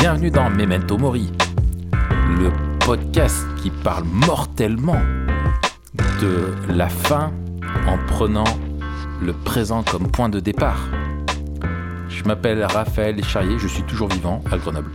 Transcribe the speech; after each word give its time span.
Bienvenue 0.00 0.30
dans 0.30 0.48
Memento 0.48 0.96
Mori, 0.96 1.30
le 1.92 2.50
podcast 2.78 3.44
qui 3.62 3.68
parle 3.68 4.04
mortellement 4.04 4.98
de 6.22 6.54
la 6.72 6.88
fin 6.88 7.34
en 7.86 7.98
prenant 8.06 8.44
le 9.20 9.34
présent 9.34 9.82
comme 9.82 10.10
point 10.10 10.30
de 10.30 10.40
départ. 10.40 10.88
Je 12.08 12.24
m'appelle 12.24 12.64
Raphaël 12.64 13.22
Charrier, 13.22 13.58
je 13.58 13.68
suis 13.68 13.82
toujours 13.82 14.08
vivant 14.08 14.42
à 14.50 14.56
Grenoble. 14.56 14.90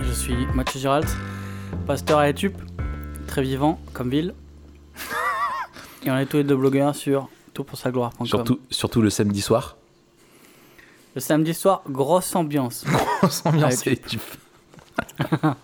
Je 0.00 0.12
suis 0.12 0.46
Mathieu 0.54 0.78
Giralt, 0.78 1.08
pasteur 1.84 2.20
à 2.20 2.28
Etup, 2.28 2.54
très 3.26 3.42
vivant 3.42 3.80
comme 3.92 4.08
ville. 4.08 4.34
Et 6.06 6.12
on 6.12 6.16
est 6.16 6.26
tous 6.26 6.36
les 6.36 6.44
deux 6.44 6.56
blogueurs 6.56 6.94
sur 6.94 7.28
toutpoursagloire.com. 7.54 8.24
Surtout, 8.24 8.60
surtout 8.70 9.02
le 9.02 9.10
samedi 9.10 9.40
soir. 9.40 9.76
Le 11.14 11.20
samedi 11.20 11.54
soir, 11.54 11.82
grosse 11.88 12.34
ambiance. 12.34 12.84
Grosse 13.20 13.42
ambiance. 13.46 13.84
Ah 15.36 15.56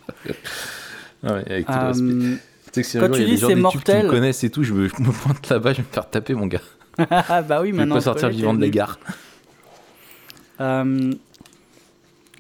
ouais, 1.35 1.51
avec 1.51 1.67
tout 1.67 1.73
le 1.73 1.79
Euh, 1.79 1.87
respect. 1.89 2.41
Tu 2.73 2.73
sais 2.73 2.83
que 2.83 2.89
si 2.89 2.99
un 2.99 3.01
quand 3.01 3.07
jour, 3.09 3.17
tu 3.17 3.23
il 3.23 3.25
y 3.25 3.27
a 3.27 3.31
des 3.31 3.35
dis 3.35 3.41
gens 3.41 3.49
c'est 3.49 3.55
des 3.55 3.61
tubes 3.63 3.71
qui 3.83 3.91
me 3.91 3.95
mortel- 3.97 4.09
connaissent 4.11 4.45
et 4.45 4.51
tout, 4.51 4.63
je 4.63 4.73
me, 4.75 4.89
je 4.89 4.95
me 5.03 5.11
pointe 5.11 5.49
là-bas, 5.49 5.73
je 5.73 5.79
vais 5.79 5.83
me 5.89 5.93
faire 5.93 6.09
taper 6.09 6.35
mon 6.35 6.47
gars. 6.47 6.61
bah 6.99 7.61
oui, 7.63 7.69
Je 7.69 7.73
vais 7.73 7.73
maintenant. 7.73 7.95
pas 7.97 8.01
sortir 8.01 8.29
vivant 8.29 8.55
de 8.55 8.61
la 8.61 8.69
gare. 8.69 8.99
Euh, 10.61 11.13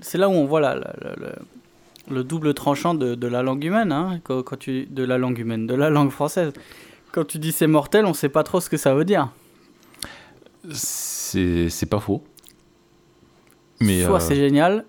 c'est 0.00 0.18
là 0.18 0.28
où 0.28 0.32
on 0.32 0.44
voit 0.46 0.60
la- 0.60 0.76
la- 0.76 0.94
la- 1.00 1.16
le, 1.16 1.32
le 2.10 2.24
double 2.24 2.54
tranchant 2.54 2.94
de, 2.94 3.14
de 3.16 3.26
la 3.26 3.42
langue 3.42 3.64
humaine, 3.64 3.90
hein, 3.92 4.20
quand, 4.22 4.42
quand 4.42 4.56
tu, 4.58 4.86
de 4.86 5.02
la 5.04 5.18
langue 5.18 5.38
humaine, 5.38 5.66
de 5.66 5.74
la 5.74 5.90
langue 5.90 6.10
française. 6.10 6.52
Quand 7.12 7.24
tu 7.26 7.38
dis 7.40 7.50
c'est 7.50 7.66
mortel, 7.66 8.06
on 8.06 8.14
sait 8.14 8.28
pas 8.28 8.44
trop 8.44 8.60
ce 8.60 8.70
que 8.70 8.76
ça 8.76 8.94
veut 8.94 9.04
dire. 9.04 9.30
C'est 10.72 11.88
pas 11.88 11.98
faux. 12.00 12.22
Mais 13.80 14.02
soit 14.04 14.16
euh, 14.16 14.20
c'est 14.20 14.36
génial, 14.36 14.84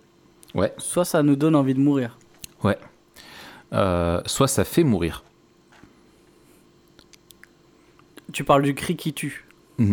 ouais, 0.53 0.73
soit 0.77 1.05
ça 1.05 1.23
nous 1.23 1.35
donne 1.35 1.55
envie 1.55 1.73
de 1.73 1.79
mourir. 1.79 2.17
ouais. 2.63 2.77
Euh, 3.73 4.21
soit 4.25 4.49
ça 4.49 4.65
fait 4.65 4.83
mourir. 4.83 5.23
Tu 8.33 8.43
parles 8.43 8.63
du 8.63 8.75
cri 8.75 8.95
qui 8.95 9.13
tue. 9.13 9.45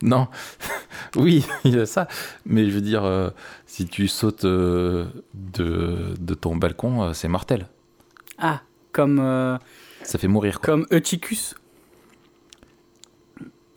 Non, 0.00 0.28
oui, 1.16 1.44
il 1.64 1.74
y 1.74 1.78
a 1.80 1.86
ça. 1.86 2.06
Mais 2.46 2.66
je 2.68 2.70
veux 2.70 2.80
dire, 2.80 3.04
euh, 3.04 3.30
si 3.66 3.86
tu 3.86 4.06
sautes 4.06 4.44
euh, 4.44 5.06
de, 5.34 6.14
de 6.20 6.34
ton 6.34 6.54
balcon, 6.54 7.02
euh, 7.02 7.12
c'est 7.14 7.26
mortel. 7.26 7.66
Ah, 8.38 8.60
comme, 8.92 9.18
Ça 10.04 10.18
fait 10.18 10.28
mourir. 10.28 10.60
Quoi. 10.60 10.66
comme 10.66 10.86
Eutychus. 10.92 11.54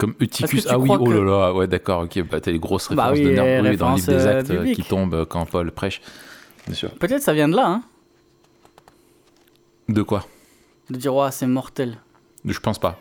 Comme 0.02 0.16
Eutychus. 0.19 0.63
Ah 0.67 0.80
oui, 0.80 0.89
oh 0.91 0.97
là 0.97 1.16
que- 1.16 1.21
là, 1.21 1.53
ouais, 1.53 1.67
d'accord, 1.67 2.02
ok. 2.05 2.23
Bah, 2.23 2.41
t'as 2.41 2.49
les 2.49 2.57
grosses 2.57 2.91
Bah 2.91 3.09
références 3.09 3.17
oui, 3.19 3.23
de 3.23 3.30
les 3.30 3.69
oui, 3.69 3.77
dans 3.77 3.89
le 3.91 3.95
livre 3.97 4.07
des 4.07 4.13
euh, 4.25 4.39
actes 4.39 4.49
euh, 4.49 4.73
qui 4.73 4.81
tombent 4.81 5.25
quand 5.25 5.45
Paul 5.45 5.71
prêche. 5.71 6.02
Bien 6.66 6.73
sûr. 6.73 6.89
Peut-être 6.95 7.21
ça 7.21 7.33
vient 7.33 7.47
de 7.47 7.55
là, 7.55 7.67
hein, 7.67 7.83
De 9.89 10.02
quoi? 10.02 10.25
De 10.89 10.97
dire, 10.97 11.13
ouais, 11.13 11.29
c'est 11.31 11.45
mortel. 11.45 11.99
Je 12.44 12.57
pense 12.59 12.79
pas. 12.79 12.97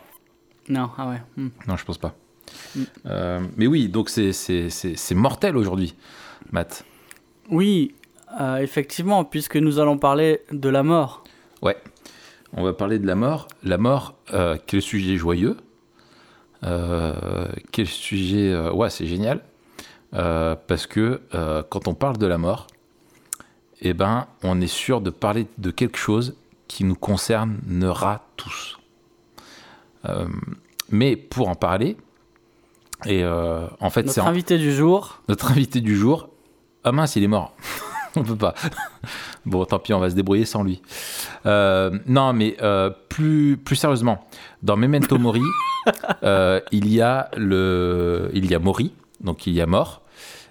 Non, 0.69 0.91
ah 0.95 1.09
ouais. 1.09 1.21
hmm. 1.37 1.49
Non, 1.67 1.75
je 1.75 1.83
pense 1.85 1.97
pas. 1.97 2.13
Mm. 2.75 2.81
Euh, 3.07 3.39
mais 3.57 3.65
oui, 3.65 3.89
donc 3.89 4.11
c'est- 4.11 5.15
mortel 5.15 5.57
aujourd'hui, 5.57 5.95
Matt. 6.51 6.85
Oui, 7.49 7.95
euh, 8.39 8.57
effectivement, 8.57 9.25
puisque 9.25 9.57
nous 9.57 9.79
allons 9.79 9.97
parler 9.97 10.41
de 10.51 10.69
la 10.69 10.83
mort. 10.83 11.23
Ouais. 11.63 11.77
On 12.53 12.63
va 12.63 12.73
parler 12.73 12.99
de 12.99 13.07
la 13.07 13.15
mort. 13.15 13.47
La 13.63 13.79
mort, 13.79 14.13
euh, 14.35 14.55
quel 14.67 14.83
sujet 14.83 15.17
joyeux. 15.17 15.57
Euh, 16.63 17.47
quel 17.71 17.87
sujet. 17.87 18.51
euh, 18.51 18.71
ouais, 18.71 18.89
c'est 18.89 19.07
génial. 19.07 19.41
Euh, 20.13 20.55
parce 20.67 20.87
que 20.87 21.21
quand 21.69 21.87
on 21.87 21.93
parle 21.93 22.17
de 22.17 22.27
la 22.27 22.37
mort, 22.37 22.67
eh 23.81 23.93
ben, 23.93 24.27
on 24.43 24.59
est 24.61 24.67
sûr 24.67 25.01
de 25.01 25.09
parler 25.09 25.47
de 25.57 25.71
quelque 25.71 25.97
chose 25.97 26.35
qui 26.67 26.83
nous 26.83 26.95
concernera 26.95 28.25
tous. 28.37 28.77
Euh, 30.07 30.27
mais 30.89 31.15
pour 31.15 31.47
en 31.49 31.55
parler, 31.55 31.95
et 33.05 33.23
euh, 33.23 33.65
en 33.79 33.89
fait, 33.89 34.03
Notre 34.03 34.21
en- 34.21 34.27
invité 34.27 34.57
du 34.57 34.71
jour, 34.73 35.21
notre 35.29 35.51
invité 35.51 35.79
du 35.81 35.95
jour. 35.95 36.29
Ah 36.83 36.91
mince, 36.91 37.15
il 37.15 37.23
est 37.23 37.27
mort. 37.27 37.55
on 38.15 38.23
peut 38.23 38.35
pas. 38.35 38.53
bon, 39.45 39.63
tant 39.65 39.79
pis, 39.79 39.93
on 39.93 39.99
va 39.99 40.09
se 40.09 40.15
débrouiller 40.15 40.45
sans 40.45 40.63
lui. 40.63 40.81
Euh, 41.45 41.97
non, 42.05 42.33
mais 42.33 42.57
plus, 43.09 43.57
plus 43.57 43.75
sérieusement, 43.77 44.27
dans 44.61 44.75
Memento 44.77 45.17
Mori, 45.17 45.41
euh, 46.23 46.59
il 46.71 46.91
y 46.91 47.01
a 47.01 47.29
le, 47.37 48.29
il 48.33 48.49
y 48.49 48.55
a 48.55 48.59
Mori, 48.59 48.93
donc 49.21 49.47
il 49.47 49.53
y 49.53 49.61
a 49.61 49.65
mort. 49.65 50.01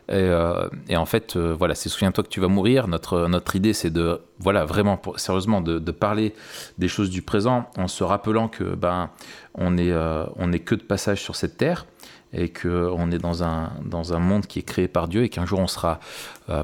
Et, 0.08 0.14
euh, 0.14 0.68
en 0.92 1.06
fait, 1.06 1.36
euh, 1.36 1.54
voilà, 1.56 1.76
c'est 1.76 1.88
souviens-toi 1.88 2.24
que 2.24 2.28
tu 2.28 2.40
vas 2.40 2.48
mourir. 2.48 2.88
Notre, 2.88 3.28
notre 3.28 3.54
idée, 3.54 3.72
c'est 3.72 3.90
de, 3.90 4.20
voilà, 4.40 4.64
vraiment, 4.64 4.96
pour- 4.96 5.20
sérieusement, 5.20 5.60
de, 5.60 5.78
parler 5.92 6.34
des 6.78 6.88
choses 6.88 7.10
du 7.10 7.22
présent 7.22 7.70
en 7.76 7.86
se 7.86 8.02
rappelant 8.02 8.48
que, 8.48 8.64
ben, 8.64 9.10
on 9.54 9.78
est, 9.78 9.92
on 10.36 10.52
est 10.52 10.58
que 10.60 10.74
de 10.74 10.82
passage 10.82 11.20
sur 11.22 11.36
cette 11.36 11.56
terre 11.56 11.86
et 12.32 12.48
qu'on 12.48 13.10
est 13.10 13.18
dans 13.18 13.42
un, 13.42 13.72
dans 13.84 14.12
un 14.12 14.20
monde 14.20 14.46
qui 14.46 14.60
est 14.60 14.62
créé 14.62 14.86
par 14.88 15.08
Dieu 15.08 15.24
et 15.24 15.28
qu'un 15.28 15.46
jour 15.46 15.58
on 15.58 15.66
sera 15.66 15.98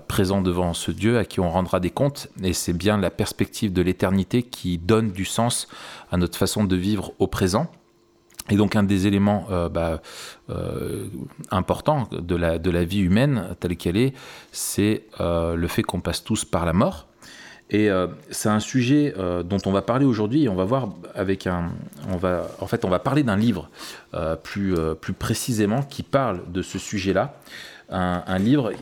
présent 0.06 0.41
devant 0.41 0.75
ce 0.75 0.93
Dieu 0.93 1.19
à 1.19 1.25
qui 1.25 1.41
on 1.41 1.50
rendra 1.50 1.81
des 1.81 1.91
comptes. 1.91 2.28
Et 2.43 2.53
c'est 2.53 2.72
bien 2.72 2.99
la 2.99 3.10
perspective 3.10 3.72
de 3.72 3.82
l'éternité 3.82 4.43
qui 4.44 4.78
donne 4.78 5.10
du 5.10 5.25
sens 5.25 5.69
à 6.10 6.16
notre 6.16 6.38
façon 6.38 6.65
de 6.65 6.76
vivre 6.76 7.12
au 7.19 7.26
présent. 7.26 7.69
Et 8.50 8.56
donc 8.56 8.76
un 8.76 8.82
des 8.82 9.06
éléments 9.06 9.46
euh, 9.50 9.68
bah, 9.68 10.00
euh, 10.50 11.06
importants 11.50 12.08
de 12.12 12.36
la, 12.36 12.84
vie 12.84 13.00
humaine 13.00 13.56
telle 13.60 13.76
qu'elle 13.76 13.96
est, 13.96 14.14
c'est 14.52 15.02
euh, 15.20 15.56
le 15.56 15.68
fait 15.68 15.82
qu'on 15.82 16.00
passe 16.00 16.22
tous 16.22 16.44
par 16.44 16.64
la 16.66 16.72
mort. 16.72 17.06
Et 17.68 17.88
c'est 18.30 18.48
un 18.48 18.60
sujet 18.60 19.12
dont 19.44 19.58
on 19.66 19.72
va 19.72 19.82
parler 19.82 20.06
aujourd'hui 20.06 20.48
on 20.48 20.54
va 20.54 20.62
voir 20.62 20.90
avec 21.16 21.48
un, 21.48 21.72
on 22.12 22.16
va, 22.16 22.48
en 22.60 22.68
fait, 22.68 22.84
on 22.84 22.88
va 22.88 23.00
parler 23.00 23.24
d'un 23.24 23.34
livre 23.34 23.68
plus, 24.44 24.76
plus 25.00 25.12
précisément 25.12 25.82
qui 25.82 26.04
parle 26.04 26.42
de 26.52 26.62
ce 26.62 26.78
sujet-là. 26.78 27.34
Un, 27.90 28.38
livre 28.38 28.72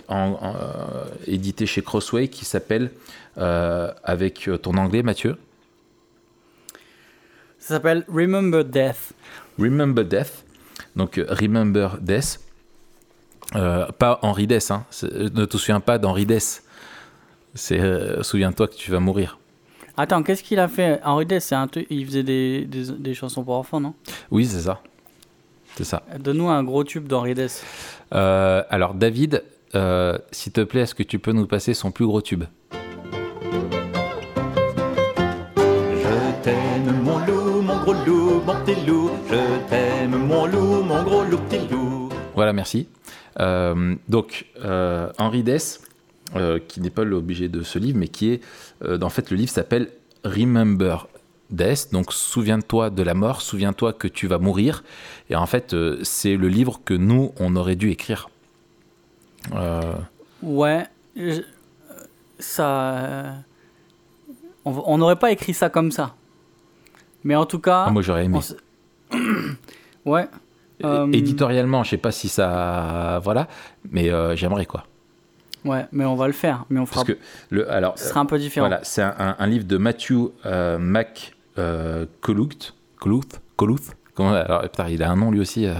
édité 1.26 1.64
chez 1.64 1.80
Crossway 1.80 2.28
qui 2.28 2.44
s'appelle, 2.44 2.90
avec 3.38 4.50
ton 4.60 4.76
anglais 4.76 5.02
Mathieu, 5.02 5.38
ça 7.64 7.76
s'appelle 7.76 8.04
Remember 8.08 8.62
Death. 8.62 9.14
Remember 9.58 10.04
Death. 10.04 10.44
Donc 10.96 11.18
euh, 11.18 11.26
Remember 11.28 11.98
Death. 12.00 12.40
Euh, 13.56 13.86
pas 13.98 14.18
Henri 14.22 14.46
Dess, 14.46 14.70
hein. 14.70 14.84
C'est- 14.90 15.12
ne 15.34 15.44
te 15.44 15.56
souviens 15.58 15.80
pas 15.80 15.98
d'Henri 15.98 16.26
Dess. 16.26 16.62
C'est 17.54 17.78
euh, 17.78 18.22
souviens-toi 18.22 18.66
que 18.68 18.74
tu 18.74 18.90
vas 18.90 19.00
mourir. 19.00 19.38
Attends, 19.96 20.22
qu'est-ce 20.24 20.42
qu'il 20.42 20.58
a 20.58 20.66
fait? 20.66 21.00
Henri 21.04 21.24
Dess, 21.26 21.44
c'est 21.44 21.54
un 21.54 21.68
truc- 21.68 21.86
il 21.90 22.04
faisait 22.06 22.22
des, 22.24 22.64
des, 22.64 22.90
des 22.90 23.14
chansons 23.14 23.44
pour 23.44 23.54
enfants, 23.54 23.78
non? 23.80 23.94
Oui, 24.30 24.44
c'est 24.46 24.62
ça. 24.62 24.80
C'est 25.76 25.84
ça. 25.84 26.02
Donne-nous 26.18 26.48
un 26.48 26.64
gros 26.64 26.82
tube 26.84 27.06
d'Henri. 27.06 27.34
Euh, 28.12 28.62
alors 28.70 28.94
David, 28.94 29.44
euh, 29.74 30.18
s'il 30.32 30.52
te 30.52 30.62
plaît, 30.62 30.80
est-ce 30.80 30.94
que 30.94 31.02
tu 31.04 31.18
peux 31.18 31.32
nous 31.32 31.46
passer 31.46 31.74
son 31.74 31.90
plus 31.92 32.06
gros 32.06 32.22
tube? 32.22 32.44
Loup, 38.06 38.14
mon 38.14 38.34
loup, 38.38 38.42
mon 38.46 38.54
petit 38.64 38.86
loup. 38.86 39.10
Je 39.30 39.68
t'aime 39.68 40.16
mon 40.26 40.46
loup, 40.46 40.82
mon 40.82 41.02
gros 41.02 41.24
loup, 41.24 41.38
petit 41.48 41.66
loup. 41.68 42.08
Voilà, 42.34 42.52
merci. 42.52 42.88
Euh, 43.40 43.94
donc, 44.08 44.46
euh, 44.64 45.10
Henri 45.18 45.42
Dess, 45.42 45.80
euh, 46.36 46.58
qui 46.66 46.80
n'est 46.80 46.90
pas 46.90 47.04
l'objet 47.04 47.48
de 47.48 47.62
ce 47.62 47.78
livre, 47.78 47.98
mais 47.98 48.08
qui 48.08 48.32
est. 48.32 48.40
euh, 48.82 48.98
en 49.00 49.08
fait, 49.10 49.30
le 49.30 49.36
livre 49.36 49.50
s'appelle 49.50 49.90
Remember 50.24 51.06
Death, 51.50 51.88
donc 51.92 52.12
souviens-toi 52.12 52.90
de 52.90 53.02
la 53.02 53.14
mort, 53.14 53.42
souviens-toi 53.42 53.92
que 53.92 54.08
tu 54.08 54.26
vas 54.26 54.38
mourir. 54.38 54.82
Et 55.30 55.36
en 55.36 55.46
fait, 55.46 55.74
euh, 55.74 55.98
c'est 56.02 56.36
le 56.36 56.48
livre 56.48 56.80
que 56.84 56.94
nous, 56.94 57.32
on 57.38 57.54
aurait 57.56 57.76
dû 57.76 57.90
écrire. 57.90 58.28
Euh, 59.54 59.80
Ouais, 60.42 60.86
je- 61.16 61.42
ça. 62.38 62.94
euh, 62.96 63.32
on 64.64 64.98
n'aurait 64.98 65.16
pas 65.16 65.30
écrit 65.30 65.54
ça 65.54 65.68
comme 65.70 65.90
ça. 65.92 66.14
Mais 67.24 67.34
en 67.34 67.46
tout 67.46 67.58
cas. 67.58 67.84
ah, 67.86 67.90
moi, 67.90 68.02
j'aurais 68.02 68.24
aimé. 68.26 68.38
ouais. 70.04 70.28
euh, 70.84 71.10
Éditorialement, 71.12 71.82
je 71.84 71.90
sais 71.90 71.96
pas 71.96 72.12
si 72.12 72.28
ça. 72.28 73.20
Voilà, 73.22 73.48
mais 73.90 74.10
euh, 74.10 74.36
j'aimerais 74.36 74.66
quoi. 74.66 74.84
Ouais, 75.64 75.86
mais 75.92 76.04
on 76.04 76.14
va 76.14 76.26
le 76.26 76.32
faire. 76.34 76.64
Mais 76.68 76.78
on 76.80 76.84
fera. 76.86 77.04
Parce 77.04 77.14
que, 77.14 77.18
le, 77.50 77.70
alors, 77.70 77.98
Ce 77.98 78.08
sera 78.08 78.20
un 78.20 78.26
peu 78.26 78.38
différent. 78.38 78.68
Voilà, 78.68 78.84
c'est 78.84 79.00
un, 79.02 79.14
un- 79.18 79.36
un 79.38 79.46
livre 79.46 79.64
de 79.64 79.78
Matthew 79.78 80.12
euh, 80.44 80.78
Mac 80.78 81.34
euh, 81.58 82.04
Coluth. 82.20 82.74
Coluth 83.00 83.40
Coluth 83.56 83.96
Comment, 84.14 84.32
alors, 84.32 84.62
putain, 84.62 84.88
il 84.88 85.02
a 85.02 85.10
un 85.10 85.16
nom 85.16 85.30
lui 85.30 85.40
aussi. 85.40 85.66
Euh, 85.66 85.72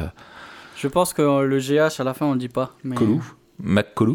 Je 0.76 0.88
pense 0.88 1.12
que 1.12 1.23
euh, 1.23 1.43
le 1.44 1.58
GH 1.58 2.00
à 2.00 2.05
la 2.05 2.14
fin 2.14 2.26
on 2.26 2.32
le 2.32 2.38
dit 2.38 2.49
pas. 2.49 2.73
Mais... 2.82 2.97
Colu 2.97 3.20
Mac 3.61 3.94
Colu 3.94 4.14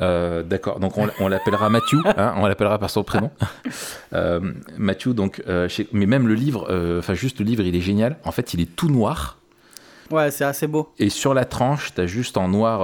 Euh, 0.00 0.42
D'accord, 0.42 0.80
donc 0.80 0.96
on, 0.98 1.08
on 1.20 1.28
l'appellera 1.28 1.68
Matthew, 1.68 1.96
hein, 2.16 2.34
on 2.38 2.46
l'appellera 2.46 2.78
par 2.78 2.90
son 2.90 3.04
prénom. 3.04 3.30
Euh, 4.14 4.40
Matthew, 4.78 5.08
donc, 5.08 5.42
euh, 5.46 5.68
chez- 5.68 5.88
mais 5.92 6.06
même 6.06 6.26
le 6.28 6.34
livre, 6.34 6.66
enfin 6.98 7.14
juste 7.14 7.38
le 7.40 7.44
livre, 7.44 7.62
il 7.62 7.76
est 7.76 7.80
génial. 7.80 8.16
En 8.24 8.32
fait, 8.32 8.54
il 8.54 8.60
est 8.60 8.74
tout 8.76 8.88
noir. 8.88 9.38
Ouais, 10.10 10.30
c'est 10.30 10.44
assez 10.44 10.66
beau. 10.66 10.92
Et 10.98 11.08
sur 11.08 11.34
la 11.34 11.44
tranche, 11.44 11.94
tu 11.94 12.00
as 12.00 12.06
juste 12.06 12.36
en 12.36 12.48
noir, 12.48 12.80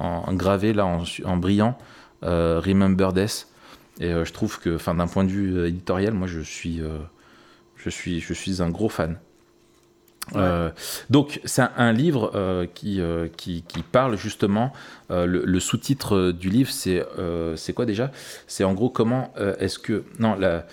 en, 0.00 0.24
en 0.28 0.32
gravé, 0.34 0.72
là, 0.72 0.86
en, 0.86 1.36
brillant, 1.36 1.76
Remember 2.22 3.12
Death. 3.12 3.48
Et 4.00 4.10
je 4.10 4.32
trouve 4.32 4.60
que, 4.60 4.76
enfin, 4.76 4.94
d'un 4.94 5.06
point 5.06 5.24
de 5.24 5.30
vue 5.30 5.66
éditorial, 5.66 6.12
moi, 6.12 6.26
je 6.28 6.40
suis, 6.40 6.82
je 7.76 7.90
suis, 7.90 8.20
je 8.20 8.32
suis 8.34 8.62
un 8.62 8.68
gros 8.70 8.88
fan. 8.88 9.18
Euh, 10.34 10.70
donc 11.08 11.40
c'est 11.44 11.62
un, 11.76 11.92
livre 11.92 12.32
euh, 12.34 12.66
qui, 12.66 13.00
euh, 13.00 13.28
qui, 13.36 13.62
qui 13.62 13.82
parle 13.82 14.16
justement, 14.16 14.72
le, 15.08 15.60
sous-titre 15.60 16.32
du 16.32 16.50
livre 16.50 16.70
c'est 16.70 17.04
c'est 17.54 17.72
quoi 17.72 17.86
déjà? 17.86 18.10
C'est 18.48 18.64
en 18.64 18.74
gros 18.74 18.90
comment 18.90 19.32
est-ce 19.60 19.78
que... 19.78 20.04
Non, 20.18 20.34
la, 20.34 20.66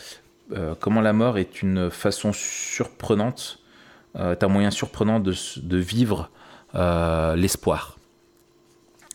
comment 0.79 1.01
la 1.01 1.13
mort 1.13 1.37
est 1.37 1.61
une 1.61 1.89
façon 1.91 2.31
surprenante, 2.33 3.59
est 4.17 4.43
un 4.43 4.47
moyen 4.47 4.71
surprenant 4.71 5.19
de, 5.19 5.33
de 5.61 5.77
vivre 5.77 6.29
l'espoir. 7.35 7.97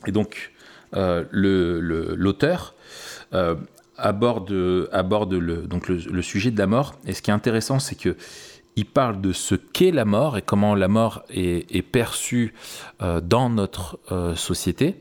Et 0.06 0.12
donc 0.12 0.52
euh, 0.94 1.25
le- 1.31 1.81
le- 1.81 2.14
l'auteur 2.14 2.75
aborde, 3.96 4.88
aborde 4.93 5.35
le, 5.35 5.56
donc 5.67 5.88
le 5.88 6.23
sujet 6.23 6.50
de 6.52 6.58
la 6.58 6.67
mort. 6.69 6.94
Et 7.06 7.12
ce 7.12 7.23
qui 7.23 7.31
est 7.31 7.35
intéressant, 7.35 7.81
c'est 7.81 7.96
que 7.96 8.17
il 8.78 8.86
parle 8.86 9.20
de 9.20 9.32
ce 9.32 9.56
qu'est 9.56 9.90
la 9.90 10.04
mort 10.04 10.38
et 10.38 10.42
comment 10.42 10.76
la 10.76 10.86
mort 10.86 11.25
est, 11.30 11.82
perçue 11.82 12.54
euh, 13.02 13.20
dans 13.20 13.50
notre 13.50 13.98
euh, 14.12 14.36
société 14.36 14.94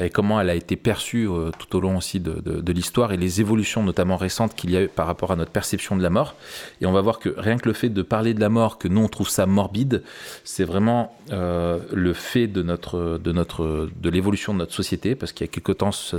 et 0.00 0.10
comment 0.10 0.40
elle 0.40 0.50
a 0.50 0.54
été 0.54 0.76
perçue 0.76 1.28
euh, 1.28 1.50
tout 1.58 1.76
au 1.76 1.80
long 1.80 1.96
aussi 1.96 2.20
de, 2.20 2.72
l'histoire 2.72 3.12
et 3.12 3.16
les 3.16 3.40
évolutions 3.40 3.82
notamment 3.82 4.16
récentes 4.16 4.54
qu'il 4.54 4.70
y 4.70 4.76
a 4.76 4.82
eu 4.82 4.88
par 4.88 5.06
rapport 5.06 5.30
à 5.30 5.36
notre 5.36 5.52
perception 5.52 5.96
de 5.96 6.02
la 6.02 6.10
mort. 6.10 6.34
Et 6.80 6.86
on 6.86 6.92
va 6.92 7.00
voir 7.00 7.18
que 7.18 7.28
rien 7.36 7.56
que 7.56 7.68
le 7.68 7.74
fait 7.74 7.88
de 7.88 8.02
parler 8.02 8.34
de 8.34 8.40
la 8.40 8.48
mort, 8.48 8.78
que 8.78 8.88
nous 8.88 9.00
on 9.00 9.08
trouve 9.08 9.28
ça 9.28 9.46
morbide, 9.46 10.02
c'est 10.42 10.64
vraiment 10.64 11.16
euh, 11.32 11.78
le 11.92 12.12
fait 12.12 12.46
de 12.46 12.62
notre 12.62 13.20
de 13.22 13.32
notre 13.32 13.88
de 13.96 14.10
l'évolution 14.10 14.52
de 14.52 14.58
notre 14.58 14.74
société 14.74 15.14
parce 15.14 15.32
qu'il 15.32 15.46
y 15.46 15.50
a 15.50 15.52
quelque 15.52 15.72
temps 15.72 15.92
ça, 15.92 16.16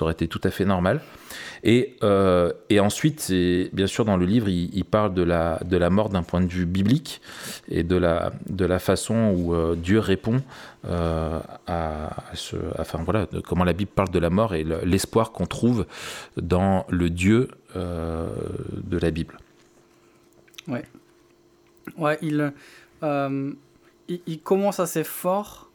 aurait 0.00 0.12
été 0.12 0.28
tout 0.28 0.40
à 0.44 0.50
fait 0.50 0.64
normal. 0.64 1.00
Et, 1.64 1.96
euh, 2.04 2.52
ensuite, 2.80 3.32
bien 3.72 3.88
sûr, 3.88 4.04
dans 4.04 4.16
le 4.16 4.24
livre, 4.24 4.48
il, 4.48 4.70
il 4.72 4.84
parle 4.84 5.12
de 5.12 5.22
la, 5.22 5.60
de 5.64 5.76
la 5.76 5.90
mort 5.90 6.08
d'un 6.08 6.22
point 6.22 6.40
de 6.40 6.46
vue 6.46 6.64
biblique 6.64 7.20
et 7.68 7.82
de 7.82 7.96
la, 7.96 8.32
de 8.48 8.64
la 8.64 8.78
façon 8.78 9.34
où 9.36 9.74
Dieu 9.74 9.98
répond 9.98 10.40
euh, 10.88 11.40
à, 11.66 12.10
ce, 12.34 12.56
enfin 12.78 13.02
voilà, 13.04 13.26
de 13.26 13.40
comment 13.40 13.64
la 13.64 13.72
Bible 13.72 13.90
parle 13.94 14.10
de 14.10 14.18
la 14.18 14.30
mort 14.30 14.54
et 14.54 14.64
le- 14.64 14.80
l'espoir 14.84 15.32
qu'on 15.32 15.46
trouve 15.46 15.86
dans 16.36 16.86
le 16.88 17.10
Dieu 17.10 17.48
euh, 17.76 18.28
de 18.72 18.98
la 18.98 19.10
Bible. 19.10 19.36
Ouais, 21.96 22.18
il, 22.22 22.52
euh, 23.02 23.52
il, 24.08 24.20
il 24.26 24.40
commence 24.40 24.78
assez 24.80 25.04
fort 25.04 25.70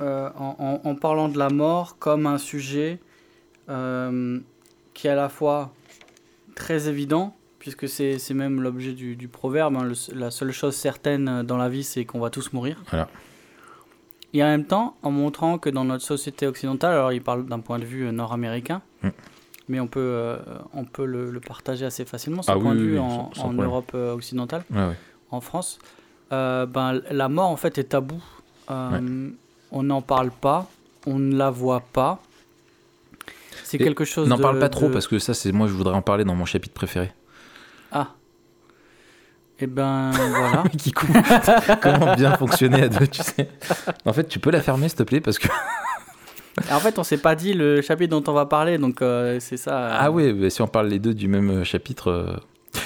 en, 0.00 0.32
en- 0.38 0.80
en 0.82 0.94
parlant 0.96 1.28
de 1.28 1.38
la 1.38 1.48
mort 1.48 1.96
comme 1.98 2.26
un 2.26 2.38
sujet 2.38 2.98
qui 3.68 5.06
est 5.06 5.10
à 5.10 5.14
la 5.14 5.28
fois 5.28 5.72
très 6.54 6.88
évident, 6.88 7.34
puisque 7.60 7.88
c'est 7.88 8.18
c'est 8.18 8.34
même 8.34 8.60
l'objet 8.60 8.92
du, 8.92 9.14
du 9.16 9.28
proverbe, 9.28 9.76
hein, 9.76 9.84
le- 9.84 10.18
la 10.18 10.30
seule 10.32 10.50
chose 10.52 10.74
certaine 10.74 11.42
dans 11.44 11.56
la 11.56 11.68
vie, 11.68 11.84
c'est 11.84 12.04
qu'on 12.04 12.18
va 12.20 12.30
tous 12.30 12.52
mourir. 12.52 12.82
Voilà. 12.90 13.08
Et 14.34 14.42
en 14.42 14.46
même 14.46 14.64
temps, 14.64 14.96
en 15.02 15.10
montrant 15.10 15.58
que 15.58 15.68
dans 15.70 15.84
notre 15.84 16.04
société 16.04 16.46
occidentale, 16.46 16.92
alors 16.94 17.12
il 17.12 17.22
parle 17.22 17.46
d'un 17.46 17.60
point 17.60 17.78
de 17.78 17.84
vue 17.84 18.06
euh, 18.06 18.12
nord-américain, 18.12 18.80
Mm. 19.02 19.08
mais 19.68 19.80
on 19.80 19.86
peut, 19.86 20.00
euh, 20.00 20.38
on 20.74 20.84
peut 20.84 21.04
le, 21.04 21.30
le 21.30 21.40
partager 21.40 21.84
assez 21.84 22.04
facilement, 22.04 22.42
son 22.42 22.52
Ah 22.52 22.56
point 22.58 22.72
oui, 22.72 22.78
de 22.78 22.82
oui, 22.82 22.88
vue 22.88 22.92
oui, 22.94 22.98
en, 23.00 23.08
sans- 23.10 23.34
sans 23.34 23.40
en 23.40 23.44
problème. 23.48 23.66
Europe 23.66 23.92
euh, 23.94 24.14
occidentale 24.14 24.64
ouais. 24.70 24.96
en 25.30 25.40
France, 25.40 25.78
euh, 26.32 26.64
ben, 26.66 27.00
la 27.10 27.28
mort 27.28 27.50
en 27.50 27.56
fait 27.56 27.76
est 27.78 27.84
tabou. 27.84 28.22
Euh, 28.70 29.28
On 29.74 29.82
n'en 29.82 30.02
parle 30.02 30.30
pas, 30.30 30.68
on 31.06 31.18
ne 31.18 31.34
la 31.36 31.50
voit 31.50 31.80
pas. 31.92 32.22
C'est 33.64 33.78
quelque 33.78 34.04
chose. 34.04 34.28
N'en 34.28 34.38
parle 34.38 34.58
pas 34.58 34.68
trop 34.68 34.88
de- 34.88 34.92
parce 34.92 35.08
que 35.08 35.18
ça, 35.18 35.34
c'est 35.34 35.50
moi, 35.52 35.66
je 35.66 35.72
voudrais 35.72 35.94
en 35.94 36.02
parler 36.02 36.24
dans 36.24 36.34
mon 36.34 36.44
chapitre 36.44 36.74
préféré. 36.74 37.10
Ah. 37.90 38.08
Et 39.60 39.66
ben 39.66 40.10
voilà. 40.10 40.64
Qui. 40.78 40.92
Comment 40.92 42.14
bien 42.16 42.36
fonctionner 42.36 42.82
à 42.84 42.88
deux, 42.88 43.06
tu 43.06 43.22
sais. 43.22 43.48
En 44.04 44.12
fait, 44.12 44.24
tu 44.24 44.38
peux 44.38 44.50
la 44.50 44.60
fermer, 44.60 44.88
s'il 44.88 44.98
te 44.98 45.02
plaît, 45.04 45.20
parce 45.20 45.38
que. 45.38 45.48
en 46.70 46.80
fait, 46.80 46.98
on 46.98 47.04
s'est 47.04 47.18
pas 47.18 47.34
dit 47.34 47.54
le 47.54 47.80
chapitre 47.80 48.10
dont 48.18 48.30
on 48.30 48.34
va 48.34 48.46
parler, 48.46 48.78
donc 48.78 49.02
euh, 49.02 49.38
c'est 49.40 49.56
ça. 49.56 49.76
euh. 49.84 49.96
Ah 50.00 50.10
oui, 50.10 50.32
mais 50.32 50.50
si 50.50 50.62
on 50.62 50.66
parle 50.66 50.88
les 50.88 50.98
deux 50.98 51.14
du 51.14 51.28
même 51.28 51.50
euh, 51.50 51.64
chapitre. 51.64 52.10
euh, 52.10 52.36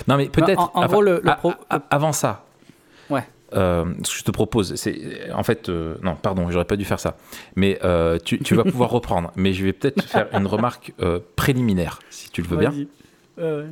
Non, 0.07 0.17
mais 0.17 0.27
peut-être. 0.29 0.59
en- 0.61 0.65
en 0.75 0.79
enfin, 0.81 0.87
gros, 0.89 1.03
le- 1.03 1.21
le 1.25 1.31
a- 1.31 1.37
pro- 1.37 1.53
a- 1.71 1.83
avant 1.91 2.13
ça. 2.13 2.45
Ouais. 3.09 3.25
ce 3.53 3.85
que 4.13 4.19
je 4.19 4.25
te 4.25 4.31
propose, 4.33 4.75
c'est 4.75 5.31
en 5.33 5.45
fait, 5.45 5.69
non, 5.71 6.15
pardon, 6.17 6.51
j'aurais 6.51 6.65
pas 6.67 6.77
dû 6.77 6.85
faire 6.85 7.01
ça. 7.01 7.17
Mais 7.55 7.79
tu, 8.25 8.39
tu 8.41 8.55
vas 8.55 8.65
pouvoir 8.65 8.91
reprendre. 8.91 9.31
Mais 9.37 9.53
je 9.55 9.65
vais 9.65 9.73
peut-être 9.73 10.03
faire 10.05 10.27
une 10.35 10.47
remarque 10.47 10.93
préliminaire, 11.37 12.01
si 12.11 12.29
tu 12.31 12.43
le 12.43 12.49
veux 12.49 12.57
bien. 12.59 12.71
Ouais, 13.39 13.45
ouais. 13.45 13.65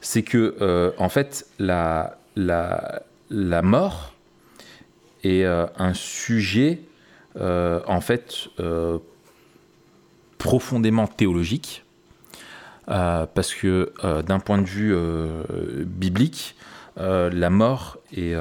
C'est 0.00 0.22
que, 0.22 0.92
en 0.98 1.08
fait, 1.08 1.46
la, 1.58 2.16
la, 2.36 3.62
mort 3.62 4.12
est 5.22 5.44
euh, 5.44 5.66
un 5.78 5.94
sujet, 5.94 6.80
euh, 7.36 7.80
en 7.86 8.00
fait, 8.00 8.48
euh, 8.60 8.98
profondément 10.38 11.06
théologique. 11.06 11.84
Parce 12.86 13.54
que 13.54 13.92
d'un 14.22 14.38
point 14.38 14.60
de 14.60 14.66
vue 14.66 14.94
biblique, 15.86 16.56
la 16.96 17.48
mort 17.48 17.96
est, 18.14 18.34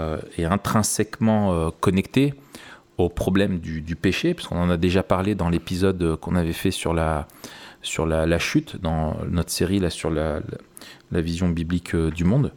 intrinsèquement 0.43 1.71
connectée 1.79 2.33
au 2.97 3.07
problème 3.07 3.59
du, 3.59 3.81
du 3.81 3.95
péché, 3.95 4.33
parce 4.33 4.47
qu'on 4.47 4.59
en 4.59 4.69
a 4.69 4.75
déjà 4.75 5.03
parlé 5.03 5.35
dans 5.35 5.47
l'épisode 5.47 6.17
qu'on 6.17 6.35
avait 6.35 6.51
fait 6.51 6.71
sur 6.71 6.93
la, 6.93 7.27
chute, 8.39 8.81
dans 8.81 9.15
notre 9.29 9.51
série 9.51 9.79
sur 9.89 10.09
la, 10.09 10.41
vision 11.11 11.47
biblique 11.47 11.95
du 11.95 12.25
monde. 12.25 12.51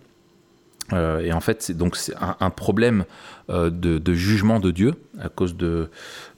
Euh, 0.92 1.20
et 1.20 1.32
en 1.32 1.40
fait, 1.40 1.62
c'est 1.62 1.76
donc 1.76 1.96
un, 2.18 2.50
problème 2.50 3.04
euh, 3.50 3.70
de, 3.70 4.14
jugement 4.14 4.60
de 4.60 4.70
Dieu 4.70 4.94
à 5.18 5.28
cause 5.28 5.56
de, 5.56 5.88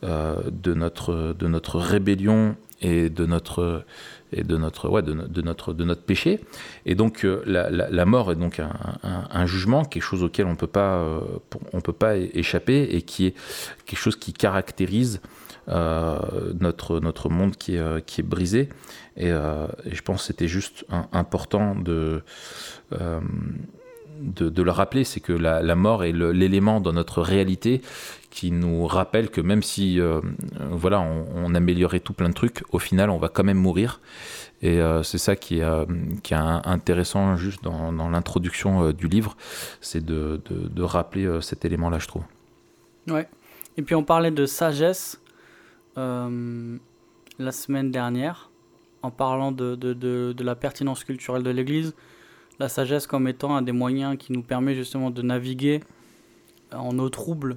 euh, 0.04 0.36
notre, 0.74 1.78
rébellion 1.78 2.56
et 2.80 3.10
de 3.10 3.26
notre 3.26 3.84
de 4.32 4.56
notre 4.56 6.02
péché. 6.02 6.40
Et 6.84 6.94
donc 6.94 7.26
la, 7.44 8.04
mort 8.04 8.32
est 8.32 8.36
donc 8.36 8.60
un, 9.02 9.46
jugement 9.46 9.84
quelque 9.84 10.02
chose 10.02 10.22
auquel 10.22 10.46
on 10.46 10.56
peut 10.56 10.66
pas 10.66 11.20
on 11.72 11.80
peut 11.80 11.92
pas 11.92 12.16
échapper 12.16 12.82
et 12.92 13.02
qui 13.02 13.26
est 13.26 13.34
quelque 13.86 13.98
chose 13.98 14.16
qui 14.16 14.32
caractérise 14.32 15.20
notre 15.68 17.28
monde 17.30 17.56
qui 17.56 17.76
est 17.76 18.22
brisé. 18.22 18.68
Et, 19.16 19.30
je 19.30 20.02
pense 20.02 20.20
que 20.20 20.26
c'était 20.26 20.48
juste 20.48 20.84
important 21.12 21.74
de 21.74 22.22
de, 24.20 24.62
le 24.62 24.70
rappeler, 24.70 25.04
c'est 25.04 25.20
que 25.20 25.32
la, 25.32 25.74
mort 25.74 26.04
est 26.04 26.12
l'élément 26.12 26.80
dans 26.80 26.92
notre 26.92 27.22
réalité 27.22 27.80
qui 28.30 28.50
nous 28.50 28.86
rappelle 28.86 29.30
que 29.30 29.40
même 29.40 29.62
si 29.62 30.00
euh, 30.00 30.20
voilà, 30.70 31.00
on, 31.00 31.54
améliorait 31.54 32.00
tout 32.00 32.12
plein 32.12 32.28
de 32.28 32.34
trucs, 32.34 32.62
au 32.72 32.78
final, 32.78 33.10
on 33.10 33.18
va 33.18 33.28
quand 33.28 33.44
même 33.44 33.58
mourir. 33.58 34.00
Et 34.62 34.80
euh, 34.80 35.02
c'est 35.02 35.18
ça 35.18 35.36
qui 35.36 35.58
est, 35.58 35.62
euh, 35.62 35.84
qui 36.22 36.34
est 36.34 36.36
intéressant 36.36 37.36
juste 37.36 37.62
dans, 37.62 37.92
l'introduction 38.10 38.92
du 38.92 39.08
livre, 39.08 39.36
c'est 39.80 40.04
de, 40.04 40.40
de, 40.46 40.68
de 40.68 40.82
rappeler 40.82 41.38
cet 41.40 41.64
élément-là, 41.64 41.98
je 41.98 42.08
trouve. 42.08 42.24
Ouais. 43.08 43.28
Et 43.76 43.82
puis 43.82 43.94
on 43.94 44.04
parlait 44.04 44.30
de 44.30 44.46
sagesse 44.46 45.20
la 45.96 47.52
semaine 47.52 47.90
dernière, 47.90 48.50
en 49.02 49.10
parlant 49.10 49.52
de 49.52 50.42
la 50.42 50.54
pertinence 50.54 51.04
culturelle 51.04 51.42
de 51.42 51.50
l'Église, 51.50 51.94
la 52.58 52.68
sagesse 52.68 53.06
comme 53.06 53.28
étant 53.28 53.54
un 53.56 53.62
des 53.62 53.72
moyens 53.72 54.16
qui 54.18 54.32
nous 54.32 54.42
permet 54.42 54.74
justement 54.74 55.10
de 55.10 55.22
naviguer 55.22 55.80
en 56.72 56.98
eau 56.98 57.08
trouble, 57.08 57.56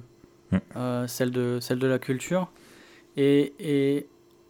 Mm. 0.52 0.56
euh, 0.76 1.06
celle, 1.06 1.30
de, 1.30 1.58
celle 1.60 1.78
de 1.78 1.86
la 1.86 2.00
culture. 2.00 2.50
Et, 3.16 3.52
et 3.60 4.06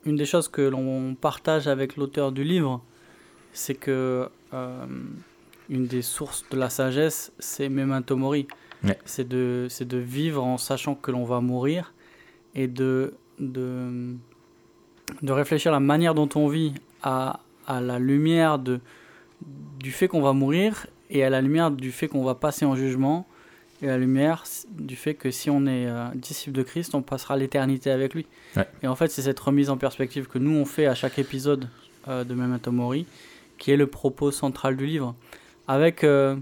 une 0.06 0.16
des 0.16 0.24
choses 0.24 0.48
que 0.48 0.62
l'on 0.62 1.14
partage 1.14 1.68
avec 1.68 1.96
l'auteur 1.96 2.32
du 2.32 2.42
livre, 2.42 2.80
c'est 3.52 3.74
que 3.74 4.26
euh, 4.54 4.86
une 5.68 5.86
des 5.86 6.00
sources 6.00 6.44
de 6.50 6.56
la 6.56 6.70
sagesse, 6.70 7.32
c'est 7.38 7.68
Memento 7.68 8.16
Mori. 8.16 8.46
Ouais. 8.82 8.98
C'est 9.04 9.28
de, 9.28 9.68
de 9.78 9.96
vivre 9.98 10.42
en 10.42 10.56
sachant 10.56 10.94
que 10.94 11.10
l'on 11.10 11.24
va 11.24 11.40
mourir 11.42 11.92
et 12.54 12.66
de, 12.66 13.12
de, 13.38 14.14
de 15.20 15.32
réfléchir 15.32 15.70
à 15.70 15.74
la 15.74 15.80
manière 15.80 16.14
dont 16.14 16.30
on 16.34 16.48
vit 16.48 16.72
à, 17.02 17.40
à 17.66 17.82
la 17.82 17.98
lumière 17.98 18.58
de, 18.58 18.80
du 19.78 19.92
fait 19.92 20.08
qu'on 20.08 20.20
va 20.20 20.32
mourir 20.32 20.86
et 21.10 21.24
à 21.24 21.30
la 21.30 21.40
lumière 21.40 21.70
du 21.70 21.92
fait 21.92 22.08
qu'on 22.08 22.24
va 22.24 22.34
passer 22.34 22.64
en 22.64 22.76
jugement 22.76 23.26
et 23.82 23.88
à 23.88 23.92
la 23.92 23.98
lumière 23.98 24.44
du 24.70 24.94
fait 24.96 25.14
que 25.14 25.30
si 25.30 25.48
on 25.48 25.66
est 25.66 25.86
euh, 25.86 26.08
disciple 26.14 26.56
de 26.56 26.62
Christ, 26.62 26.94
on 26.94 27.02
passera 27.02 27.36
l'éternité 27.36 27.90
avec 27.90 28.14
lui. 28.14 28.26
Ouais. 28.56 28.68
Et 28.82 28.86
en 28.86 28.94
fait, 28.94 29.08
c'est 29.08 29.22
cette 29.22 29.40
remise 29.40 29.70
en 29.70 29.78
perspective 29.78 30.26
que 30.26 30.38
nous 30.38 30.52
on 30.52 30.66
fait 30.66 30.86
à 30.86 30.94
chaque 30.94 31.18
épisode 31.18 31.68
euh, 32.08 32.24
de 32.24 32.34
Memento 32.34 32.70
Mori 32.70 33.06
qui 33.60 33.70
est 33.70 33.76
le 33.76 33.86
propos 33.86 34.32
central 34.32 34.76
du 34.76 34.86
livre. 34.86 35.14
Avec, 35.68 36.02
euh, 36.02 36.34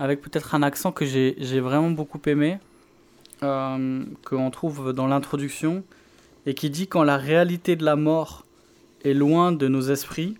avec 0.00 0.20
peut-être 0.20 0.56
un 0.56 0.64
accent 0.64 0.90
que 0.90 1.04
j'ai 1.04 1.36
j'ai 1.38 1.60
vraiment 1.60 1.90
beaucoup 1.90 2.20
aimé, 2.26 2.58
euh, 3.44 4.02
qu'on 4.24 4.50
trouve 4.50 4.92
dans 4.92 5.06
l'introduction, 5.06 5.84
et 6.46 6.54
qui 6.54 6.70
dit 6.70 6.88
quand 6.88 7.04
la 7.04 7.18
réalité 7.18 7.76
de 7.76 7.84
la 7.84 7.94
mort 7.94 8.44
est 9.04 9.14
loin 9.14 9.52
de 9.52 9.68
nos 9.68 9.82
esprits. 9.82 10.36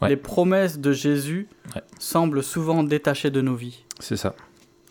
Ouais. 0.00 0.10
Les 0.10 0.16
promesses 0.16 0.78
de 0.78 0.92
Jésus 0.92 1.48
Ouais. 1.74 1.82
semblent 1.98 2.42
souvent 2.42 2.82
détachées 2.84 3.30
de 3.30 3.40
nos 3.40 3.54
vies. 3.54 3.84
C'est 3.98 4.16
ça. 4.16 4.34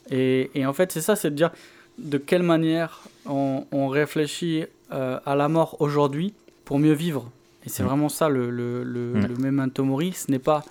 Et, 0.09 0.51
et 0.53 0.65
en 0.65 0.73
fait, 0.73 0.91
c'est 0.91 1.01
ça, 1.01 1.15
c'est 1.15 1.29
de 1.31 1.35
dire 1.35 1.51
de 1.97 2.17
quelle 2.17 2.43
manière 2.43 3.01
on, 3.25 3.65
on 3.71 3.87
réfléchit 3.87 4.65
euh, 4.91 5.19
à 5.25 5.35
la 5.35 5.47
mort 5.49 5.77
aujourd'hui 5.81 6.33
pour 6.65 6.77
mieux 6.79 6.93
vivre. 6.93 7.31
Et 7.65 7.69
c'est 7.69 7.83
Mm. 7.83 7.87
vraiment 7.87 8.09
ça 8.09 8.29
le, 8.29 8.49
le, 8.49 8.83
le, 8.83 9.13
Mm. 9.13 9.25
le 9.27 9.35
memento 9.35 9.83
mori. 9.83 10.13
Ce 10.13 10.29
n'est 10.31 10.39
pas 10.39 10.63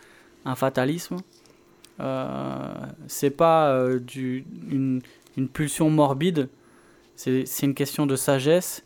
un 0.45 0.55
fatalisme. 0.55 1.17
Euh, 2.01 2.73
c'est 3.09 3.31
pas 3.31 3.71
euh, 3.71 3.99
du, 3.99 4.45
une, 4.71 5.01
une 5.37 5.49
pulsion 5.49 5.89
morbide. 5.91 6.49
C'est 7.17 7.47
une 7.63 7.75
question 7.75 8.05
de 8.07 8.17
sagesse 8.17 8.85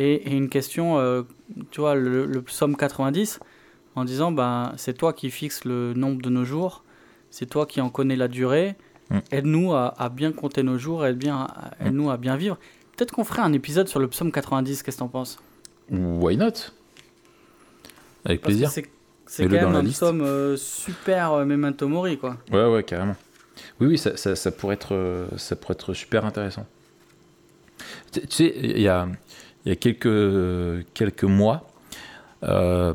et, 0.00 0.14
et 0.14 0.32
une 0.34 0.48
question, 0.48 0.98
euh, 0.98 1.22
tu 1.70 1.80
vois, 1.80 1.94
le 1.94 2.42
psaume 2.42 2.74
90, 2.76 3.38
en 3.98 4.04
disant, 4.04 4.32
ben, 4.32 4.72
c'est 4.76 4.94
toi 4.96 5.12
qui 5.12 5.30
fixes 5.30 5.64
le 5.64 5.92
nombre 5.94 6.22
de 6.22 6.30
nos 6.30 6.44
jours, 6.44 6.84
c'est 7.30 7.46
toi 7.46 7.66
qui 7.66 7.80
en 7.80 7.90
connais 7.90 8.16
la 8.16 8.28
durée, 8.28 8.76
Mm. 9.10 9.18
aide-nous 9.32 9.72
à, 9.72 9.94
à 10.02 10.10
bien 10.10 10.32
compter 10.32 10.62
nos 10.62 10.76
jours, 10.76 11.06
aide 11.06 11.16
bien, 11.16 11.36
à- 11.38 11.70
aide-nous 11.86 12.10
à 12.10 12.18
bien 12.18 12.36
vivre. 12.36 12.58
Peut-être 12.94 13.12
qu'on 13.12 13.24
ferait 13.24 13.40
un 13.40 13.52
épisode 13.54 13.88
sur 13.88 14.00
le 14.00 14.08
psaume 14.08 14.30
90, 14.30 14.82
qu'est-ce 14.82 14.96
que 14.96 15.00
t'en 15.00 15.08
penses? 15.08 15.38
Why 15.90 16.36
not? 16.36 16.52
Avec 18.26 18.42
Parce 18.42 18.52
plaisir. 18.54 18.70
c'est 18.70 18.82
quand 19.46 19.48
même 19.50 19.74
un 19.76 19.84
psaume 19.84 20.20
euh, 20.20 20.56
super 20.58 21.32
euh, 21.32 21.44
memento 21.46 21.88
mori, 21.88 22.18
quoi. 22.18 22.36
Ouais, 22.52 22.66
ouais, 22.66 22.82
carrément. 22.82 23.16
Oui, 23.80 23.86
oui, 23.88 23.98
ça, 23.98 24.16
ça, 24.16 24.36
ça 24.36 24.50
pourrait, 24.52 24.74
être, 24.74 24.94
euh, 24.94 25.26
ça 25.38 25.56
pourrait 25.56 25.72
être 25.74 25.94
super 25.94 26.24
intéressant. 26.26 26.66
Tu, 28.12 28.20
tu 28.22 28.26
sais, 28.30 28.54
il 28.62 28.80
y 28.82 28.88
a, 28.88 29.08
y 29.64 29.70
a 29.70 29.76
quelques, 29.76 30.84
quelques 30.94 31.24
mois, 31.24 31.66
euh, 32.42 32.92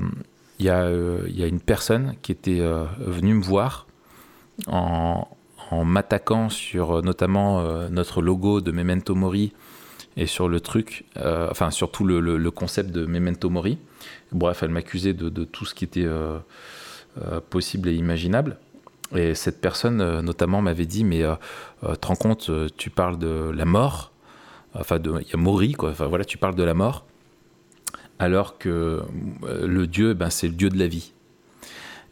il 0.63 0.67
y, 0.67 0.70
a, 0.70 0.84
euh, 0.84 1.27
y 1.27 1.43
a 1.43 1.48
une 1.48 1.60
personne 1.60 2.15
qui 2.22 2.32
était 2.32 2.62
euh, 2.62 2.86
venue 3.00 3.34
me 3.34 3.43
voir 3.43 3.86
en, 4.67 5.27
m'attaquant 5.84 6.50
sur 6.50 7.00
euh, 7.00 7.01
notamment 7.01 7.62
notre 7.89 8.22
logo 8.22 8.62
de 8.62 8.72
Memento 8.72 9.13
Mori 9.13 9.51
et 10.15 10.25
sur 10.25 10.48
le 10.48 10.62
truc, 10.62 11.03
enfin 11.17 11.70
sur 11.72 11.91
tout 11.91 12.05
le, 12.05 12.20
le- 12.22 12.51
concept 12.51 12.91
de 12.91 13.05
Memento 13.05 13.50
Mori. 13.50 13.77
Bref, 14.32 14.63
elle 14.63 14.70
m'accusait 14.70 15.13
de, 15.13 15.27
de 15.29 15.43
tout 15.43 15.65
ce 15.65 15.74
qui 15.74 15.84
était 15.86 16.08
possible 17.50 17.89
et 17.89 17.96
imaginable. 17.96 18.58
Et 19.15 19.34
cette 19.34 19.60
personne, 19.60 20.22
notamment, 20.22 20.62
m'avait 20.62 20.86
dit, 20.86 21.03
mais 21.03 21.24
te 21.82 22.08
rends 22.08 22.15
compte, 22.15 22.51
tu 22.77 22.91
parles 22.91 23.17
de 23.17 23.51
la 23.55 23.65
mort, 23.65 24.12
enfin, 24.75 25.00
il 25.03 25.27
y 25.27 25.34
a 25.34 25.38
Mori, 25.38 25.74
quoi, 25.74 25.89
enfin 25.89 26.05
voilà, 26.05 26.25
tu 26.25 26.38
parles 26.38 26.55
de 26.55 26.63
la 26.63 26.75
mort, 26.75 27.05
alors 28.20 28.58
que 28.58 29.01
euh, 29.43 29.67
le 29.67 29.88
Dieu, 29.88 30.13
ben, 30.13 30.29
c'est 30.29 30.48
le 30.48 30.53
Dieu 30.53 30.70
de 30.70 30.77
la 30.77 30.88
vie. 30.88 31.12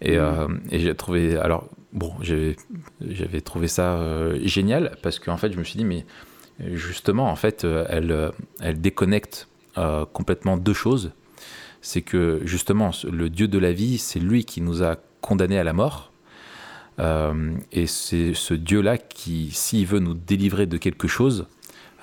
Et, 0.01 0.17
euh, 0.17 0.47
et 0.71 0.79
j'ai 0.79 0.95
trouvé, 0.95 1.37
alors, 1.37 1.69
bon, 1.93 2.13
j'avais 2.21 3.41
trouvé 3.41 3.67
ça 3.67 3.95
euh, 3.95 4.39
génial, 4.43 4.97
parce 5.03 5.19
qu'en 5.19 5.37
fait, 5.37 5.51
je 5.53 5.57
me 5.57 5.63
suis 5.63 5.77
dit, 5.77 5.85
mais 5.85 6.05
justement, 6.73 7.29
en 7.29 7.35
fait, 7.35 7.65
euh, 7.65 7.85
elle, 7.89 8.11
euh, 8.11 8.31
elle 8.59 8.81
déconnecte 8.81 9.47
euh, 9.77 10.05
complètement 10.05 10.57
deux 10.57 10.73
choses. 10.73 11.11
C'est 11.81 12.01
que, 12.01 12.41
justement, 12.45 12.91
le 13.09 13.29
Dieu 13.29 13.47
de 13.47 13.57
la 13.57 13.71
vie, 13.71 13.97
c'est 13.97 14.19
lui 14.19 14.45
qui 14.45 14.61
nous 14.61 14.83
a 14.83 14.97
condamnés 15.21 15.57
à 15.57 15.63
la 15.63 15.73
mort. 15.73 16.11
Euh, 16.99 17.53
et 17.71 17.87
c'est 17.87 18.33
ce 18.33 18.53
Dieu-là 18.53 18.97
qui, 18.97 19.49
s'il 19.51 19.87
veut 19.87 19.99
nous 19.99 20.13
délivrer 20.13 20.65
de 20.67 20.77
quelque 20.77 21.07
chose, 21.07 21.47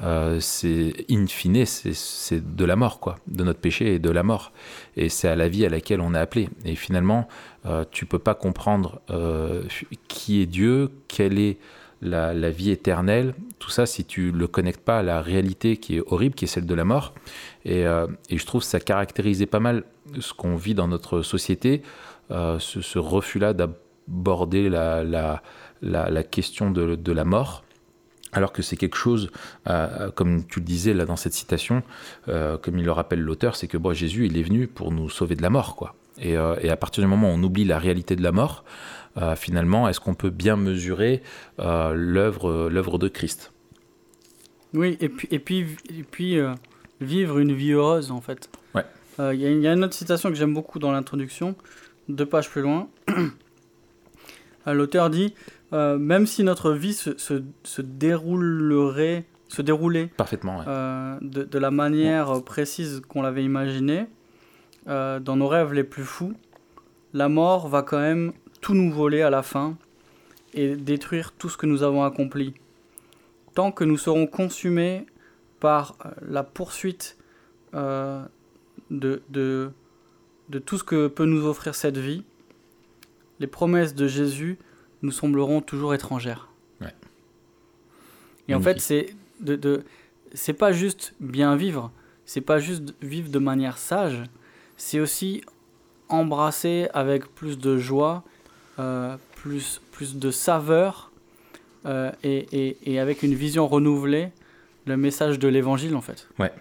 euh, 0.03 0.39
c'est 0.41 0.93
in 1.11 1.27
fine, 1.27 1.65
c'est- 1.67 2.35
de 2.35 2.65
la 2.65 2.77
mort, 2.77 3.01
quoi, 3.01 3.17
de 3.27 3.43
notre 3.45 3.59
péché 3.59 3.95
et 3.95 3.99
de 3.99 4.11
la 4.11 4.23
mort. 4.23 4.53
Et 4.97 5.09
c'est 5.09 5.29
à 5.29 5.37
la 5.37 5.49
vie 5.49 5.67
à 5.67 5.69
laquelle 5.69 6.01
on 6.01 6.15
est 6.15 6.19
appelé. 6.19 6.49
Et 6.65 6.77
finalement, 6.77 7.27
euh, 7.67 7.85
tu 7.91 8.07
peux 8.07 8.19
pas 8.19 8.35
comprendre 8.35 9.01
euh, 9.11 9.63
qui 10.07 10.41
est 10.41 10.47
Dieu, 10.47 10.91
quelle 11.09 11.39
est 11.39 11.59
la, 12.01 12.33
vie 12.51 12.71
éternelle, 12.71 13.35
tout 13.59 13.71
ça 13.71 13.85
si 13.87 14.05
tu 14.05 14.31
le 14.31 14.47
connectes 14.47 14.81
pas 14.85 15.01
à 15.01 15.03
la 15.03 15.21
réalité 15.21 15.77
qui 15.79 15.97
est 15.97 16.03
horrible, 16.07 16.37
qui 16.37 16.45
est 16.45 16.49
celle 16.49 16.67
de 16.67 16.75
la 16.75 16.85
mort. 16.85 17.13
Et, 17.65 17.85
euh, 17.87 18.07
je 18.31 18.45
trouve 18.47 18.61
que 18.61 18.69
ça 18.69 18.79
caractérisait 18.79 19.47
pas 19.47 19.61
mal 19.61 19.83
ce 20.21 20.33
qu'on 20.33 20.55
vit 20.55 20.75
dans 20.75 20.87
notre 20.87 21.23
société, 21.23 21.83
ce, 22.31 22.99
refus-là 22.99 23.53
d'aborder 23.53 24.69
la, 24.69 26.23
question 26.31 26.71
de 26.71 27.13
la 27.13 27.25
mort. 27.25 27.65
Alors 28.33 28.53
que 28.53 28.61
c'est 28.63 28.77
quelque 28.77 28.97
chose, 28.97 29.31
euh, 29.69 30.11
comme 30.11 30.45
tu 30.47 30.61
le 30.61 30.65
disais 30.67 30.93
là 30.95 31.05
dans 31.07 31.17
cette 31.17 31.33
citation, 31.33 31.83
euh, 32.29 32.59
comme 32.59 32.79
il 32.79 32.85
le 32.85 32.93
rappelle 32.93 33.21
l'auteur, 33.21 33.57
c'est 33.57 33.69
que 33.69 33.79
bon, 33.79 33.93
Jésus 33.95 34.27
il 34.27 34.37
est 34.37 34.43
venu 34.43 34.67
pour 34.67 34.93
nous 34.93 35.09
sauver 35.09 35.35
de 35.35 35.43
la 35.43 35.51
mort, 35.51 35.77
quoi. 35.77 35.95
Et, 36.21 36.37
euh, 36.37 36.57
et 36.61 36.69
à 36.69 36.77
partir 36.77 37.03
du 37.03 37.09
moment 37.09 37.31
où 37.31 37.35
on 37.37 37.43
oublie 37.43 37.65
la 37.65 37.79
réalité 37.79 38.17
de 38.17 38.23
la 38.23 38.33
mort, 38.33 38.65
euh, 39.17 39.35
finalement, 39.37 39.89
est-ce 39.89 40.01
qu'on 40.01 40.15
peut 40.15 40.31
bien 40.31 40.57
mesurer 40.57 41.23
euh, 41.61 41.95
l'œuvre 41.95 42.69
l'œuvre 42.69 42.99
de 42.99 43.09
Christ? 43.09 43.53
Oui, 44.75 44.99
et 45.01 45.09
puis, 45.09 45.29
et 45.31 45.39
puis, 45.39 45.67
et 45.89 46.03
puis 46.03 46.39
euh, 46.39 46.53
vivre 47.01 47.39
une 47.39 47.55
vie 47.55 47.73
heureuse, 47.73 48.11
en 48.11 48.21
fait. 48.21 48.51
Ouais. 48.75 48.85
Euh, 49.21 49.33
Il 49.35 49.41
y, 49.41 49.47
a- 49.47 49.51
il 49.51 49.61
y 49.63 49.67
a 49.69 49.73
une 49.73 49.83
autre 49.85 49.95
citation 49.95 50.29
que 50.29 50.35
j'aime 50.35 50.53
beaucoup 50.53 50.79
dans 50.79 50.93
l'introduction, 50.93 51.57
deux 52.11 52.27
pages 52.27 52.51
plus 52.51 52.61
loin. 52.63 52.89
Euh, 54.67 54.75
L'auteur 54.75 55.09
dit 55.09 55.35
euh, 55.73 55.99
Même 55.99 56.27
si 56.27 56.45
notre 56.45 56.73
vie 56.73 56.95
se, 56.95 57.17
se, 57.19 57.43
se 57.65 57.83
déroulerait, 57.83 59.25
se 59.49 59.63
déroulait 59.63 60.07
Parfaitement, 60.17 60.59
ouais. 60.59 60.65
euh, 60.69 61.19
de, 61.21 61.45
de 61.45 61.59
la 61.59 61.71
manière 61.71 62.43
précise 62.45 63.03
qu'on 63.09 63.23
l'avait 63.23 63.45
imaginé, 63.45 64.07
euh, 64.89 65.21
dans 65.21 65.37
nos 65.37 65.49
rêves 65.49 65.73
les 65.73 65.85
plus 65.85 66.05
fous, 66.05 66.35
la 67.13 67.29
mort 67.29 67.69
va 67.69 67.83
quand 67.83 67.99
même 68.01 68.33
tout 68.61 68.75
nous 68.75 68.91
voler 68.93 69.23
à 69.23 69.31
la 69.31 69.43
fin 69.43 69.77
et 70.55 70.77
détruire 70.77 71.33
tout 71.33 71.49
ce 71.49 71.57
que 71.57 71.67
nous 71.67 71.83
avons 71.83 72.05
accompli. 72.05 72.55
Tant 73.55 73.73
que 73.73 73.85
nous 73.85 73.99
serons 73.99 74.27
consumés 74.27 75.07
par 75.61 75.97
euh, 76.05 76.11
la 76.27 76.43
poursuite 76.43 77.17
de, 77.75 78.23
de, 79.29 79.71
de 80.49 80.59
tout 80.59 80.79
ce 80.79 80.85
que 80.85 81.07
peut 81.09 81.27
nous 81.27 81.47
offrir 81.47 81.75
cette 81.75 81.99
vie, 81.99 82.25
les 83.41 83.47
promesses 83.47 83.95
de 83.95 84.07
Jésus 84.07 84.59
nous 85.03 85.13
sembleront 85.13 85.61
toujours 85.61 85.95
étrangères. 85.95 86.49
Ouais. 86.81 86.93
Et 88.49 88.55
en 88.55 88.61
fait, 88.61 88.81
c'est 88.81 89.15
de, 89.41 89.57
de 89.57 89.85
c'est 90.35 90.53
pas 90.53 90.73
juste 90.73 91.15
bien 91.21 91.57
vivre, 91.57 91.91
c'est 92.27 92.41
pas 92.41 92.59
juste 92.59 92.95
vivre 93.03 93.31
de 93.31 93.39
manière 93.39 93.79
sage, 93.79 94.23
c'est 94.77 95.01
aussi 95.01 95.43
embrasser 96.09 96.89
avec 96.95 97.27
plus 97.35 97.59
de 97.59 97.77
joie, 97.79 98.25
euh, 98.79 99.17
plus, 99.37 99.81
plus 99.93 100.17
de 100.17 100.31
saveur 100.31 101.11
euh, 101.87 102.11
et, 102.23 102.47
et, 102.53 102.77
et 102.85 102.99
avec 102.99 103.23
une 103.23 103.35
vision 103.35 103.67
renouvelée 103.69 104.31
le 104.87 104.97
message 104.97 105.39
de 105.39 105.49
l'évangile 105.49 105.95
en 105.97 106.01
fait. 106.01 106.29
Ouais. 106.39 106.53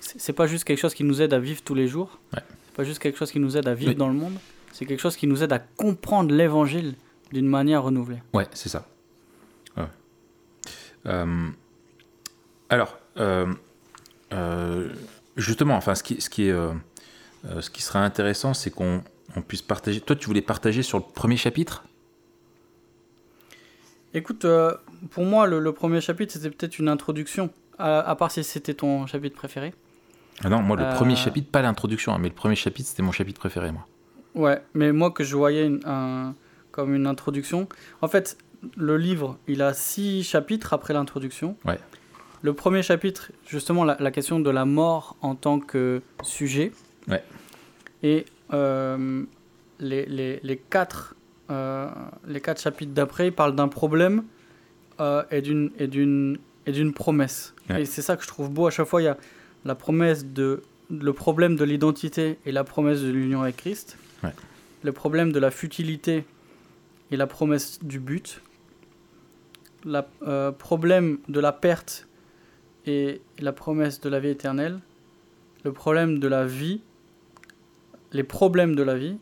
C'est 0.00 0.20
c'est 0.20 0.32
pas 0.32 0.46
juste 0.46 0.64
quelque 0.64 0.78
chose 0.78 0.94
qui 0.94 1.04
nous 1.04 1.20
aide 1.22 1.32
à 1.34 1.38
vivre 1.38 1.62
tous 1.62 1.74
les 1.74 1.88
jours, 1.88 2.18
Ouais. 2.34 2.42
c'est 2.66 2.74
pas 2.76 2.84
juste 2.84 2.98
quelque 2.98 3.18
chose 3.18 3.30
qui 3.32 3.40
nous 3.40 3.56
aide 3.56 3.66
à 3.68 3.74
vivre 3.74 3.90
Oui. 3.92 3.96
dans 3.96 4.08
le 4.08 4.14
monde, 4.14 4.34
c'est 4.72 4.84
quelque 4.86 5.00
chose 5.00 5.16
qui 5.16 5.26
nous 5.26 5.42
aide 5.42 5.52
à 5.52 5.58
comprendre 5.58 6.32
l'évangile 6.34 6.94
d'une 7.32 7.46
manière 7.48 7.82
renouvelée. 7.82 8.22
Ouais, 8.32 8.46
c'est 8.52 8.68
ça. 8.68 8.86
Ouais. 9.76 9.84
Euh, 11.06 11.48
alors, 12.68 12.98
euh, 13.18 13.52
euh, 14.32 14.88
justement, 15.36 15.74
enfin, 15.76 15.94
ce 15.94 16.02
qui, 16.02 16.20
ce 16.20 16.28
qui 16.30 16.48
est, 16.48 16.54
ce 17.60 17.70
qui 17.70 17.82
serait 17.82 17.98
intéressant, 18.00 18.54
c'est 18.54 18.70
qu'on 18.70 19.02
on 19.36 19.42
puisse 19.42 19.62
partager. 19.62 20.00
Toi, 20.00 20.16
tu 20.16 20.26
voulais 20.26 20.42
partager 20.42 20.82
sur 20.82 20.98
le 20.98 21.04
premier 21.04 21.36
chapitre? 21.36 21.84
Écoute, 24.14 24.46
pour 25.10 25.24
moi, 25.24 25.46
le, 25.46 25.60
le 25.60 25.72
premier 25.72 26.00
chapitre, 26.00 26.32
c'était 26.32 26.50
peut-être 26.50 26.78
une 26.78 26.88
introduction, 26.88 27.50
à, 27.78 28.00
à 28.00 28.16
part 28.16 28.30
si 28.30 28.42
c'était 28.42 28.74
ton 28.74 29.06
chapitre 29.06 29.36
préféré. 29.36 29.74
Ah 30.42 30.48
non, 30.48 30.62
moi, 30.62 30.76
le 30.76 30.94
premier 30.94 31.16
chapitre, 31.16 31.50
pas 31.50 31.62
l'introduction, 31.62 32.14
hein, 32.14 32.18
mais 32.18 32.28
le 32.28 32.34
premier 32.34 32.54
chapitre, 32.54 32.88
c'était 32.88 33.02
mon 33.02 33.12
chapitre 33.12 33.38
préféré, 33.40 33.70
moi. 33.72 33.86
Ouais, 34.34 34.62
mais 34.72 34.92
moi 34.92 35.10
que 35.10 35.24
je 35.24 35.36
voyais 35.36 35.66
une- 35.66 35.80
un- 35.84 36.34
comme 36.78 36.94
une 36.94 37.08
introduction. 37.08 37.68
En 38.02 38.06
fait, 38.06 38.38
le 38.76 38.96
livre, 38.96 39.36
il 39.48 39.62
a 39.62 39.74
six 39.74 40.22
chapitres 40.22 40.72
après 40.72 40.94
l'introduction. 40.94 41.56
Ouais. 41.64 41.80
Le 42.42 42.52
premier 42.52 42.84
chapitre, 42.84 43.32
justement, 43.44 43.82
la, 43.82 43.96
la 43.98 44.12
question 44.12 44.38
de 44.38 44.48
la 44.48 44.64
mort 44.64 45.16
en 45.20 45.34
tant 45.34 45.58
que 45.58 46.02
sujet. 46.22 46.70
Ouais. 47.08 47.24
Et 48.04 48.26
euh, 48.52 49.24
les, 49.80 50.06
les, 50.06 50.38
les 50.44 50.56
quatre, 50.56 51.16
euh, 51.50 51.90
les 52.28 52.40
quatre 52.40 52.60
chapitres 52.60 52.92
d'après, 52.92 53.26
ils 53.26 53.32
parlent 53.32 53.56
d'un 53.56 53.66
problème 53.66 54.22
euh, 55.00 55.24
d'une 55.40 56.38
et 56.64 56.72
d'une 56.72 56.92
promesse. 56.92 57.56
Ouais. 57.70 57.82
Et 57.82 57.84
c'est 57.86 58.02
ça 58.02 58.16
que 58.16 58.22
je 58.22 58.28
trouve 58.28 58.50
beau. 58.50 58.68
À 58.68 58.70
chaque 58.70 58.86
fois, 58.86 59.02
il 59.02 59.06
y 59.06 59.08
a 59.08 59.16
la 59.64 59.74
promesse 59.74 60.24
de 60.24 60.62
le 60.90 61.12
problème 61.12 61.56
de 61.56 61.64
l'identité 61.64 62.38
et 62.46 62.52
la 62.52 62.62
promesse 62.62 63.00
de 63.00 63.10
l'union 63.10 63.42
avec 63.42 63.56
Christ. 63.56 63.98
Ouais. 64.22 64.30
Le 64.84 64.92
problème 64.92 65.32
de 65.32 65.40
la 65.40 65.50
futilité 65.50 66.24
et 67.10 67.16
la 67.16 67.26
promesse 67.26 67.78
du 67.82 67.98
but. 68.00 68.40
Le 69.84 70.50
problème 70.50 71.18
de 71.28 71.40
la 71.40 71.52
perte 71.52 72.08
et 72.86 73.20
la 73.38 73.52
promesse 73.52 74.00
de 74.00 74.08
la 74.08 74.20
vie 74.20 74.28
éternelle. 74.28 74.80
Le 75.64 75.72
problème 75.72 76.18
de 76.18 76.28
la 76.28 76.44
vie 76.44 76.80
les 78.12 78.22
problèmes 78.24 78.74
de 78.74 78.82
la 78.82 78.96
vie 78.96 79.18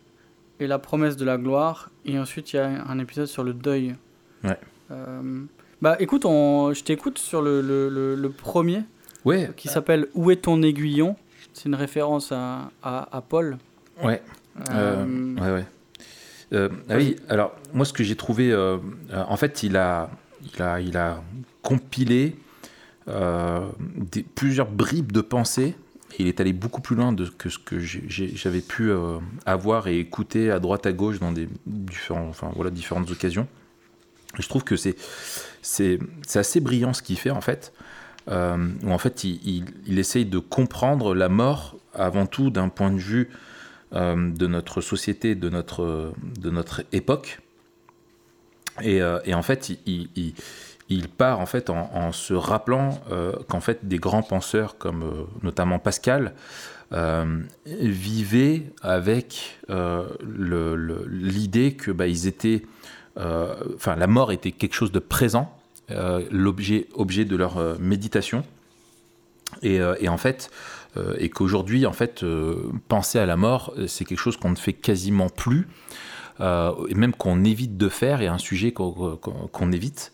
et 0.61 0.69
la 0.69 0.79
promesse 0.79 1.17
de 1.17 1.25
la 1.25 1.39
gloire. 1.39 1.91
Et 2.05 2.19
ensuite, 2.21 2.53
il 2.53 2.57
y 2.57 2.59
a 2.61 2.69
un 2.89 2.99
épisode 3.01 3.27
sur 3.27 3.43
le 3.43 3.53
deuil. 3.53 3.97
Ouais. 4.45 4.57
Euh, 4.93 5.43
bah 5.83 5.97
écoute, 5.99 6.25
on, 6.25 6.73
je 6.73 6.85
t'écoute 6.85 7.19
sur 7.19 7.43
le, 7.43 7.61
le, 7.61 7.89
le, 7.89 8.15
le 8.15 8.31
premier 8.31 8.83
Ouais, 9.25 9.51
qui 9.57 9.67
s'appelle 9.67 10.07
Où 10.15 10.31
est 10.31 10.37
ton 10.37 10.63
aiguillon? 10.63 11.17
C'est 11.53 11.65
une 11.69 11.75
référence 11.75 12.31
à, 12.31 12.71
à, 12.81 13.17
à 13.17 13.21
Paul. 13.23 13.59
ouais, 14.05 14.23
Euh, 14.71 15.05
euh, 15.05 15.35
ouais, 15.35 15.51
ouais. 15.53 15.67
Euh, 16.53 16.69
ah 16.89 16.97
oui, 16.97 17.17
alors 17.29 17.55
moi 17.75 17.85
ce 17.85 17.93
que 17.93 18.05
j'ai 18.05 18.17
trouvé, 18.17 18.53
euh, 18.53 18.79
euh, 19.13 19.25
en 19.29 19.37
fait, 19.37 19.63
il 19.63 19.77
a, 19.77 20.11
il 20.55 20.63
a, 20.63 20.81
il 20.81 20.97
a 20.97 21.23
compilé 21.63 22.37
plusieurs 24.35 24.71
bribes 24.71 25.13
de 25.13 25.21
pensée. 25.21 25.75
Et 26.19 26.23
il 26.23 26.29
est 26.29 26.41
allé 26.41 26.55
beaucoup 26.55 26.81
plus 26.81 26.97
loin 26.97 27.13
de, 27.13 27.27
que 27.27 27.51
ce 27.51 27.59
que 27.59 27.79
j'avais 27.79 28.61
pu 28.61 28.91
avoir 29.45 29.87
et 29.87 29.99
écouter 29.99 30.51
à 30.51 30.61
droite 30.61 30.87
à 30.87 30.93
gauche 30.93 31.19
dans 31.19 31.35
différentes 31.67 33.11
occasions. 33.11 33.47
Je 34.39 34.49
trouve 34.49 34.65
que 34.65 34.77
c'est 34.77 35.99
assez 36.35 36.61
brillant 36.61 36.95
ce 36.95 37.03
qu'il 37.03 37.19
fait 37.19 37.31
en 37.31 37.41
fait. 37.41 37.73
Euh, 38.29 38.71
en 38.87 38.99
fait 38.99 39.23
il, 39.23 39.99
essaye 39.99 40.25
de 40.25 40.39
comprendre 40.39 41.15
la 41.15 41.29
mort 41.29 41.77
avant 41.95 42.27
tout 42.27 42.51
d'un 42.51 42.69
point 42.69 42.91
de 42.91 42.99
vue 42.99 43.31
de 43.93 44.47
notre 44.47 44.81
société, 44.81 45.35
de 45.35 45.49
notre, 45.49 46.13
de 46.41 46.51
notre 46.51 46.83
époque. 46.93 47.41
Et, 48.83 49.01
euh, 49.01 49.19
en 49.33 49.43
fait, 49.43 49.71
il, 49.87 51.09
part 51.09 51.41
en 51.41 51.47
fait 51.47 51.71
en, 51.71 52.13
se 52.13 52.35
rappelant 52.35 53.01
euh, 53.11 53.33
qu'en 53.49 53.61
fait 53.61 53.87
des 53.87 53.99
grands 53.99 54.23
penseurs 54.23 54.79
comme 54.79 55.03
euh, 55.03 55.25
notamment 55.43 55.79
Pascal 55.79 56.35
euh, 56.93 57.41
vivaient 57.65 58.63
avec 58.83 59.59
euh, 59.71 60.07
l'idée 60.23 61.75
que 61.75 61.91
bah, 61.91 62.07
ils 62.07 62.27
étaient, 62.27 62.63
euh, 63.19 63.55
la 63.87 64.07
mort 64.07 64.31
était 64.31 64.53
quelque 64.53 64.75
chose 64.75 64.93
de 64.93 65.01
présent, 65.01 65.53
euh, 65.91 66.25
l'objet 66.31 66.87
objet 66.95 67.25
de 67.25 67.37
leur 67.37 67.59
euh, 67.59 67.77
méditation. 67.81 68.45
Et, 69.63 69.81
euh, 69.81 69.95
en 70.09 70.19
fait, 70.19 70.51
euh, 70.51 70.76
et 71.19 71.29
qu'aujourd'hui, 71.29 71.87
en 71.87 71.93
fait, 71.93 72.23
euh, 72.23 72.71
penser 72.89 73.19
à 73.19 73.27
la 73.27 73.37
mort, 73.37 73.73
euh, 73.77 73.87
c'est 73.87 74.05
quelque 74.05 74.19
chose 74.19 74.37
qu'on 74.37 74.51
ne 74.51 74.57
fait 74.57 74.73
quasiment 74.73 75.29
plus, 75.29 75.67
euh, 76.41 76.73
et 76.89 76.95
même 76.95 77.15
qu'on 77.15 77.45
évite 77.45 77.77
de 77.77 77.89
faire, 77.89 78.21
et 78.21 78.27
un 78.27 78.39
sujet 78.39 78.73
qu'on 78.73 79.73
évite. 79.73 80.13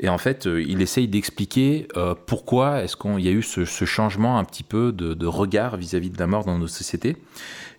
Et 0.00 0.08
en 0.08 0.18
fait, 0.18 0.46
euh, 0.46 0.62
il 0.62 0.82
essaye 0.82 1.06
d'expliquer 1.08 1.86
euh, 1.96 2.14
pourquoi 2.26 2.82
est-ce 2.82 2.96
qu'il 2.96 3.20
y 3.20 3.28
a 3.28 3.30
eu 3.30 3.42
ce, 3.42 3.64
changement 3.64 4.38
un 4.38 4.44
petit 4.44 4.62
peu 4.62 4.92
de, 4.92 5.26
regard 5.26 5.76
vis-à-vis 5.76 6.10
de 6.10 6.18
la 6.18 6.26
mort 6.26 6.44
dans 6.44 6.58
nos 6.58 6.66
sociétés. 6.66 7.16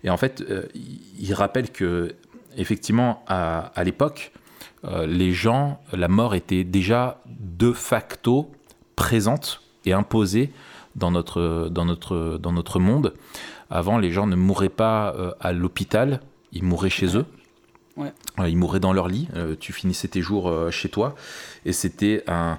Et 0.04 0.10
en 0.10 0.16
fait, 0.16 0.42
euh, 0.48 0.64
il 0.74 1.34
rappelle 1.34 1.70
que, 1.70 2.14
effectivement, 2.56 3.24
à, 3.26 3.72
l'époque, 3.84 4.32
euh, 4.84 5.06
les 5.06 5.32
gens, 5.32 5.80
la 5.92 6.08
mort 6.08 6.34
était 6.34 6.64
déjà 6.64 7.20
de 7.26 7.72
facto 7.72 8.50
présente 8.96 9.60
et 9.84 9.92
imposée 9.92 10.50
dans 10.96 11.10
notre, 11.10 11.68
dans 11.70 11.84
notre, 11.84 12.38
dans 12.40 12.52
notre 12.52 12.78
monde. 12.78 13.14
Avant, 13.70 13.98
les 13.98 14.10
gens 14.12 14.26
ne 14.26 14.36
mouraient 14.36 14.68
pas 14.68 15.14
euh, 15.16 15.32
à 15.40 15.52
l'hôpital, 15.52 16.20
ils 16.52 16.62
mouraient 16.64 16.90
chez 16.90 17.16
eux. 17.16 17.24
Ouais. 17.96 18.12
Euh, 18.38 18.48
Ils 18.48 18.56
mouraient 18.56 18.80
dans 18.80 18.92
leur 18.92 19.08
lit. 19.08 19.28
Euh, 19.36 19.54
tu 19.58 19.72
finissais 19.72 20.08
tes 20.08 20.22
jours 20.22 20.50
chez 20.70 20.88
toi. 20.88 21.14
Et 21.66 21.72
c'était 21.72 22.24
un, 22.26 22.58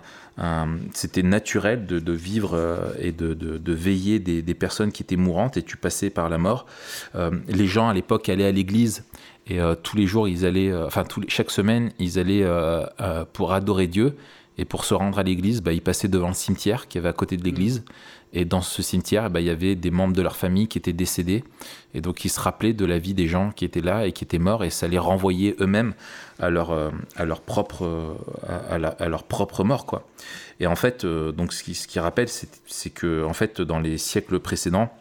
c'était 0.94 1.24
naturel 1.24 1.86
de, 1.86 2.00
de 2.00 2.12
vivre 2.14 2.56
et 3.00 3.12
de, 3.12 3.34
de- 3.34 3.58
de 3.58 3.74
veiller 3.74 4.20
des, 4.20 4.42
des 4.42 4.54
personnes 4.56 4.92
qui 4.92 5.04
étaient 5.04 5.16
mourantes 5.16 5.58
et 5.58 5.64
tu 5.64 5.78
passais 5.78 6.10
par 6.10 6.30
la 6.30 6.38
mort. 6.40 6.66
Euh, 7.16 7.32
les 7.48 7.68
gens 7.68 7.88
à 7.90 7.94
l'époque 7.94 8.30
allaient 8.30 8.46
à 8.48 8.52
l'église 8.52 9.04
et 9.48 9.60
euh, 9.60 9.76
tous 9.76 9.96
les 9.98 10.08
jours 10.08 10.28
ils 10.28 10.46
allaient, 10.46 10.72
euh, 10.72 10.88
enfin 10.88 11.04
tous 11.04 11.20
les- 11.22 11.30
chaque 11.30 11.52
semaine 11.52 11.92
ils 12.00 12.18
allaient 12.20 12.46
pour 13.34 13.54
adorer 13.54 13.88
Dieu 13.88 14.16
et 14.58 14.66
pour 14.66 14.86
se 14.86 14.94
rendre 14.94 15.18
à 15.20 15.24
l'église, 15.24 15.62
bah, 15.64 15.74
ils 15.74 15.82
passaient 15.82 16.08
devant 16.08 16.28
le 16.30 16.34
cimetière 16.36 16.88
qui 16.88 16.98
avait 17.00 17.10
à 17.10 17.14
côté 17.14 17.38
de 17.38 17.44
l'église. 17.44 17.84
Et 18.34 18.46
dans 18.46 18.62
ce 18.62 18.82
cimetière, 18.82 19.30
bah, 19.30 19.42
il 19.42 19.46
y 19.46 19.52
avait 19.52 19.76
des 19.76 19.92
membres 19.92 20.16
de 20.16 20.22
leur 20.22 20.36
famille 20.36 20.68
qui 20.68 20.80
étaient 20.80 20.92
décédés. 20.92 21.44
Et 21.94 22.02
donc, 22.02 22.26
ils 22.26 22.30
se 22.30 22.40
rappelaient 22.40 22.74
de 22.74 22.86
la 22.86 22.98
vie 22.98 23.14
des 23.14 23.28
gens 23.28 23.52
qui 23.52 23.64
étaient 23.64 23.82
là 23.82 24.08
et 24.08 24.12
qui 24.12 24.24
étaient 24.24 24.40
morts. 24.40 24.64
Et 24.64 24.72
ça 24.72 24.88
les 24.88 24.98
renvoyait 24.98 25.56
eux-mêmes 25.60 25.94
à 26.40 26.50
leur, 26.50 26.72
euh, 26.72 26.90
à 27.16 27.26
leur 27.26 27.42
propre, 27.42 27.86
euh, 27.86 28.14
à, 29.00 29.08
leur 29.08 29.24
propre 29.24 29.64
mort. 29.64 29.86
Quoi. 29.86 30.08
Et 30.60 30.66
en 30.66 30.76
fait, 30.76 31.06
euh, 31.06 31.32
donc, 31.32 31.54
ce 31.54 31.64
qui, 31.64 31.76
ce 31.76 31.88
qui 31.88 32.00
rappelle, 32.00 32.28
c'est 32.28 32.90
que 32.90 33.24
en 33.24 33.34
fait, 33.34 33.62
dans 33.62 33.80
les 33.80 34.00
siècles 34.00 34.40
précédents, 34.40 34.92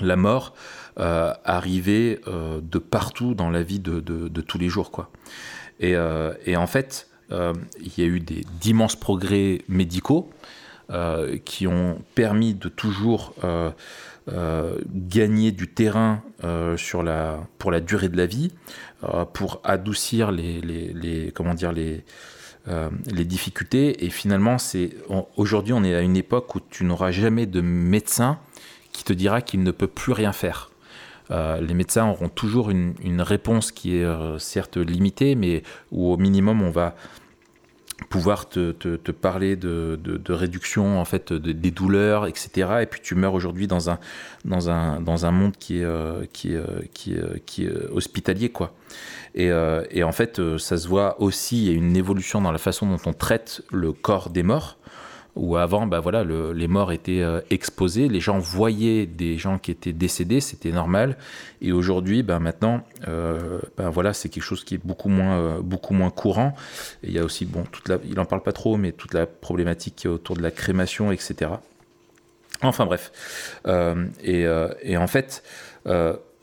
la 0.00 0.16
mort 0.16 0.54
arrivait 0.96 2.20
de 2.26 2.78
partout 2.78 3.34
dans 3.34 3.50
la 3.50 3.62
vie 3.62 3.78
de, 3.78 4.00
de- 4.00 4.40
tous 4.40 4.58
les 4.58 4.68
jours. 4.68 4.90
Quoi. 4.90 5.10
Et, 5.78 5.94
et 6.44 6.56
en 6.56 6.66
fait, 6.66 7.08
il 7.30 7.92
y 7.98 8.02
a 8.02 8.06
eu 8.06 8.20
d'immenses 8.60 8.96
progrès 8.96 9.62
médicaux 9.68 10.28
qui 11.44 11.66
ont 11.66 11.98
permis 12.14 12.54
de 12.54 12.68
toujours 12.68 13.34
euh, 13.44 13.70
euh, 14.32 14.76
gagner 14.90 15.52
du 15.52 15.68
terrain 15.68 16.22
euh, 16.44 16.76
sur 16.76 17.02
la, 17.02 17.40
pour 17.58 17.70
la 17.70 17.80
durée 17.80 18.08
de 18.08 18.16
la 18.16 18.26
vie, 18.26 18.52
euh, 19.04 19.24
pour 19.24 19.60
adoucir 19.64 20.32
les, 20.32 21.32
comment 21.34 21.54
dire, 21.54 21.72
les, 21.72 22.04
euh, 22.68 22.90
les 23.06 23.24
difficultés. 23.24 24.04
Et 24.04 24.10
finalement, 24.10 24.58
aujourd'hui, 25.36 25.72
on 25.72 25.82
est 25.84 25.94
à 25.94 26.00
une 26.02 26.16
époque 26.16 26.54
où 26.54 26.60
tu 26.60 26.84
n'auras 26.84 27.10
jamais 27.10 27.46
de 27.46 27.62
médecin 27.62 28.38
qui 28.92 29.04
te 29.04 29.12
dira 29.12 29.40
qu'il 29.40 29.62
ne 29.62 29.70
peut 29.70 29.86
plus 29.86 30.12
rien 30.12 30.32
faire. 30.32 30.70
Euh, 31.30 31.60
les 31.60 31.74
médecins 31.74 32.06
auront 32.06 32.28
toujours 32.28 32.70
une, 32.70 33.22
réponse 33.22 33.72
qui 33.72 33.96
est 33.96 34.04
euh, 34.04 34.38
certes 34.38 34.76
limitée, 34.76 35.34
mais 35.34 35.62
où 35.92 36.12
au 36.12 36.16
minimum 36.16 36.62
on 36.62 36.70
va 36.70 36.94
pouvoir 38.08 38.48
te, 38.48 38.72
te- 38.72 38.96
te 38.96 39.10
parler 39.12 39.56
de, 39.56 39.98
de- 40.02 40.16
de 40.16 40.32
réduction 40.32 41.00
en 41.00 41.04
fait 41.04 41.32
de- 41.32 41.52
des 41.52 41.70
douleurs, 41.70 42.26
etc. 42.26 42.78
Et 42.82 42.86
puis 42.86 43.00
tu 43.02 43.14
meurs 43.14 43.34
aujourd'hui 43.34 43.66
dans 43.66 43.90
un, 43.90 43.98
dans, 44.44 44.70
un, 44.70 45.00
dans 45.00 45.26
un 45.26 45.30
monde 45.30 45.56
qui 45.58 45.80
est, 45.80 45.84
euh, 45.84 46.24
qui 46.32 46.52
est, 46.52 46.56
euh, 46.56 46.80
qui 46.94 47.14
est, 47.14 47.18
euh, 47.18 47.38
qui 47.44 47.64
est 47.66 47.72
hospitalier. 47.90 48.50
Quoi. 48.50 48.72
Et, 49.34 49.50
et 49.90 50.02
en 50.02 50.12
fait, 50.12 50.40
ça 50.58 50.76
se 50.78 50.88
voit 50.88 51.20
aussi, 51.20 51.58
il 51.58 51.70
y 51.70 51.70
a 51.70 51.76
une 51.76 51.96
évolution 51.96 52.40
dans 52.40 52.50
la 52.50 52.58
façon 52.58 52.86
dont 52.88 52.98
on 53.06 53.12
traite 53.12 53.62
le 53.70 53.92
corps 53.92 54.30
des 54.30 54.42
morts 54.42 54.78
où 55.38 55.56
avant, 55.56 55.86
bah 55.86 56.00
voilà, 56.00 56.24
le- 56.24 56.52
les 56.52 56.68
morts 56.68 56.92
étaient 56.92 57.22
euh, 57.22 57.40
exposés, 57.50 58.08
les 58.08 58.20
gens 58.20 58.38
voyaient 58.38 59.06
des 59.06 59.38
gens 59.38 59.58
qui 59.58 59.70
étaient 59.70 59.92
décédés, 59.92 60.40
c'était 60.40 60.72
normal. 60.72 61.16
Et 61.62 61.72
aujourd'hui, 61.72 62.22
bah 62.22 62.38
maintenant, 62.38 62.82
euh, 63.08 63.60
bah 63.76 63.88
voilà, 63.88 64.12
c'est 64.12 64.28
quelque 64.28 64.42
chose 64.42 64.64
qui 64.64 64.74
est 64.74 64.84
beaucoup 64.84 65.08
moins, 65.08 65.38
euh, 65.38 65.60
beaucoup 65.62 65.94
moins 65.94 66.10
courant. 66.10 66.54
Et 67.02 67.08
il 67.08 67.12
y 67.12 67.18
a 67.18 67.24
aussi, 67.24 67.46
bon, 67.46 67.64
toute 67.70 67.88
la, 67.88 67.98
il 68.08 68.18
en 68.20 68.24
parle 68.26 68.42
pas 68.42 68.52
trop, 68.52 68.76
mais 68.76 68.92
toute 68.92 69.14
la 69.14 69.26
problématique 69.26 70.06
autour 70.10 70.36
de 70.36 70.42
la 70.42 70.50
crémation, 70.50 71.10
etc. 71.12 71.52
Enfin 72.62 72.86
bref. 72.86 73.12
Euh, 73.66 74.06
et, 74.22 74.44
et 74.82 74.96
en 74.96 75.06
fait, 75.06 75.42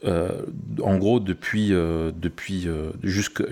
en 0.06 0.98
gros, 0.98 1.20
depuis, 1.20 1.74
euh, 1.74 2.12
depuis 2.16 2.68
euh, 2.68 2.92
jusqu'à 3.04 3.46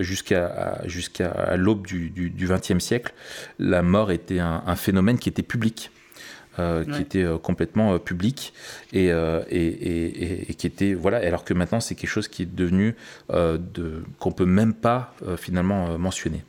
jusqu'à 0.86 1.56
l'aube 1.56 1.86
du 1.86 2.32
XXe 2.46 2.78
siècle, 2.78 3.12
la 3.58 3.82
mort 3.82 4.10
était 4.12 4.38
un, 4.38 4.62
un 4.66 4.76
phénomène 4.76 5.18
qui 5.18 5.28
était 5.28 5.42
public. 5.42 5.90
euh, 6.60 6.84
qui 6.84 7.02
était 7.02 7.24
euh, 7.24 7.36
complètement 7.36 7.94
euh, 7.94 7.98
public 7.98 8.52
et, 8.92 9.10
euh, 9.10 9.42
et, 9.50 10.50
et- 10.50 10.54
qui 10.54 10.68
était 10.68 10.94
voilà 10.94 11.16
alors 11.18 11.42
que 11.44 11.52
maintenant 11.52 11.80
c'est 11.80 11.96
quelque 11.96 12.10
chose 12.10 12.28
qui 12.28 12.42
est 12.42 12.54
devenu 12.54 12.94
euh, 13.30 13.58
de 13.58 14.04
qu'on 14.20 14.30
peut 14.30 14.46
même 14.46 14.72
pas 14.72 15.14
euh, 15.26 15.36
finalement 15.36 15.88
euh, 15.88 15.98
mentionner 15.98 16.44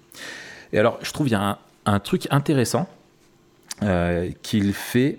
et 0.74 0.78
alors 0.78 1.00
je 1.02 1.12
trouve 1.12 1.28
il 1.28 1.32
y 1.32 1.36
a 1.36 1.42
un, 1.42 1.58
un 1.88 2.00
truc 2.00 2.28
intéressant 2.30 2.88
euh, 3.82 4.30
qu'il 4.44 4.74
fait 4.74 5.18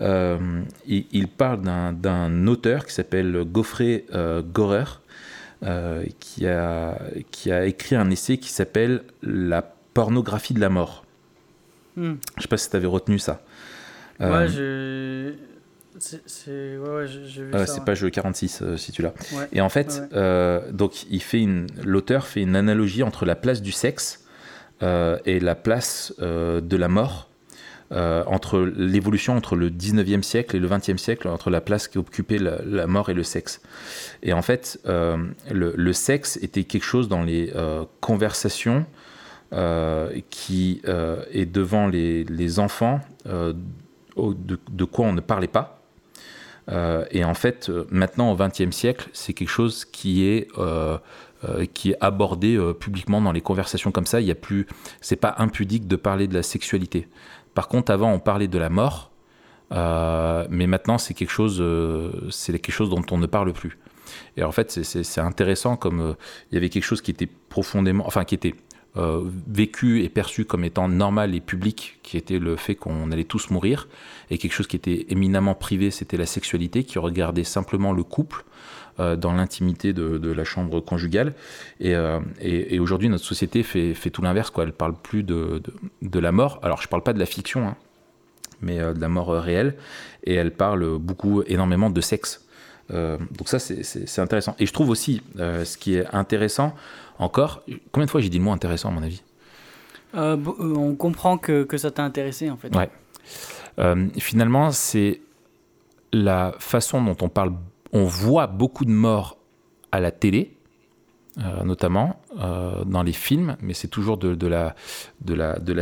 euh, 0.00 0.38
il, 0.86 1.06
il 1.12 1.28
parle 1.28 1.62
d'un- 1.62 2.46
auteur 2.46 2.84
qui 2.86 2.92
s'appelle 2.92 3.44
Geoffrey 3.54 4.04
euh, 4.14 4.42
Gorer, 4.42 4.84
euh, 5.62 6.04
qui, 6.20 6.46
a, 6.46 6.98
qui 7.30 7.50
a 7.50 7.64
écrit 7.64 7.96
un 7.96 8.10
essai 8.10 8.38
qui 8.38 8.50
s'appelle 8.50 9.02
La 9.22 9.62
pornographie 9.94 10.54
de 10.54 10.60
la 10.60 10.68
mort. 10.68 11.04
Hmm. 11.96 12.14
Je 12.36 12.42
sais 12.42 12.48
pas 12.48 12.58
si 12.58 12.68
tu 12.68 12.76
avais 12.76 12.86
retenu 12.86 13.18
ça. 13.18 13.40
Ouais. 14.20 14.46
C'est. 15.98 16.76
Ouais, 16.76 17.06
ouais, 17.54 17.84
page 17.86 18.10
46 18.10 18.60
euh, 18.62 18.76
si 18.76 18.92
tu 18.92 19.00
l'as. 19.00 19.14
Et 19.52 19.62
en 19.62 19.70
fait, 19.70 20.02
euh, 20.12 20.70
donc 20.70 21.06
il 21.10 21.22
fait 21.22 21.40
une, 21.40 21.66
l'auteur 21.84 22.26
fait 22.26 22.42
une 22.42 22.54
analogie 22.54 23.02
entre 23.02 23.24
la 23.24 23.34
place 23.34 23.62
du 23.62 23.72
sexe 23.72 24.26
euh, 24.82 25.16
et 25.24 25.40
la 25.40 25.54
place 25.54 26.12
de 26.18 26.76
la 26.76 26.88
mort, 26.88 27.25
euh, 27.92 28.24
entre 28.26 28.58
l'évolution 28.58 29.36
entre 29.36 29.54
le 29.54 29.70
19e 29.70 30.22
siècle 30.22 30.56
et 30.56 30.58
le 30.58 30.66
20e 30.66 30.98
siècle, 30.98 31.28
entre 31.28 31.50
la 31.50 31.60
place 31.60 31.86
qu'occupait 31.86 32.38
la, 32.38 32.58
la 32.64 32.88
mort 32.88 33.10
et 33.10 33.14
le 33.14 33.22
sexe. 33.22 33.60
Et 34.24 34.32
en 34.32 34.42
fait, 34.42 34.80
euh, 34.86 35.16
le, 35.52 35.92
sexe 35.92 36.36
était 36.42 36.64
quelque 36.64 36.82
chose 36.82 37.08
dans 37.08 37.22
les 37.22 37.52
euh, 37.54 37.84
conversations 38.00 38.86
qui 40.28 40.82
est 40.84 41.46
devant 41.46 41.86
les, 41.86 42.58
enfants, 42.58 43.00
de, 43.24 44.84
quoi 44.84 45.06
on 45.06 45.12
ne 45.12 45.20
parlait 45.20 45.46
pas. 45.46 45.80
Et 47.12 47.24
en 47.24 47.34
fait, 47.34 47.70
maintenant, 47.90 48.32
au 48.32 48.36
XXe 48.36 48.74
siècle, 48.74 49.08
c'est 49.12 49.32
quelque 49.32 49.48
chose 49.48 49.84
qui 49.84 50.26
est, 50.26 50.48
qui 51.72 51.92
est 51.92 51.96
abordé 52.00 52.60
publiquement 52.78 53.20
dans 53.20 53.32
les 53.32 53.40
conversations 53.40 53.92
comme 53.92 54.04
ça. 54.04 54.20
Il 54.20 54.26
y 54.26 54.32
a 54.32 54.34
plus, 54.34 54.66
c'est 55.00 55.16
pas 55.16 55.36
impudique 55.38 55.86
de 55.86 55.96
parler 55.96 56.26
de 56.26 56.34
la 56.34 56.42
sexualité. 56.42 57.06
Par 57.56 57.68
contre, 57.68 57.90
avant, 57.90 58.12
on 58.12 58.18
parlait 58.18 58.48
de 58.48 58.58
la 58.58 58.68
mort, 58.68 59.10
euh, 59.72 60.46
mais 60.50 60.66
maintenant, 60.66 60.98
c'est 60.98 61.14
quelque 61.14 61.30
chose, 61.30 61.56
euh, 61.60 62.12
c'est 62.30 62.52
quelque 62.52 62.70
chose 62.70 62.90
dont 62.90 63.02
on 63.10 63.16
ne 63.16 63.26
parle 63.26 63.54
plus. 63.54 63.78
Et 64.36 64.44
en 64.44 64.52
fait, 64.52 64.70
c'est- 64.70 65.18
intéressant 65.18 65.76
comme 65.76 66.00
euh, 66.00 66.12
il 66.50 66.54
y 66.54 66.58
avait 66.58 66.68
quelque 66.68 66.84
chose 66.84 67.00
qui 67.00 67.10
était 67.10 67.26
profondément, 67.48 68.06
enfin 68.06 68.24
qui 68.24 68.34
était 68.36 68.54
vécu 69.46 70.02
et 70.04 70.08
perçu 70.08 70.46
comme 70.46 70.64
étant 70.64 70.88
normal 70.88 71.34
et 71.34 71.42
public, 71.42 71.98
qui 72.02 72.16
était 72.16 72.38
le 72.38 72.56
fait 72.56 72.74
qu'on 72.74 73.10
allait 73.10 73.24
tous 73.24 73.50
mourir, 73.50 73.88
et 74.30 74.38
quelque 74.38 74.54
chose 74.54 74.66
qui 74.66 74.76
était 74.76 75.04
éminemment 75.10 75.54
privé, 75.54 75.90
c'était 75.90 76.16
la 76.16 76.24
sexualité, 76.24 76.82
qui 76.82 76.98
regardait 76.98 77.44
simplement 77.44 77.92
le 77.92 78.04
couple 78.04 78.44
dans 78.98 79.32
l'intimité 79.32 79.92
de, 79.92 80.18
de 80.18 80.32
la 80.32 80.44
chambre 80.44 80.80
conjugale. 80.80 81.34
Et, 81.80 81.94
euh, 81.94 82.18
et- 82.40 82.74
et 82.74 82.78
aujourd'hui, 82.78 83.08
notre 83.08 83.24
société 83.24 83.62
fait, 83.62 83.94
fait 83.94 84.10
tout 84.10 84.22
l'inverse, 84.22 84.50
quoi. 84.50 84.64
Elle 84.64 84.72
parle 84.72 84.94
plus 84.94 85.22
de, 85.22 85.62
de, 85.62 85.72
de 86.08 86.18
la 86.18 86.32
mort. 86.32 86.58
Alors, 86.62 86.80
je 86.82 86.88
parle 86.88 87.02
pas 87.02 87.12
de 87.12 87.18
la 87.18 87.26
fiction, 87.26 87.68
hein, 87.68 87.76
mais 88.60 88.80
euh, 88.80 88.94
de 88.94 89.00
la 89.00 89.08
mort 89.08 89.30
euh, 89.30 89.40
réelle, 89.40 89.74
et 90.24 90.34
elle 90.34 90.50
parle 90.52 90.98
beaucoup, 90.98 91.42
énormément 91.46 91.90
de 91.90 92.00
sexe. 92.00 92.42
Euh, 92.92 93.18
donc 93.36 93.48
ça, 93.48 93.58
c'est- 93.58 94.18
intéressant. 94.20 94.54
Et 94.58 94.66
je 94.66 94.72
trouve 94.72 94.90
aussi, 94.90 95.20
euh, 95.40 95.64
ce 95.64 95.76
qui 95.76 95.96
est 95.96 96.06
intéressant, 96.14 96.74
encore, 97.18 97.62
combien 97.92 98.06
de 98.06 98.10
fois 98.10 98.20
j'ai 98.20 98.28
dit 98.28 98.38
le 98.38 98.44
mot 98.44 98.52
intéressant 98.52 98.90
à 98.90 98.92
mon 98.92 99.02
avis? 99.02 99.22
Euh, 100.14 100.36
euh, 100.36 100.74
on 100.76 100.94
comprend 100.94 101.36
que, 101.36 101.64
que 101.64 101.76
ça 101.78 101.90
t'a 101.90 102.04
intéressé 102.04 102.48
en 102.48 102.56
fait. 102.56 102.74
Ouais. 102.76 102.88
Euh, 103.78 104.06
Finalement, 104.18 104.70
c'est 104.70 105.20
la 106.12 106.54
façon 106.60 107.02
dont 107.02 107.16
on 107.20 107.28
parle, 107.28 107.52
on 107.96 108.04
voit 108.04 108.46
beaucoup 108.46 108.84
de 108.84 108.90
morts 108.90 109.38
à 109.90 110.00
la 110.00 110.10
télé, 110.10 110.58
euh, 111.38 111.64
notamment 111.64 112.20
euh, 112.38 112.84
dans 112.84 113.02
les 113.02 113.14
films, 113.14 113.56
mais 113.62 113.72
c'est 113.72 113.88
toujours 113.88 114.18
de, 114.18 114.46
la, 114.46 114.74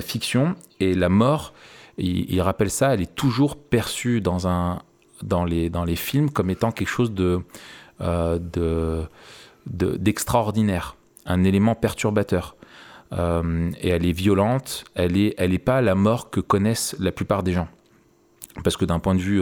fiction. 0.00 0.54
Et 0.78 0.94
la 0.94 1.08
mort, 1.08 1.52
il, 1.98 2.40
rappelle 2.40 2.70
ça, 2.70 2.94
elle 2.94 3.02
est 3.02 3.14
toujours 3.16 3.56
perçue 3.56 4.20
dans, 4.20 4.38
les, 5.44 5.96
films 5.96 6.30
comme 6.30 6.50
étant 6.50 6.70
quelque 6.70 6.88
chose 6.88 7.12
de, 7.12 7.40
euh, 8.00 8.38
de, 8.38 9.02
de- 9.66 9.96
d'extraordinaire, 9.96 10.96
un 11.26 11.42
élément 11.42 11.74
perturbateur. 11.74 12.56
Et 13.12 13.90
elle 13.90 14.04
est 14.04 14.12
violente, 14.12 14.84
elle 14.96 15.16
est, 15.16 15.34
elle 15.38 15.54
est 15.54 15.58
pas 15.58 15.80
la 15.80 15.94
mort 15.94 16.30
que 16.30 16.40
connaissent 16.40 16.96
la 16.98 17.12
plupart 17.12 17.44
des 17.44 17.52
gens. 17.52 17.68
Parce 18.64 18.76
que 18.76 18.84
d'un 18.84 18.98
point 18.98 19.14
de 19.14 19.20
vue 19.20 19.40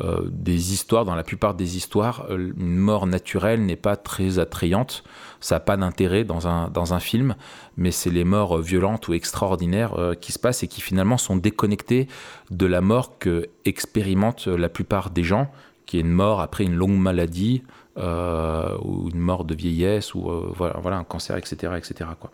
euh, 0.00 0.22
des 0.28 0.72
histoires, 0.72 1.04
dans 1.04 1.14
la 1.14 1.22
plupart 1.22 1.54
des 1.54 1.76
histoires, 1.76 2.26
euh, 2.28 2.52
une 2.58 2.76
mort 2.76 3.06
naturelle 3.06 3.64
n'est 3.64 3.76
pas 3.76 3.96
très 3.96 4.40
attrayante. 4.40 5.04
Ça 5.40 5.54
n'a 5.54 5.60
pas 5.60 5.76
d'intérêt 5.76 6.24
dans 6.24 6.48
un, 6.48 6.68
dans 6.68 6.94
un 6.94 7.00
film, 7.00 7.36
mais 7.76 7.92
c'est 7.92 8.10
les 8.10 8.24
morts 8.24 8.58
euh, 8.58 8.60
violentes 8.60 9.06
ou 9.06 9.14
extraordinaires 9.14 9.94
qui 10.20 10.32
se 10.32 10.38
passent 10.40 10.64
et 10.64 10.68
qui 10.68 10.80
finalement 10.80 11.16
sont 11.16 11.36
déconnectées 11.36 12.08
de 12.50 12.66
la 12.66 12.80
mort 12.80 13.18
que 13.20 13.48
expérimentent 13.64 14.48
la 14.48 14.68
plupart 14.68 15.10
des 15.10 15.22
gens, 15.22 15.48
qui 15.86 15.98
est 15.98 16.00
une 16.00 16.10
mort 16.10 16.40
après 16.40 16.64
une 16.64 16.74
longue 16.74 16.98
maladie, 16.98 17.62
ou 17.96 19.10
une 19.12 19.20
mort 19.20 19.44
de 19.44 19.54
vieillesse, 19.54 20.14
ou 20.14 20.28
voilà, 20.56 20.76
voilà, 20.82 20.96
un 20.96 21.04
cancer, 21.04 21.36
etc. 21.36 21.72
etc. 21.76 22.10
quoi. 22.18 22.32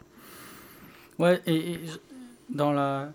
Ouais, 1.18 1.42
et, 1.46 1.79
dans 2.49 2.73
la, 2.73 3.11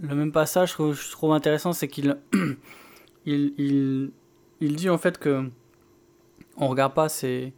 le 0.00 0.14
même 0.14 0.32
passage 0.32 0.76
que 0.76 0.92
je 0.92 1.10
trouve 1.10 1.32
intéressant, 1.32 1.74
c'est 1.74 1.88
qu'il 1.88 2.16
il, 3.30 3.54
il, 3.58 4.10
il 4.60 4.76
dit 4.76 4.90
en 4.90 4.98
fait 4.98 5.18
que 5.18 5.48
on 6.56 6.68
regarde 6.68 6.94
pas 6.94 7.08
ces 7.08 7.52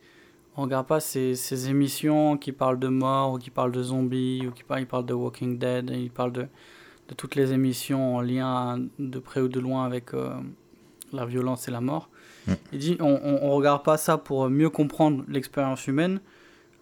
on 0.56 0.62
regarde 0.62 0.86
pas 0.86 1.00
ces, 1.00 1.34
ces 1.34 1.70
émissions 1.70 2.36
qui 2.36 2.52
parlent 2.52 2.78
de 2.78 2.88
mort 2.88 3.32
ou 3.32 3.38
qui 3.38 3.50
parlent 3.50 3.72
de 3.72 3.82
zombies 3.82 4.46
ou 4.46 4.50
qui 4.50 4.64
parlent, 4.64 5.06
de 5.06 5.14
Walking 5.14 5.58
Dead, 5.58 5.90
il 5.90 6.10
parle 6.10 6.32
de, 6.32 6.42
de 7.08 7.14
toutes 7.16 7.36
les 7.36 7.52
émissions 7.52 8.16
en 8.16 8.20
lien 8.20 8.78
de 8.98 9.18
près 9.18 9.40
ou 9.40 9.48
de 9.48 9.58
loin 9.60 9.86
avec 9.86 10.12
euh, 10.12 10.30
la 11.12 11.24
violence 11.24 11.68
et 11.68 11.70
la 11.70 11.80
mort. 11.80 12.10
Il 12.72 12.78
dit 12.78 12.96
on, 13.00 13.18
on, 13.22 13.38
on 13.42 13.50
regarde 13.52 13.82
pas 13.82 13.96
ça 13.96 14.18
pour 14.18 14.50
mieux 14.50 14.68
comprendre 14.68 15.24
l'expérience 15.28 15.86
humaine, 15.86 16.20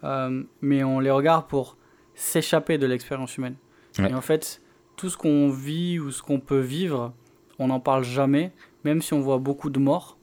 euh, 0.03 0.43
mais 0.61 0.83
on 0.83 0.99
les 0.99 1.11
regarde 1.11 1.47
pour 1.47 1.77
s'échapper 2.15 2.77
de 2.77 2.87
l'expérience 2.87 3.37
humaine. 3.37 3.57
Et 3.99 4.15
en 4.15 4.21
fait, 4.21 4.63
tout 4.97 5.11
ce 5.11 5.17
qu'on 5.17 5.51
vit 5.51 5.99
ou 5.99 6.11
ce 6.11 6.23
qu'on 6.23 6.41
peut 6.41 6.61
vivre, 6.61 7.13
on 7.59 7.69
n'en 7.69 7.81
parle 7.81 8.05
jamais, 8.05 8.53
même 8.85 9.03
si 9.03 9.13
on 9.15 9.21
voit 9.21 9.39
beaucoup 9.39 9.71
de 9.71 9.79
morts. 9.79 10.17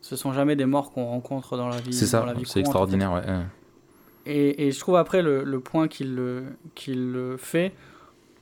Ce 0.00 0.16
sont 0.16 0.32
jamais 0.32 0.54
des 0.56 0.66
morts 0.66 0.92
qu'on 0.92 1.06
rencontre 1.06 1.56
dans 1.56 1.68
la 1.68 1.78
vie. 1.80 1.92
C'est 1.94 2.06
ça, 2.06 2.18
c'est 2.20 2.24
courante, 2.26 2.36
en 2.46 2.52
fait. 2.52 2.60
extraordinaire. 2.60 3.12
ouais. 3.12 3.22
Et, 4.26 4.66
et 4.66 4.70
je 4.72 4.78
trouve 4.80 4.96
après 4.96 5.22
le, 5.22 5.44
le 5.44 5.60
point 5.60 5.86
qu'il 5.88 6.18
fait, 7.38 7.72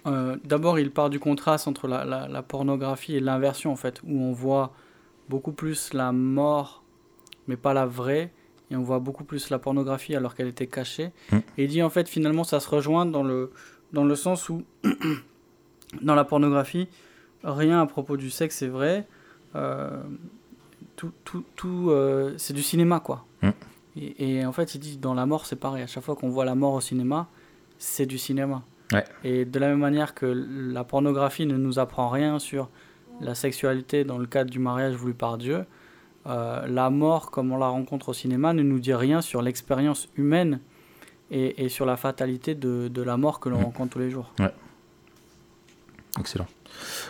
euh, 0.06 0.36
d'abord 0.44 0.78
il 0.78 0.90
part 0.90 1.10
du 1.10 1.18
contraste 1.20 1.66
entre 1.68 1.86
la, 1.88 2.04
la- 2.04 2.28
la 2.28 2.42
pornographie 2.42 3.14
et 3.16 3.20
l'inversion 3.20 3.72
en 3.72 3.76
fait, 3.76 4.00
où 4.04 4.20
on 4.20 4.32
voit 4.32 4.72
beaucoup 5.28 5.52
plus 5.52 5.92
la 5.92 6.12
mort, 6.12 6.82
mais 7.48 7.56
pas 7.56 7.74
la 7.74 7.86
vraie, 7.86 8.32
et 8.70 8.76
on 8.76 8.82
voit 8.82 8.98
beaucoup 9.00 9.24
plus 9.24 9.50
la 9.50 9.58
pornographie 9.58 10.14
alors 10.16 10.34
qu'elle 10.34 10.48
était 10.48 10.66
cachée. 10.66 11.10
Mm. 11.30 11.36
Et 11.58 11.64
il 11.64 11.68
dit 11.68 11.82
en 11.82 11.90
fait 11.90 12.08
finalement 12.08 12.44
ça 12.44 12.58
se 12.60 12.68
rejoint 12.68 13.06
dans 13.06 13.22
le, 13.22 13.50
dans 13.92 14.04
le 14.04 14.14
sens 14.16 14.48
où 14.48 14.62
dans 16.02 16.14
la 16.14 16.24
pornographie, 16.24 16.88
rien 17.44 17.80
à 17.80 17.86
propos 17.86 18.16
du 18.16 18.30
sexe 18.30 18.62
est 18.62 18.68
vrai. 18.68 19.06
Euh, 19.56 20.02
tout, 20.96 21.12
tout, 21.24 21.44
tout 21.56 21.88
euh, 21.90 22.34
c'est 22.38 22.52
du 22.54 22.62
cinéma 22.62 23.00
quoi. 23.00 23.24
Mm. 23.42 23.50
Et, 23.96 24.36
et 24.38 24.46
en 24.46 24.52
fait, 24.52 24.74
il 24.74 24.78
dit 24.78 24.96
dans 24.98 25.14
la 25.14 25.26
mort, 25.26 25.44
c'est 25.46 25.56
pareil. 25.56 25.82
À 25.82 25.86
chaque 25.86 26.02
fois 26.04 26.16
qu'on 26.16 26.30
voit 26.30 26.44
la 26.44 26.54
mort 26.54 26.74
au 26.74 26.80
cinéma, 26.80 27.28
c'est 27.78 28.06
du 28.06 28.16
cinéma. 28.18 28.62
Ouais. 28.92 29.04
Et 29.24 29.44
de 29.44 29.58
la 29.58 29.68
même 29.68 29.78
manière 29.80 30.14
que 30.14 30.26
la 30.26 30.84
pornographie 30.84 31.46
ne 31.46 31.56
nous 31.56 31.78
apprend 31.78 32.08
rien 32.08 32.38
sur 32.38 32.68
la 33.20 33.34
sexualité 33.34 34.04
dans 34.04 34.18
le 34.18 34.26
cadre 34.26 34.50
du 34.50 34.58
mariage 34.58 34.94
voulu 34.94 35.14
par 35.14 35.36
Dieu, 35.38 35.64
euh, 36.26 36.66
la 36.66 36.88
mort, 36.90 37.30
comme 37.30 37.52
on 37.52 37.58
la 37.58 37.68
rencontre 37.68 38.10
au 38.10 38.12
cinéma, 38.12 38.52
ne 38.52 38.62
nous 38.62 38.78
dit 38.78 38.94
rien 38.94 39.20
sur 39.20 39.42
l'expérience 39.42 40.08
humaine 40.16 40.60
et, 41.30 41.64
et 41.64 41.68
sur 41.68 41.84
la 41.84 41.96
fatalité 41.96 42.54
de, 42.54 42.88
de 42.88 43.02
la 43.02 43.16
mort 43.16 43.40
que 43.40 43.48
l'on 43.48 43.58
Mm. 43.60 43.64
rencontre 43.64 43.92
tous 43.94 43.98
les 43.98 44.10
jours. 44.10 44.32
Excellent. 46.18 46.46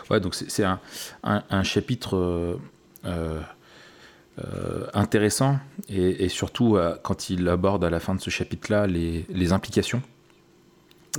Ouais, 0.09 0.19
donc 0.19 0.33
c'est 0.35 0.63
un, 0.63 0.79
un- 1.23 1.43
un 1.49 1.63
chapitre 1.63 2.15
euh, 2.15 2.57
euh, 3.05 4.87
intéressant 4.93 5.59
et, 5.89 6.25
et 6.25 6.29
surtout 6.29 6.75
euh, 6.77 6.95
quand 7.03 7.29
il 7.29 7.47
aborde 7.49 7.83
à 7.83 7.89
la 7.89 7.99
fin 7.99 8.15
de 8.15 8.21
ce 8.21 8.29
chapitre-là 8.29 8.87
les, 8.87 9.25
les 9.29 9.51
implications 9.53 10.01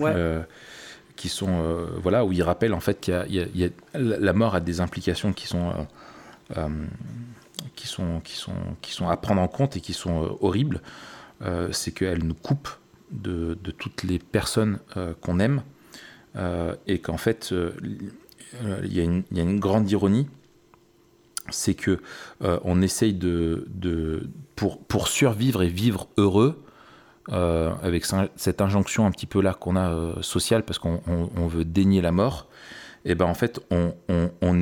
Ouais. 0.01 0.13
qui 1.15 1.29
sont 1.29 1.87
voilà 2.03 2.25
où 2.25 2.33
il 2.33 2.43
rappelle 2.43 2.75
en 2.75 2.81
fait 2.81 3.01
qu'il 3.01 3.15
y 3.15 3.17
a- 3.39 3.47
y 3.47 3.65
y 3.67 3.73
la 3.95 4.33
mort 4.33 4.57
a 4.57 4.61
des 4.61 4.81
implications 4.81 5.33
qui 5.33 5.47
sont 5.47 5.87
qui 7.77 7.87
sont 7.87 8.21
qui 8.25 8.35
sont 8.37 8.53
qui 8.83 8.93
sont 8.93 9.09
à 9.09 9.17
prendre 9.17 9.41
en 9.41 9.47
compte 9.49 9.77
et 9.77 9.81
qui 9.81 9.93
sont 9.93 10.37
horribles. 10.41 10.81
C'est 11.71 11.93
qu'elle 11.93 12.25
nous 12.25 12.35
coupe 12.35 12.69
de, 13.13 13.57
de 13.63 13.71
toutes 13.71 14.03
les 14.03 14.19
personnes 14.19 14.81
qu'on 15.21 15.39
aime 15.39 15.63
et 16.87 16.99
qu'en 16.99 17.17
fait 17.17 17.51
euh, 17.53 17.71
euh, 18.65 18.81
il 18.85 18.93
y, 18.93 19.01
a 19.01 19.05
une- 19.05 19.59
grande 19.61 19.91
ironie 19.91 20.27
c'est 21.51 21.75
que 21.75 22.01
euh, 22.43 22.59
on 22.65 22.81
essaye 22.83 23.13
de, 23.15 23.67
pour, 24.57 24.79
pour 24.79 25.09
survivre 25.09 25.63
et 25.63 25.69
vivre 25.69 26.09
heureux 26.17 26.63
euh, 27.31 27.73
avec 27.83 28.07
cette 28.37 28.61
injonction 28.61 29.07
un 29.07 29.11
petit 29.11 29.27
peu 29.27 29.41
là 29.41 29.55
qu'on 29.55 29.77
a 29.77 29.91
euh, 29.91 30.23
sociale 30.23 30.65
parce 30.65 30.79
qu'on 30.79 31.01
on- 31.07 31.31
on 31.37 31.47
veut 31.47 31.65
dénier 31.65 32.01
la 32.01 32.13
mort 32.13 32.49
et 33.05 33.15
ben 33.15 33.27
en 33.27 33.35
fait 33.35 33.61
on, 33.71 33.93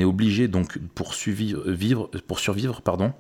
est 0.00 0.04
obligé 0.04 0.48
donc 0.48 0.78
pour 0.94 1.14
survivre, 1.14 1.62
vivre, 1.70 2.10
pour 2.26 2.38
survivre 2.40 2.80
pardon 2.82 3.12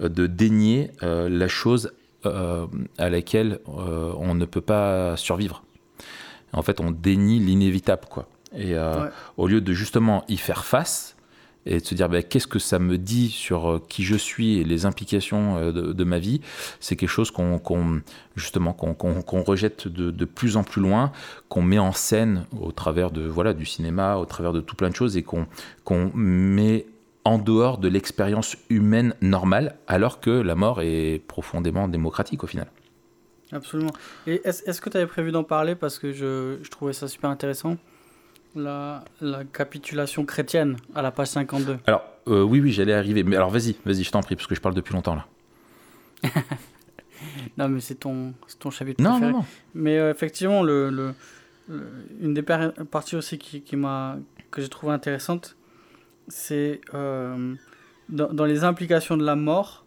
euh, 0.00 0.08
de 0.08 0.26
dénier 0.26 0.90
euh, 1.02 1.28
la 1.28 1.48
chose 1.48 1.92
euh, 2.26 2.66
à 2.98 3.10
laquelle 3.10 3.60
euh, 3.68 4.12
on 4.18 4.34
ne 4.34 4.44
peut 4.44 4.60
pas 4.60 5.16
survivre 5.16 5.62
en 6.54 6.62
fait 6.62 6.80
on 6.80 6.90
dénie 6.90 7.38
l'inévitable 7.38 8.06
quoi 8.08 8.26
et 8.56 8.74
euh, 8.74 9.04
Ouais. 9.04 9.10
au 9.36 9.46
lieu 9.48 9.60
de 9.60 9.72
justement 9.72 10.24
y 10.28 10.36
faire 10.36 10.64
face 10.64 11.16
et 11.66 11.80
de 11.80 11.84
se 11.84 11.94
dire 11.94 12.08
bah, 12.10 12.22
qu'est-ce 12.22 12.46
que 12.46 12.58
ça 12.58 12.78
me 12.78 12.98
dit 12.98 13.30
sur 13.30 13.68
euh, 13.70 13.82
qui 13.88 14.04
je 14.04 14.16
suis 14.16 14.58
et 14.58 14.64
les 14.64 14.84
implications 14.86 15.56
euh, 15.56 15.72
de, 15.72 15.92
de 15.94 16.04
ma 16.04 16.18
vie, 16.18 16.40
c'est 16.78 16.94
quelque 16.94 17.08
chose 17.08 17.30
qu'on 17.30 17.58
justement 18.36 18.72
qu'on 18.74 19.42
rejette 19.42 19.88
de, 19.88 20.10
de 20.10 20.24
plus 20.26 20.56
en 20.58 20.62
plus 20.62 20.82
loin, 20.82 21.10
qu'on 21.48 21.62
met 21.62 21.78
en 21.78 21.92
scène 21.92 22.44
au 22.60 22.70
travers 22.70 23.10
de 23.10 23.22
voilà 23.22 23.54
du 23.54 23.64
cinéma, 23.64 24.16
au 24.18 24.26
travers 24.26 24.52
de 24.52 24.60
tout 24.60 24.76
plein 24.76 24.90
de 24.90 24.94
choses 24.94 25.16
et 25.16 25.22
qu'on 25.22 25.46
qu'on 25.84 26.10
met 26.14 26.84
en 27.24 27.38
dehors 27.38 27.78
de 27.78 27.88
l'expérience 27.88 28.56
humaine 28.68 29.14
normale, 29.22 29.76
alors 29.86 30.20
que 30.20 30.28
la 30.30 30.54
mort 30.54 30.82
est 30.82 31.22
profondément 31.26 31.88
démocratique 31.88 32.44
au 32.44 32.46
final. 32.46 32.66
Absolument. 33.52 33.92
Et 34.26 34.40
est-ce 34.44 34.80
que 34.80 34.90
tu 34.90 34.96
avais 34.96 35.06
prévu 35.06 35.30
d'en 35.32 35.44
parler 35.44 35.74
parce 35.74 35.98
que 35.98 36.12
je, 36.12 36.58
je 36.62 36.70
trouvais 36.70 36.92
ça 36.92 37.06
super 37.08 37.30
intéressant 37.30 37.76
la, 38.56 39.04
la 39.20 39.44
capitulation 39.44 40.24
chrétienne 40.24 40.76
à 40.94 41.02
la 41.02 41.10
page 41.10 41.28
52. 41.28 41.78
Alors, 41.86 42.04
euh, 42.28 42.42
oui, 42.42 42.60
oui, 42.60 42.72
j'allais 42.72 42.94
arriver. 42.94 43.22
Mais 43.22 43.36
alors, 43.36 43.50
vas-y, 43.50 43.76
vas-y, 43.84 44.02
je 44.04 44.10
t'en 44.10 44.20
prie, 44.22 44.34
parce 44.36 44.46
que 44.46 44.54
je 44.54 44.60
parle 44.60 44.74
depuis 44.74 44.94
longtemps 44.94 45.16
là. 45.16 45.26
Non, 47.56 47.68
mais 47.68 47.80
c'est 47.80 47.94
ton, 47.94 48.34
c'est 48.46 48.58
ton 48.58 48.70
chapitre 48.70 49.02
Non, 49.02 49.10
préféré. 49.12 49.32
non, 49.32 49.38
non. 49.38 49.44
Mais 49.74 49.98
euh, 49.98 50.10
effectivement, 50.10 50.62
le, 50.62 50.90
le- 50.90 51.14
le- 51.68 51.86
une 52.20 52.34
des 52.34 52.42
par- 52.42 52.72
parties 52.90 53.16
aussi 53.16 53.38
qui, 53.38 53.62
qui 53.62 53.76
m'a, 53.76 54.16
que 54.50 54.60
j'ai 54.60 54.68
trouvé 54.68 54.92
intéressante, 54.92 55.56
c'est 56.28 56.80
euh, 56.92 57.54
dans, 58.08 58.32
dans 58.32 58.44
les 58.44 58.64
implications 58.64 59.16
de 59.16 59.24
la 59.24 59.36
mort, 59.36 59.84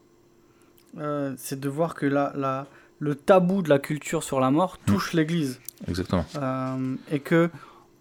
c'est 1.35 1.59
de 1.59 1.69
voir 1.69 1.93
que 1.93 2.05
la, 2.07 2.33
la, 2.35 2.65
le 2.99 3.15
tabou 3.15 3.61
de 3.61 3.69
la 3.69 3.79
culture 3.79 4.23
sur 4.23 4.39
la 4.39 4.49
mort 4.51 4.77
touche 4.85 5.13
l'Église. 5.13 5.59
Exactement. 5.87 6.25
Euh, 6.35 6.95
et 7.11 7.19
que 7.19 7.49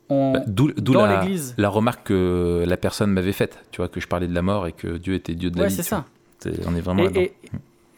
on, 0.08 0.32
Bah, 0.34 0.40
D'où 0.46 0.68
la, 0.94 1.20
l'Église. 1.20 1.54
la 1.58 1.68
remarque 1.68 2.06
que 2.06 2.64
la 2.66 2.76
personne 2.76 3.10
m'avait 3.10 3.32
faite, 3.32 3.58
tu 3.72 3.78
vois, 3.78 3.88
que 3.88 4.00
je 4.00 4.06
parlais 4.08 4.28
de 4.28 4.34
la 4.34 4.42
mort 4.42 4.66
et 4.66 4.72
que 4.72 4.96
Dieu 4.96 5.14
était 5.14 5.34
Dieu 5.34 5.50
de 5.50 5.56
la 5.56 5.64
ouais, 5.64 5.68
vie. 5.68 5.74
c'est 5.74 5.82
tu 5.82 5.88
ça. 5.88 6.04
C'est- 6.38 6.66
On 6.66 6.74
est 6.74 6.80
vraiment 6.80 7.02
Et, 7.02 7.04
là-dedans. 7.06 7.20
et, 7.20 7.32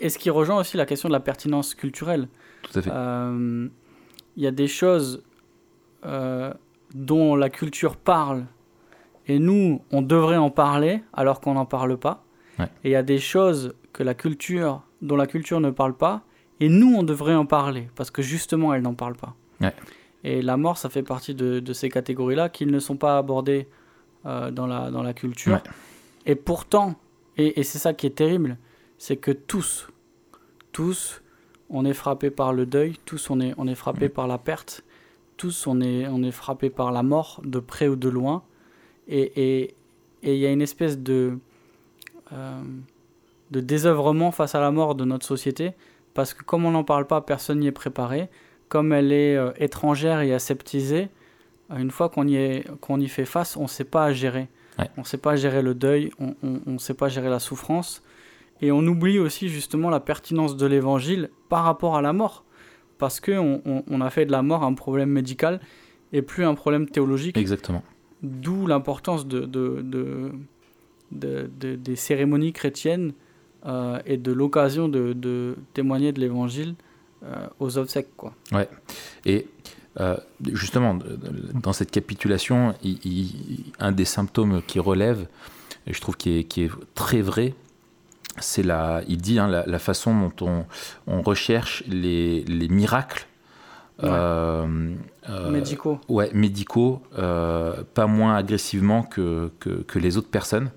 et 0.01 0.09
ce 0.09 0.19
qui 0.19 0.31
rejoint 0.31 0.59
aussi 0.59 0.77
la 0.77 0.87
question 0.87 1.09
de 1.09 1.13
la 1.13 1.21
pertinence 1.21 1.75
culturelle. 1.75 2.29
Tout 2.63 2.79
à 2.79 2.83
fait. 2.83 2.91
Euh, 2.93 3.69
Il 4.37 4.43
y 4.43 4.47
a 4.47 4.51
des 4.53 4.69
choses 4.69 5.23
euh, 6.07 6.53
dont 6.95 7.35
la 7.37 7.51
culture 7.51 7.97
parle 7.97 8.45
et 9.27 9.39
nous, 9.39 9.83
on 9.93 10.01
devrait 10.01 10.37
en 10.37 10.51
parler 10.51 11.03
alors 11.13 11.41
qu'on 11.41 11.55
n'en 11.55 11.67
parle 11.67 11.97
pas. 11.99 12.25
Ouais. 12.59 12.67
Et 12.85 12.89
il 12.91 12.93
y 12.93 12.97
a 12.97 13.03
des 13.03 13.19
choses 13.19 13.75
que 13.93 14.03
la 14.03 14.15
culture, 14.15 14.83
dont 15.03 15.17
la 15.17 15.27
culture 15.27 15.61
ne 15.61 15.71
parle 15.71 15.95
pas 15.95 16.23
et 16.61 16.69
nous, 16.69 16.95
on 16.95 17.03
devrait 17.03 17.35
en 17.35 17.47
parler 17.47 17.89
parce 17.95 18.11
que 18.11 18.23
justement, 18.23 18.75
elle 18.75 18.83
n'en 18.83 18.95
parle 18.95 19.15
pas. 19.17 19.35
Ouais. 19.61 19.75
Et 20.25 20.43
la 20.43 20.57
mort, 20.57 20.79
ça 20.79 20.89
fait 20.89 21.03
partie 21.03 21.35
de, 21.35 21.61
de 21.61 21.73
ces 21.73 21.89
catégories-là 21.89 22.49
qui 22.49 22.67
ne 22.67 22.79
sont 22.81 22.97
pas 22.97 23.19
abordées 23.19 23.69
euh, 24.27 24.51
dans, 24.51 24.67
la, 24.67 24.91
dans 24.91 25.03
la 25.03 25.15
culture. 25.15 25.53
Ouais. 25.55 25.63
Et 26.27 26.35
pourtant, 26.35 26.97
et, 27.37 27.61
et 27.61 27.63
c'est 27.63 27.79
ça 27.79 27.95
qui 27.95 28.07
est 28.07 28.17
terrible, 28.17 28.59
c'est 28.99 29.17
que 29.17 29.31
tous, 29.31 29.89
tous, 30.73 31.23
on 31.71 31.85
est 31.85 31.95
frappé 31.95 32.31
par 32.31 32.53
le 32.53 32.67
deuil, 32.67 32.97
tous 33.05 33.31
on 33.31 33.41
est, 33.41 33.55
on 33.59 33.67
est 33.69 33.75
frappé 33.77 34.09
par 34.09 34.27
la 34.27 34.39
perte, 34.39 34.83
tous 35.37 35.67
on 35.69 35.81
est, 35.81 36.09
on 36.09 36.23
est 36.25 36.33
frappé 36.33 36.69
par 36.71 36.91
la 36.91 37.03
mort, 37.05 37.41
de 37.45 37.61
près 37.61 37.87
ou 37.89 37.95
de 37.97 38.09
loin. 38.09 38.43
Et 39.07 39.33
et- 39.37 39.75
et 40.25 40.35
il 40.35 40.41
y 40.41 40.47
a 40.47 40.51
une 40.51 40.63
espèce 40.63 40.99
de, 40.99 41.39
euh, 42.33 42.61
de 43.53 43.61
désœuvrement 43.61 44.33
face 44.33 44.57
à 44.57 44.61
la 44.61 44.73
mort 44.73 44.97
de 44.97 45.05
notre 45.05 45.25
société, 45.25 45.75
parce 46.19 46.35
que 46.35 46.43
comme 46.43 46.65
on 46.65 46.73
n'en 46.73 46.83
parle 46.83 47.07
pas, 47.07 47.21
personne 47.21 47.61
n'y 47.61 47.69
est 47.69 47.73
préparé. 47.73 48.29
Comme 48.69 48.93
elle 48.93 49.13
est 49.13 49.37
euh, 49.37 49.53
étrangère 49.59 50.21
et 50.21 50.35
aseptisée, 50.35 51.11
euh, 51.71 51.77
une 51.79 51.93
fois 51.93 52.09
qu'on 52.09 52.27
y, 52.27 52.35
est, 52.35 52.67
qu'on 52.81 52.99
y 53.01 53.07
fait 53.07 53.25
face, 53.25 53.57
on 53.57 53.63
ne 53.63 53.69
sait 53.69 53.85
pas 53.85 54.13
gérer. 54.13 54.49
Ouais. 54.81 54.91
On 54.97 55.03
ne 55.03 55.07
sait 55.07 55.17
pas 55.19 55.37
gérer 55.37 55.63
le 55.63 55.75
deuil, 55.75 56.11
on 56.19 56.35
ne 56.67 56.79
sait 56.79 56.95
pas 56.95 57.09
gérer 57.09 57.31
la 57.31 57.39
souffrance. 57.39 58.03
Et 58.61 58.73
on 58.73 58.81
oublie 58.81 59.21
aussi 59.21 59.49
justement 59.49 59.91
la 59.91 60.01
pertinence 60.01 60.57
de 60.57 60.67
l'évangile 60.67 61.31
par 61.49 61.63
rapport 61.63 61.95
à 61.97 62.03
la 62.03 62.13
mort. 62.13 62.45
Parce 62.99 63.21
qu'on 63.21 63.63
on, 63.65 63.85
on 63.89 64.01
a 64.01 64.11
fait 64.11 64.27
de 64.27 64.33
la 64.33 64.43
mort 64.43 64.65
un 64.65 64.75
problème 64.75 65.11
médical 65.11 65.61
et 66.13 66.21
plus 66.23 66.45
un 66.45 66.57
problème 66.57 66.89
théologique. 66.89 67.37
Exactement. 67.39 67.85
D'où 68.25 68.67
l'importance 68.67 69.25
de, 69.29 69.43
de, 69.43 69.83
de- 69.83 70.33
de- 71.13 71.49
de- 71.61 71.77
des 71.77 71.95
cérémonies 71.97 72.53
chrétiennes 72.53 73.13
euh, 73.67 73.99
et 74.07 74.17
de 74.17 74.33
l'occasion 74.33 74.89
de, 74.89 75.13
de 75.13 75.57
témoigner 75.75 76.13
de 76.13 76.21
l'évangile 76.21 76.75
euh, 77.25 77.47
aux 77.61 77.79
obsèques. 77.79 78.17
Quoi. 78.17 78.33
Et 79.25 79.47
euh, 80.01 80.17
justement, 80.53 80.97
dans 81.55 81.73
cette 81.73 81.91
capitulation, 81.91 82.75
il- 82.85 83.01
il- 83.05 83.65
un 83.81 83.91
des 83.93 84.05
symptômes 84.05 84.63
qui 84.67 84.79
relève, 84.79 85.27
et 85.87 85.93
je 85.93 86.01
trouve 86.01 86.17
qui 86.17 86.39
est, 86.39 86.45
qui 86.45 86.63
est 86.65 86.71
très 86.95 87.21
vrai, 87.21 87.55
c'est 88.41 88.63
la, 88.63 89.03
il 89.09 89.17
dit 89.21 89.39
hein, 89.41 89.49
la, 89.49 89.67
la 89.67 89.79
façon 89.81 90.17
dont 90.21 90.47
on, 90.47 90.65
on 91.09 91.23
recherche 91.23 91.83
les, 91.89 92.45
les 92.45 92.69
miracles 92.69 93.27
Ouais. 94.01 94.09
euh, 94.13 94.95
euh, 95.29 95.51
Médicaux. 95.51 95.99
ouais, 96.09 96.31
médicaux, 96.33 97.03
euh, 97.19 97.83
pas 97.95 98.07
moins 98.07 98.37
agressivement 98.37 99.03
que, 99.03 99.51
que, 99.59 99.71
que 99.83 99.99
les 99.99 100.17
autres 100.17 100.29
personnes. 100.31 100.71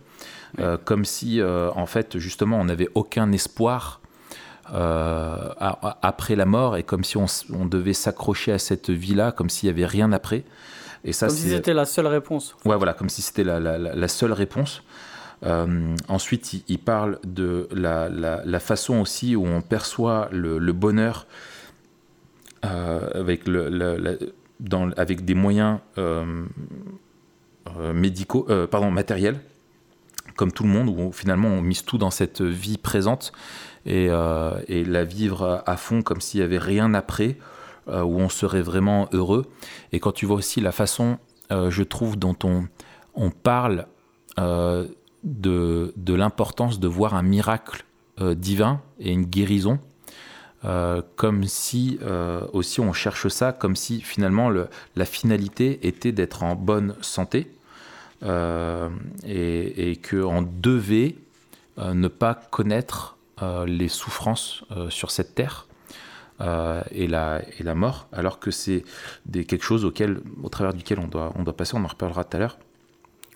Euh, 0.60 0.78
comme 0.84 1.06
si, 1.06 1.40
euh, 1.40 1.70
en 1.76 1.86
fait, 1.86 2.18
justement, 2.18 2.60
on 2.60 2.66
n'avait 2.66 2.90
aucun 2.94 3.32
espoir 3.32 4.02
euh, 4.74 5.50
après 6.02 6.36
la 6.36 6.46
mort 6.46 6.78
et 6.78 6.84
comme 6.84 7.04
si 7.04 7.18
on, 7.18 7.66
devait 7.66 7.94
s'accrocher 7.94 8.52
à 8.52 8.60
cette 8.60 8.90
vie-là, 8.90 9.32
comme 9.32 9.50
s'il 9.50 9.68
n'y 9.68 9.74
avait 9.74 9.86
rien 9.86 10.12
après. 10.12 10.44
Et 11.04 11.14
ça, 11.14 11.28
Comme 11.28 11.36
si 11.36 11.50
c'était 11.50 11.74
la 11.74 11.86
seule 11.86 12.08
réponse. 12.08 12.56
Ouais, 12.66 12.76
voilà, 12.78 12.94
comme 12.94 13.10
si 13.10 13.22
c'était 13.22 13.44
la, 13.44 13.60
la- 13.60 13.78
la- 13.78 13.96
la 13.96 14.08
seule 14.08 14.34
réponse. 14.34 14.84
Euh, 15.44 15.96
ensuite, 16.08 16.54
il, 16.54 16.64
il 16.68 16.80
parle 16.80 17.18
de 17.24 17.68
la, 17.72 18.60
façon 18.60 19.00
aussi 19.00 19.36
où 19.36 19.46
on 19.48 19.62
perçoit 19.62 20.30
le, 20.32 20.60
le 20.60 20.74
bonheur 20.74 21.26
euh, 22.66 23.10
avec, 23.16 23.48
le, 23.48 23.70
le- 23.70 23.98
la- 23.98 24.14
dans, 24.60 24.92
avec 24.92 25.26
des 25.26 25.34
moyens 25.34 25.80
médicaux, 27.94 28.48
pardon, 28.70 28.92
matériels, 28.92 29.40
comme 30.42 30.52
tout 30.52 30.64
le 30.64 30.70
monde, 30.70 30.90
où 30.90 31.12
finalement 31.12 31.50
on 31.50 31.62
mise 31.62 31.84
tout 31.84 32.00
dans 32.00 32.10
cette 32.10 32.42
vie 32.42 32.80
présente 32.80 33.32
et, 33.86 34.08
euh, 34.10 34.60
la 34.68 35.04
vivre 35.04 35.62
à 35.68 35.78
fond 35.78 36.02
comme 36.02 36.20
s'il 36.20 36.40
n'y 36.40 36.44
avait 36.46 36.58
rien 36.58 36.96
après, 36.96 37.38
euh, 37.88 38.02
où 38.02 38.18
on 38.18 38.28
serait 38.28 38.64
vraiment 38.64 39.08
heureux. 39.12 39.46
Et 39.92 40.00
quand 40.00 40.14
tu 40.14 40.26
vois 40.26 40.38
aussi 40.38 40.60
la 40.60 40.72
façon, 40.72 41.20
euh, 41.52 41.70
je 41.70 41.84
trouve, 41.84 42.18
dont 42.18 42.36
on, 42.44 42.66
on 43.14 43.30
parle 43.30 43.86
de, 44.38 45.94
de 45.96 46.14
l'importance 46.16 46.80
de 46.80 46.88
voir 46.88 47.14
un 47.14 47.22
miracle 47.22 47.86
divin 48.20 48.82
et 49.00 49.12
une 49.12 49.26
guérison, 49.26 49.78
comme 51.16 51.44
si 51.44 52.00
aussi 52.54 52.80
on 52.80 52.94
cherche 52.94 53.28
ça, 53.28 53.52
comme 53.52 53.76
si 53.76 54.02
finalement 54.02 54.50
le- 54.50 54.70
la 54.96 55.06
finalité 55.06 55.86
était 55.88 56.12
d'être 56.12 56.42
en 56.42 56.56
bonne 56.56 56.96
santé 57.02 57.52
et, 58.24 59.92
et 59.92 59.96
qu'on 59.98 60.42
devait 60.42 61.16
euh, 61.78 61.94
ne 61.94 62.08
pas 62.08 62.36
connaître 62.36 63.18
euh, 63.42 63.66
les 63.66 63.88
souffrances 63.88 64.64
euh, 64.72 64.90
sur 64.90 65.10
cette 65.12 65.34
terre 65.36 65.68
euh, 66.42 66.82
et, 66.92 67.08
la, 67.08 67.42
et 67.60 67.64
la 67.64 67.76
mort, 67.76 68.08
alors 68.12 68.40
que 68.40 68.52
c'est 68.52 68.84
quelque 69.32 69.64
chose 69.64 69.86
auquel, 69.86 70.22
au 70.44 70.50
travers 70.50 70.74
duquel 70.74 71.00
on 71.00 71.08
doit, 71.08 71.32
on 71.36 71.44
doit 71.44 71.56
passer, 71.56 71.76
on 71.76 71.84
en 71.84 71.88
reparlera 71.88 72.24
tout 72.24 72.38
à 72.38 72.40
l'heure. 72.40 72.58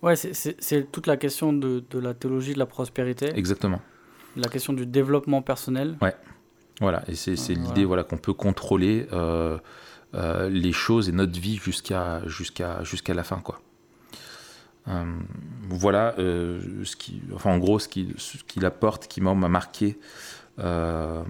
Ouais, 0.01 0.15
c'est- 0.15 0.91
toute 0.91 1.07
la 1.07 1.17
question 1.17 1.53
de, 1.53 1.83
de 1.89 1.99
la 1.99 2.13
théologie 2.13 2.53
de 2.53 2.59
la 2.59 2.65
prospérité, 2.67 3.31
Exactement. 3.35 3.81
la 4.35 4.47
question 4.49 4.73
du 4.73 4.85
développement 4.85 5.41
personnel. 5.41 5.97
Voilà, 6.81 7.03
et 7.07 7.15
c'est 7.15 7.31
Euh, 7.31 7.53
l'idée 7.53 7.85
voilà. 7.85 7.85
voilà, 7.87 8.03
qu'on 8.03 8.17
peut 8.17 8.33
contrôler 8.33 9.07
euh, 9.13 9.57
euh, 10.13 10.49
les 10.49 10.73
choses 10.73 11.07
et 11.07 11.13
notre 11.13 11.39
vie 11.39 11.55
jusqu'à 11.55 12.21
jusqu'à 12.27 12.83
jusqu'à 12.83 13.13
la 13.13 13.23
fin. 13.23 13.37
Quoi. 13.37 13.61
Euh, 14.87 15.03
voilà, 15.69 16.13
euh, 16.19 16.83
ce 16.83 16.95
qui, 16.95 17.21
enfin, 17.33 17.51
en 17.51 17.57
gros, 17.57 17.79
ce 17.79 17.87
qu'il 17.87 18.13
ce 18.17 18.37
qu'il 18.43 18.65
apporte, 18.65 19.07
qui 19.07 19.21
m'a 19.21 19.33
m'a 19.33 19.49
marqué. 19.49 19.97
euh, 20.59 21.23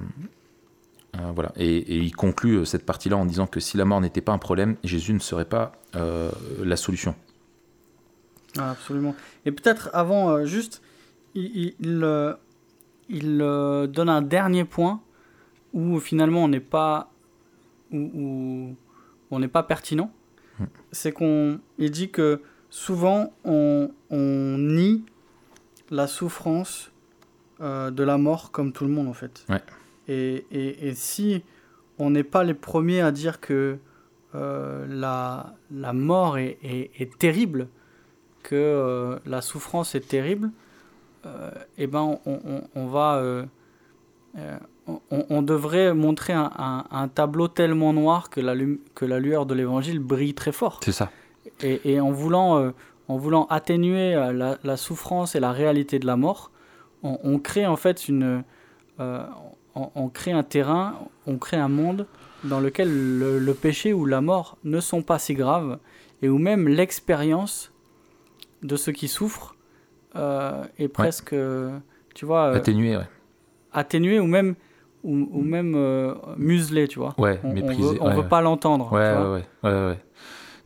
voilà. 1.34 1.54
Et, 1.56 1.78
et 1.78 1.98
il 1.98 2.14
conclut 2.14 2.66
cette 2.66 2.86
partie-là 2.86 3.16
en 3.16 3.26
disant 3.26 3.48
que 3.48 3.62
si 3.62 3.78
la 3.78 3.86
mort 3.86 4.02
n'était 4.02 4.22
pas 4.22 4.34
un 4.34 4.38
problème, 4.38 4.76
Jésus 4.84 5.14
ne 5.14 5.20
serait 5.20 5.46
pas 5.46 5.72
euh, 5.96 6.30
la 6.62 6.76
solution. 6.76 7.16
Ah, 8.58 8.72
absolument. 8.72 9.16
Et 9.46 9.52
peut-être 9.52 9.90
avant, 9.94 10.30
euh, 10.30 10.46
juste, 10.46 10.82
il, 11.34 11.74
il, 11.80 12.36
il, 13.10 13.38
donne 13.38 14.10
un 14.10 14.22
dernier 14.22 14.66
point 14.66 15.02
où 15.74 16.00
finalement 16.00 16.44
on 16.44 16.48
n'est 16.50 16.60
pas, 16.60 17.12
où, 17.94 17.98
où 18.14 18.76
on 19.32 19.40
n'est 19.40 19.48
pas 19.48 19.64
pertinent. 19.64 20.12
Hmm. 20.60 20.66
C'est 20.92 21.14
qu'on, 21.14 21.60
il 21.78 21.92
dit 21.92 22.10
que 22.10 22.42
souvent 22.76 23.32
on, 23.46 23.90
on 24.10 24.58
nie 24.58 25.06
la 25.90 26.08
souffrance 26.08 26.92
euh, 27.62 27.90
de 27.90 28.04
la 28.04 28.18
mort 28.18 28.52
comme 28.52 28.74
tout 28.74 28.84
le 28.84 28.92
monde 28.92 29.08
en 29.08 29.14
fait. 29.14 29.46
Ouais. 29.48 29.62
Et, 30.10 30.46
et, 30.52 30.88
et 30.90 30.94
si 30.94 31.42
on 32.00 32.10
n'est 32.10 32.26
pas 32.26 32.44
les 32.44 32.54
premiers 32.54 33.00
à 33.00 33.12
dire 33.14 33.40
que 33.40 33.78
euh, 34.36 34.86
la, 34.90 35.54
la 35.72 35.94
mort 35.94 36.38
est, 36.38 36.58
est, 36.64 36.92
est 37.00 37.18
terrible, 37.18 37.70
que 38.44 38.56
euh, 38.56 39.20
la 39.26 39.42
souffrance 39.42 39.96
est 39.96 40.08
terrible, 40.08 40.52
eh 41.78 41.88
ben 41.88 42.20
on, 42.26 42.40
on- 42.54 42.64
on 42.76 42.86
va, 42.88 43.24
on, 44.88 45.00
on 45.30 45.42
devrait 45.42 45.94
montrer 45.96 46.34
un, 46.34 46.52
un- 46.58 46.86
un 46.92 47.08
tableau 47.08 47.48
tellement 47.48 47.94
noir 47.94 48.30
que 48.30 48.42
la, 48.42 48.54
que 48.94 49.06
la 49.06 49.20
lueur 49.20 49.46
de 49.48 49.56
l'évangile 49.56 50.00
brille 50.00 50.36
très 50.36 50.52
fort. 50.52 50.82
C'est 50.84 50.92
ça. 50.92 51.10
Et, 51.62 51.94
et 51.94 52.00
en, 52.00 52.12
voulant, 52.12 52.58
euh, 52.60 52.72
en 53.08 53.18
voulant 53.18 53.46
atténuer 53.50 54.14
euh, 54.16 54.32
la, 54.34 54.58
la 54.64 54.78
souffrance 54.78 55.36
et 55.36 55.40
la 55.40 55.52
réalité 55.52 56.00
de 56.00 56.06
la 56.06 56.16
mort, 56.18 56.52
on, 57.04 57.18
on 57.24 57.40
crée 57.40 57.66
en 57.66 57.76
fait 57.78 58.08
une, 58.10 58.44
euh, 59.00 59.26
on, 59.76 59.90
on 59.96 60.10
crée 60.10 60.32
un 60.32 60.44
terrain, 60.44 60.96
on 61.28 61.38
crée 61.38 61.58
un 61.58 61.70
monde 61.70 62.08
dans 62.44 62.60
lequel 62.60 62.90
le, 63.20 63.40
le 63.40 63.54
péché 63.54 63.94
ou 63.94 64.06
la 64.06 64.22
mort 64.22 64.58
ne 64.64 64.80
sont 64.80 65.02
pas 65.02 65.18
si 65.20 65.34
graves 65.34 65.80
et 66.22 66.30
où 66.30 66.38
même 66.38 66.68
l'expérience 66.68 67.72
de 68.64 68.76
ceux 68.76 68.92
qui 68.92 69.08
souffrent 69.08 69.56
euh, 70.16 70.64
est 70.78 70.88
presque, 70.88 71.36
tu 72.14 72.26
vois, 72.26 72.46
euh, 72.48 72.56
Atténué, 72.56 72.98
ouais. 72.98 73.04
atténuée 73.74 74.20
ou 74.20 74.26
même, 74.28 74.56
ou, 75.04 75.28
ou 75.32 75.42
même 75.42 75.74
euh, 75.76 76.14
muselée, 76.38 76.88
tu 76.88 77.00
vois. 77.00 77.14
Ouais, 77.18 77.40
On, 77.44 77.50
on 77.50 77.54
méprisé. 77.54 77.82
veut, 77.82 77.98
on 78.02 78.08
ouais, 78.08 78.14
veut 78.16 78.22
ouais. 78.22 78.28
pas 78.28 78.42
l'entendre. 78.42 78.92
Ouais, 78.94 79.14
ouais, 79.70 79.72
ouais, 79.90 80.00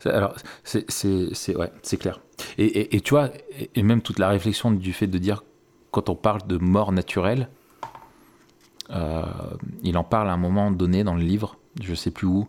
Alors, 0.04 0.34
c'est, 0.64 1.56
ouais, 1.56 1.72
clair. 1.98 2.20
Et, 2.58 2.64
et, 2.64 2.96
et 2.96 3.00
tu 3.00 3.10
vois, 3.10 3.30
et, 3.74 3.82
même 3.82 4.00
toute 4.02 4.18
la 4.18 4.28
réflexion 4.28 4.70
du 4.70 4.92
fait 4.92 5.06
de 5.06 5.18
dire, 5.18 5.44
quand 5.90 6.08
on 6.08 6.14
parle 6.14 6.46
de 6.46 6.56
mort 6.56 6.92
naturelle, 6.92 7.48
euh, 8.90 9.24
il 9.82 9.96
en 9.98 10.04
parle 10.04 10.28
à 10.30 10.32
un 10.32 10.38
moment 10.38 10.70
donné 10.70 11.04
dans 11.04 11.14
le 11.14 11.22
livre, 11.22 11.58
je 11.82 11.94
sais 11.94 12.10
plus 12.10 12.26
où, 12.26 12.48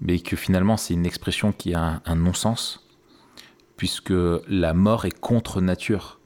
mais 0.00 0.18
que 0.18 0.36
finalement 0.36 0.76
c'est 0.76 0.94
une 0.94 1.06
expression 1.06 1.52
qui 1.52 1.74
a 1.74 1.82
un, 1.82 2.02
un 2.04 2.16
non-sens, 2.16 2.86
puisque 3.76 4.12
la 4.48 4.74
mort 4.74 5.04
est 5.06 5.18
contre 5.18 5.60
nature. 5.60 6.18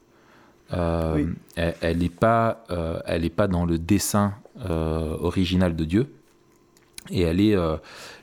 Euh, 0.73 1.15
Oui. 1.15 1.27
Elle 1.55 1.75
elle 1.81 1.97
n'est 1.99 2.09
pas, 2.09 2.63
euh, 2.71 2.99
elle 3.05 3.29
pas 3.29 3.47
dans 3.47 3.65
le 3.65 3.77
dessin 3.77 4.33
euh, 4.69 5.15
original 5.19 5.75
de 5.75 5.85
Dieu. 5.85 6.13
Et 7.09 7.21
elle 7.21 7.39
euh, 7.39 7.77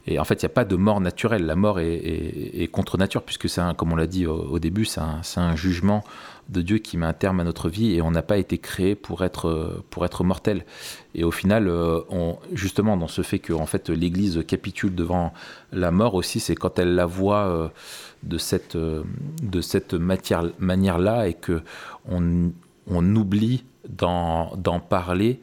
et 0.06 0.18
en 0.18 0.24
fait, 0.24 0.42
il 0.42 0.44
n'y 0.44 0.52
a 0.52 0.54
pas 0.54 0.66
de 0.66 0.76
mort 0.76 1.00
naturelle. 1.00 1.46
La 1.46 1.56
mort 1.56 1.80
est, 1.80 2.68
contre 2.70 2.98
nature, 2.98 3.22
puisque 3.22 3.48
c'est 3.48 3.62
comme 3.76 3.92
on 3.92 3.96
l'a 3.96 4.06
dit 4.06 4.26
au, 4.26 4.58
début, 4.58 4.84
c'est 4.84 5.00
un, 5.00 5.56
jugement 5.56 6.04
de 6.50 6.60
Dieu 6.60 6.76
qui 6.76 6.98
met 6.98 7.06
un 7.06 7.14
terme 7.14 7.40
à 7.40 7.44
notre 7.44 7.70
vie, 7.70 7.94
et 7.94 8.02
on 8.02 8.10
n'a 8.10 8.20
pas 8.20 8.36
été 8.36 8.58
créé 8.58 8.96
pour 8.96 9.24
être, 9.24 9.48
euh, 9.48 9.82
pour 9.88 10.04
être 10.04 10.24
mortel. 10.24 10.66
Et 11.14 11.24
au 11.24 11.30
final, 11.30 11.68
euh, 11.68 12.02
justement, 12.52 12.98
dans 12.98 13.08
ce 13.08 13.22
fait 13.22 13.38
que 13.38 13.54
fait, 13.64 13.88
l'Église 13.88 14.44
capitule 14.46 14.94
devant 14.94 15.32
la 15.72 15.90
mort 15.90 16.14
aussi, 16.14 16.38
c'est 16.38 16.54
quand 16.54 16.78
elle 16.78 16.94
la 16.94 17.06
voit 17.06 17.72
de 18.24 18.36
cette, 18.36 18.76
de 18.76 19.60
cette 19.62 19.94
manière-là, 19.94 21.28
et 21.28 21.34
que 21.34 21.62
on, 22.06 22.52
on 22.86 23.16
oublie 23.16 23.64
d'en 23.88 24.80
parler 24.86 25.40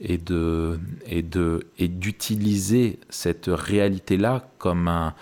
et 0.00 0.18
de 0.18 0.80
et 1.06 1.22
de 1.22 1.66
et 1.78 1.88
d'utiliser 1.88 2.98
cette 3.10 3.46
réalité 3.48 4.16
là 4.16 4.48
comme 4.58 4.88
un 4.88 5.14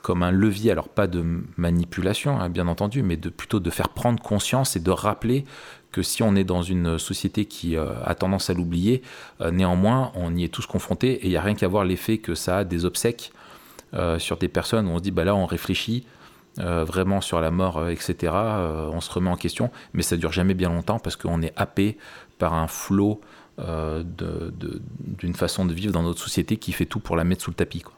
comme 0.00 0.22
un 0.22 0.30
levier 0.30 0.70
alors 0.70 0.88
pas 0.88 1.06
de 1.06 1.24
manipulation 1.56 2.40
hein, 2.40 2.48
bien 2.48 2.68
entendu 2.68 3.02
mais 3.02 3.16
de 3.16 3.28
plutôt 3.28 3.60
de 3.60 3.70
faire 3.70 3.88
prendre 3.88 4.22
conscience 4.22 4.76
et 4.76 4.80
de 4.80 4.90
rappeler 4.90 5.44
que 5.90 6.02
si 6.02 6.22
on 6.22 6.36
est 6.36 6.44
dans 6.44 6.62
une 6.62 6.98
société 6.98 7.44
qui 7.44 7.76
euh, 7.76 7.92
a 8.04 8.14
tendance 8.14 8.48
à 8.48 8.54
l'oublier 8.54 9.02
euh, 9.40 9.50
néanmoins 9.50 10.12
on 10.14 10.34
y 10.36 10.44
est 10.44 10.48
tous 10.48 10.66
confrontés 10.66 11.12
et 11.12 11.26
il 11.26 11.32
y 11.32 11.36
a 11.36 11.42
rien 11.42 11.54
qu'à 11.54 11.68
voir 11.68 11.84
l'effet 11.84 12.18
que 12.18 12.34
ça 12.34 12.58
a 12.58 12.64
des 12.64 12.84
obsèques 12.84 13.32
euh, 13.94 14.18
sur 14.18 14.36
des 14.36 14.48
personnes 14.48 14.86
où 14.86 14.90
on 14.90 14.98
se 14.98 15.02
dit 15.02 15.10
bah 15.10 15.24
là 15.24 15.34
on 15.34 15.46
réfléchit 15.46 16.06
vraiment 16.58 17.22
sur 17.22 17.40
la 17.40 17.50
mort, 17.50 17.88
etc. 17.88 18.30
on 18.30 19.00
se 19.00 19.10
remet 19.10 19.30
en 19.30 19.36
question, 19.36 19.70
mais 19.94 20.02
ça 20.02 20.18
dure 20.18 20.32
jamais 20.32 20.52
bien 20.52 20.68
longtemps 20.68 20.98
parce 20.98 21.16
qu'on 21.16 21.40
est 21.40 21.54
happé 21.56 21.96
par 22.36 22.52
un 22.52 22.66
flot 22.66 23.22
euh, 23.58 24.02
d'une 25.18 25.34
façon 25.34 25.66
de 25.66 25.74
vivre 25.74 25.92
dans 25.92 26.02
notre 26.02 26.20
société 26.20 26.56
qui 26.56 26.72
fait 26.72 26.86
tout 26.86 27.00
pour 27.00 27.16
la 27.16 27.24
mettre 27.24 27.42
sous 27.42 27.50
le 27.50 27.54
tapis. 27.54 27.80
Quoi. 27.80 27.94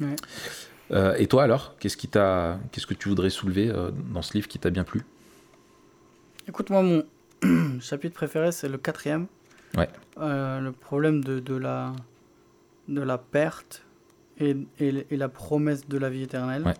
Ouais. 0.00 0.16
Euh, 0.92 1.14
et 1.18 1.26
toi 1.26 1.42
alors, 1.42 1.76
qu'est-ce 1.78 1.96
qui 1.96 2.08
t'a, 2.08 2.58
qu'est-ce 2.72 2.86
que 2.86 2.94
tu 2.94 3.08
voudrais 3.08 3.28
soulever 3.28 3.68
euh, 3.68 3.90
dans 4.12 4.22
ce 4.22 4.32
livre 4.32 4.48
qui 4.48 4.58
t'a 4.58 4.70
bien 4.70 4.84
plu? 4.84 5.02
Écoute, 6.48 6.70
moi, 6.70 6.82
mon 6.82 7.04
chapitre 7.80 8.14
préféré, 8.14 8.50
c'est 8.50 8.68
le 8.68 8.78
quatrième. 8.78 9.26
Ouais. 9.76 9.88
Le 10.18 10.70
problème 10.70 11.22
de, 11.22 11.38
de, 11.38 11.54
la, 11.54 11.92
de 12.88 13.02
la 13.02 13.18
perte 13.18 13.84
et, 14.38 14.56
et, 14.78 15.06
et 15.10 15.16
la 15.18 15.28
promesse 15.28 15.86
de 15.86 15.98
la 15.98 16.08
vie 16.08 16.22
éternelle. 16.22 16.62
Ouais. 16.64 16.74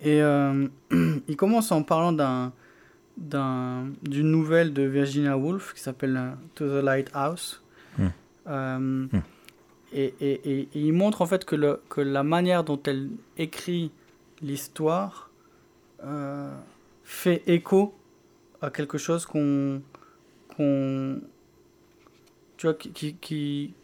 Et 0.00 0.20
il 1.28 1.36
commence 1.36 1.72
en 1.72 1.82
parlant 1.82 2.12
d'un 2.12 2.52
d'un- 3.20 3.88
d'une 4.02 4.30
nouvelle 4.30 4.72
de 4.72 4.82
Virginia 4.82 5.36
Woolf 5.36 5.74
qui 5.74 5.80
s'appelle 5.80 6.16
euh, 6.16 6.30
To 6.54 6.66
the 6.80 6.82
Lighthouse. 6.84 7.62
Euh, 8.48 9.06
et, 9.92 10.14
et, 10.20 10.32
et- 10.50 10.60
et 10.62 10.68
il 10.80 10.92
montre 10.92 11.20
en 11.22 11.26
fait 11.26 11.44
que, 11.44 11.54
le, 11.56 11.80
que 11.90 12.00
la 12.00 12.22
manière 12.22 12.64
dont 12.64 12.80
elle 12.86 13.10
écrit 13.36 13.90
l'histoire 14.40 15.30
euh, 16.04 16.50
fait 17.04 17.42
écho 17.46 17.94
à 18.62 18.70
quelque 18.70 18.96
chose 18.98 19.26
qu'on 19.26 19.82
qu'on 20.56 21.20
tu 22.56 22.66
vois 22.66 22.74
qui, 22.74 23.14
qui, 23.20 23.74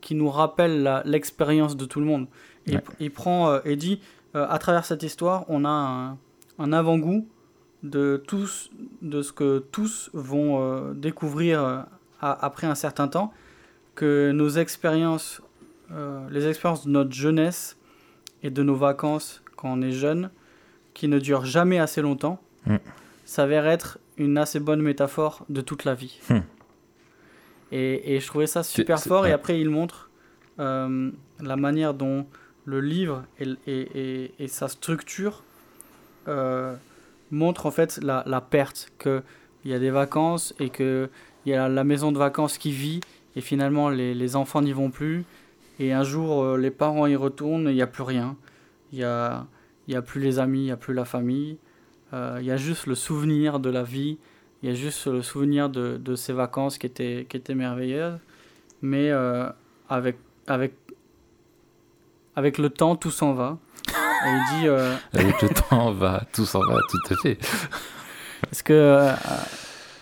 qui, 0.00 0.14
nous 0.14 0.30
rappelle 0.30 1.02
l'expérience 1.04 1.76
de 1.76 1.84
tout 1.84 2.00
le 2.00 2.06
monde 2.06 2.26
il, 2.66 2.76
Ouais. 2.76 2.82
il 3.00 3.10
prend 3.10 3.50
euh, 3.50 3.60
et 3.64 3.76
dit 3.76 4.00
à 4.34 4.58
travers 4.58 4.84
cette 4.84 5.02
histoire 5.02 5.44
on 5.48 5.64
a 5.64 5.68
un, 5.68 6.18
un 6.58 6.72
avant-goût 6.72 7.26
de 7.90 8.22
tous 8.26 8.70
de 9.02 9.22
ce 9.22 9.32
que 9.32 9.58
tous 9.72 10.10
vont 10.12 10.60
euh, 10.62 10.92
découvrir 10.94 11.62
euh, 11.64 11.80
après 12.20 12.66
un 12.66 12.74
certain 12.74 13.08
temps 13.08 13.32
que 13.94 14.30
nos 14.32 14.48
expériences 14.48 15.40
euh, 15.92 16.26
les 16.30 16.46
expériences 16.48 16.86
de 16.86 16.90
notre 16.90 17.12
jeunesse 17.12 17.76
et 18.42 18.50
de 18.50 18.62
nos 18.62 18.74
vacances 18.74 19.42
quand 19.56 19.72
on 19.72 19.82
est 19.82 19.92
jeune 19.92 20.30
qui 20.94 21.08
ne 21.08 21.18
durent 21.18 21.44
jamais 21.46 21.78
assez 21.78 22.02
longtemps 22.02 22.40
Mm. 22.66 22.76
s'avère 23.24 23.66
être 23.68 23.98
une 24.18 24.36
assez 24.38 24.58
bonne 24.58 24.82
métaphore 24.82 25.44
de 25.48 25.60
toute 25.60 25.84
la 25.84 25.94
vie. 25.94 26.18
Hmm. 26.28 26.40
Et, 27.70 28.14
et 28.16 28.20
je 28.20 28.26
trouvais 28.26 28.48
ça 28.48 28.62
super 28.64 28.98
fort. 29.00 29.26
Et 29.26 29.32
après, 29.32 29.60
il 29.60 29.70
montre 29.70 30.10
la 30.58 31.56
manière 31.56 31.94
dont 31.94 32.26
le 32.64 32.80
livre 32.80 33.24
et, 33.38 33.46
et- 33.68 34.24
et- 34.24 34.34
et 34.40 34.48
sa 34.48 34.66
structure 34.68 35.44
euh, 36.28 36.74
montrent 37.30 37.66
en 37.66 37.70
fait 37.70 37.98
la, 38.02 38.22
la 38.26 38.40
perte. 38.40 38.92
Qu'il 38.98 39.22
y 39.64 39.74
a 39.74 39.78
des 39.78 39.90
vacances 39.90 40.54
et 40.60 40.70
qu'il 40.70 41.08
y 41.46 41.52
a 41.52 41.68
la 41.68 41.84
maison 41.84 42.12
de 42.12 42.18
vacances 42.18 42.58
qui 42.58 42.70
vit 42.70 43.00
et 43.34 43.40
finalement 43.40 43.88
les, 43.88 44.14
les 44.14 44.36
enfants 44.36 44.62
n'y 44.62 44.72
vont 44.72 44.90
plus. 44.90 45.24
Et 45.78 45.92
un 45.92 46.04
jour, 46.04 46.42
euh, 46.42 46.56
les 46.56 46.70
parents 46.70 47.06
y 47.06 47.16
retournent 47.16 47.68
et 47.68 47.72
il 47.72 47.74
n'y 47.74 47.82
a 47.82 47.86
plus 47.86 48.04
rien. 48.04 48.36
Il 48.92 48.98
n'y 48.98 49.04
a, 49.04 49.46
y 49.88 49.94
a 49.94 50.02
plus 50.02 50.20
les 50.20 50.38
amis, 50.38 50.60
il 50.60 50.64
n'y 50.64 50.70
a 50.70 50.76
plus 50.76 50.94
la 50.94 51.04
famille. 51.04 51.58
Euh, 52.12 52.38
Il 52.40 52.46
y 52.46 52.52
a 52.52 52.56
juste 52.56 52.86
le 52.86 52.94
souvenir 52.94 53.58
de 53.58 53.68
la 53.68 53.82
vie, 53.82 54.18
il 54.62 54.68
y 54.68 54.72
a 54.72 54.74
juste 54.74 55.06
le 55.06 55.22
souvenir 55.22 55.68
de, 55.68 55.96
de 55.96 56.14
ces 56.14 56.32
vacances 56.32 56.78
qui 56.78 56.86
étaient, 56.86 57.26
qui 57.28 57.36
étaient 57.36 57.54
merveilleuses. 57.56 58.18
Mais 58.80 59.10
euh, 59.10 59.50
avec, 59.88 60.16
avec, 60.46 60.74
avec 62.36 62.58
le 62.58 62.70
temps, 62.70 62.96
tout 62.96 63.10
s'en 63.10 63.34
va. 63.34 63.58
Et 64.24 64.28
il 64.30 64.60
dit 64.60 64.68
euh, 64.68 64.94
Avec 65.14 65.42
le 65.42 65.48
temps, 65.48 65.92
va, 65.92 66.22
tout 66.32 66.46
s'en 66.46 66.60
va, 66.60 66.78
tout 66.88 67.12
à 67.12 67.16
fait. 67.22 67.38
Est-ce 68.50 68.62
que, 68.62 68.72
euh, 68.72 69.12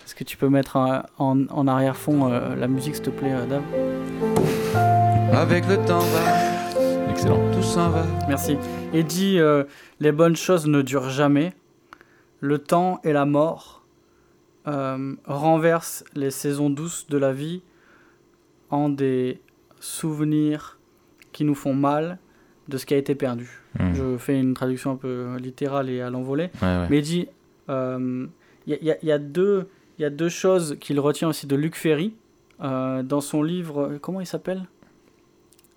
est-ce 0.05 0.15
que 0.15 0.23
tu 0.23 0.37
peux 0.37 0.49
mettre 0.49 0.75
en, 0.77 1.01
en, 1.17 1.47
en 1.47 1.67
arrière-fond 1.67 2.31
euh, 2.31 2.55
la 2.55 2.67
musique, 2.67 2.95
s'il 2.95 3.03
te 3.05 3.09
plaît, 3.09 3.33
euh, 3.33 3.45
Dave? 3.45 3.63
Avec 5.33 5.67
le 5.67 5.77
temps 5.85 5.99
va, 5.99 7.09
Excellent. 7.11 7.39
tout 7.51 7.63
s'en 7.63 7.89
va. 7.89 8.05
Merci. 8.27 8.57
Et 8.93 9.03
dit 9.03 9.39
euh, 9.39 9.63
Les 9.99 10.11
bonnes 10.11 10.35
choses 10.35 10.65
ne 10.67 10.81
durent 10.81 11.09
jamais. 11.09 11.53
Le 12.39 12.59
temps 12.59 12.99
et 13.03 13.11
la 13.13 13.25
mort 13.25 13.83
euh, 14.67 15.15
renversent 15.25 16.03
les 16.13 16.31
saisons 16.31 16.69
douces 16.69 17.07
de 17.07 17.17
la 17.17 17.33
vie 17.33 17.61
en 18.69 18.89
des 18.89 19.41
souvenirs 19.79 20.79
qui 21.31 21.43
nous 21.43 21.55
font 21.55 21.73
mal 21.73 22.19
de 22.67 22.77
ce 22.77 22.85
qui 22.85 22.93
a 22.93 22.97
été 22.97 23.15
perdu. 23.15 23.49
Hmm. 23.79 23.93
Je 23.93 24.17
fais 24.17 24.39
une 24.39 24.53
traduction 24.53 24.91
un 24.91 24.95
peu 24.95 25.35
littérale 25.37 25.89
et 25.89 26.01
à 26.01 26.09
l'envolée. 26.09 26.49
Ouais, 26.61 26.67
ouais. 26.67 26.87
Mais 26.89 26.97
il 26.99 27.03
dit 27.03 27.27
euh, 27.69 28.27
il 28.67 28.73
y, 28.73 28.75
a- 28.75 28.79
il 28.81 28.85
y 28.87 28.91
a- 28.91 28.97
il 29.03 29.07
y 29.07 29.11
a 29.11 29.19
deux 29.19 29.67
il 29.97 30.01
y 30.01 30.05
a 30.05 30.09
deux 30.09 30.29
choses 30.29 30.75
qu'il 30.81 30.99
retient 30.99 31.29
aussi 31.29 31.47
de 31.47 31.55
Luc 31.55 31.75
Ferry 31.75 32.13
euh, 32.61 33.01
dans 33.03 33.21
son 33.21 33.41
livre. 33.43 33.97
Comment 34.01 34.19
il 34.19 34.25
s'appelle? 34.27 34.65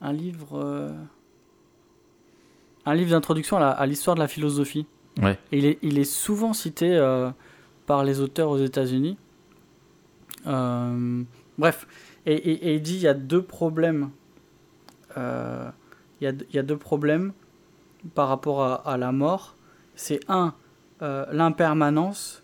Un 0.00 0.12
livre. 0.12 0.58
euh, 0.58 0.90
un 2.86 2.94
livre 2.94 3.10
d'introduction 3.10 3.58
à 3.58 3.86
l'histoire 3.86 4.14
de 4.16 4.20
la 4.20 4.28
philosophie. 4.28 4.86
Ouais. 5.22 5.38
Il, 5.52 5.66
est, 5.66 5.78
il 5.82 5.98
est 5.98 6.04
souvent 6.04 6.52
cité 6.52 6.96
euh, 6.96 7.30
par 7.86 8.02
les 8.02 8.20
auteurs 8.20 8.48
aux 8.50 8.58
États-Unis. 8.58 9.18
Euh, 10.46 11.22
bref, 11.58 11.86
et, 12.26 12.32
et- 12.34 12.68
et 12.70 12.74
il 12.76 12.82
dit 12.82 12.94
il 12.94 13.02
y 13.02 13.08
a 13.08 13.14
deux 13.14 13.42
problèmes. 13.42 14.10
Euh, 15.16 15.68
Il 16.20 16.28
y, 16.50 16.56
y 16.56 16.58
a 16.58 16.62
deux 16.62 16.76
problèmes 16.76 17.32
par 18.14 18.28
rapport 18.28 18.62
à, 18.62 18.74
à 18.74 18.96
la 18.96 19.12
mort. 19.12 19.54
C'est 19.94 20.20
un, 20.28 20.54
euh, 21.02 21.26
l'impermanence, 21.32 22.42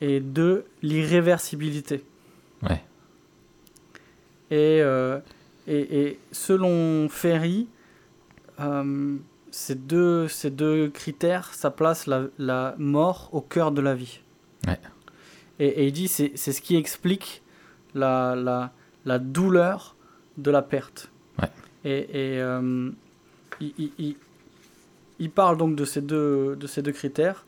et 0.00 0.20
deux, 0.20 0.64
l'irréversibilité. 0.82 2.04
Ouais. 2.62 2.82
Et, 4.50 4.80
euh, 4.82 5.20
et, 5.66 6.00
et 6.00 6.20
selon 6.32 7.08
Ferry, 7.08 7.68
euh, 8.60 9.16
ces, 9.50 9.74
deux, 9.74 10.26
ces 10.28 10.50
deux 10.50 10.88
critères, 10.88 11.52
ça 11.52 11.70
place 11.70 12.06
la, 12.06 12.24
la 12.38 12.74
mort 12.78 13.28
au 13.32 13.40
cœur 13.40 13.72
de 13.72 13.80
la 13.80 13.94
vie. 13.94 14.20
Ouais. 14.66 14.80
Et, 15.58 15.66
et 15.66 15.86
il 15.86 15.92
dit 15.92 16.08
c'est 16.08 16.32
c'est 16.34 16.52
ce 16.52 16.62
qui 16.62 16.76
explique 16.76 17.42
la, 17.94 18.34
la, 18.34 18.72
la 19.04 19.18
douleur 19.18 19.96
de 20.38 20.50
la 20.50 20.62
perte. 20.62 21.10
Et, 21.84 21.98
et, 22.34 22.40
euh, 22.40 22.90
il, 23.60 23.72
il- 23.78 23.92
il- 23.98 24.16
il 25.18 25.30
parle 25.30 25.56
donc 25.58 25.76
de 25.76 25.84
ces 25.84 26.00
deux, 26.00 26.56
de 26.56 26.66
ces 26.66 26.80
deux 26.82 26.92
critères. 26.92 27.44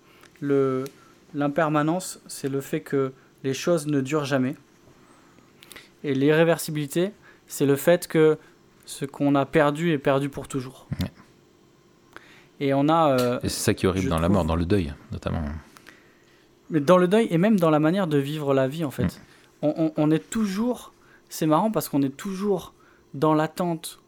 L'impermanence, 1.35 2.21
c'est 2.27 2.49
le 2.51 2.61
fait 2.61 2.81
que 2.81 3.13
les 3.45 3.55
choses 3.55 3.87
ne 3.87 4.01
durent 4.01 4.25
jamais. 4.27 4.55
Et 6.05 6.15
l'irréversibilité, 6.15 7.13
c'est 7.47 7.65
le 7.67 7.77
fait 7.77 8.07
que 8.09 8.37
ce 8.85 9.05
qu'on 9.07 9.35
a 9.35 9.47
perdu 9.47 9.93
est 9.93 9.99
perdu 9.99 10.29
pour 10.29 10.49
toujours. 10.49 10.87
Ouais. 11.01 11.11
Et 12.61 12.75
on 12.75 12.89
a. 12.89 13.17
euh, 13.19 13.39
Et 13.43 13.49
c'est 13.49 13.61
ça 13.65 13.75
qui 13.75 13.87
est 13.87 13.89
horrible 13.89 14.09
dans 14.11 14.19
la 14.19 14.29
mort, 14.29 14.45
dans 14.45 14.57
le 14.57 14.67
deuil, 14.67 14.93
notamment. 15.11 15.43
Mais 16.71 16.81
dans 16.81 16.99
le 16.99 17.09
deuil 17.09 17.27
et 17.31 17.39
même 17.39 17.59
dans 17.59 17.71
la 17.71 17.81
manière 17.81 18.07
de 18.07 18.19
vivre 18.19 18.53
la 18.55 18.69
vie, 18.69 18.85
en 18.85 18.91
fait. 18.91 19.05
Mm. 19.05 19.09
On, 19.63 19.75
on- 19.79 19.93
on 19.97 20.11
est 20.11 20.29
toujours. 20.31 20.93
C'est 21.31 21.47
marrant 21.47 21.71
parce 21.71 21.89
qu'on 21.89 22.03
est 22.03 22.15
toujours 22.15 22.75
dans 23.15 23.33
l'attente 23.35 24.02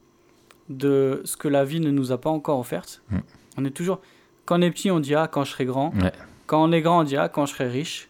de 0.69 1.23
ce 1.25 1.37
que 1.37 1.49
la 1.49 1.65
vie 1.65 1.81
ne 1.81 1.91
nous 1.91 2.13
a 2.13 2.19
pas 2.19 2.31
encore 2.31 2.59
offerte. 2.59 3.03
Mm. 3.11 3.19
On 3.59 3.65
est 3.65 3.71
toujours. 3.71 4.01
Quand 4.45 4.59
on 4.59 4.63
est 4.63 4.71
petit, 4.71 4.91
on 4.91 5.01
dit 5.01 5.15
Ah, 5.15 5.29
quand 5.29 5.45
je 5.45 5.53
serai 5.53 5.65
grand. 5.65 5.95
Ouais. 5.97 6.13
Quand 6.47 6.63
on 6.63 6.73
est 6.73 6.81
grand, 6.81 7.01
on 7.01 7.05
dit 7.05 7.17
Ah, 7.17 7.29
quand 7.29 7.47
je 7.47 7.55
serai 7.55 7.69
riche. 7.69 8.09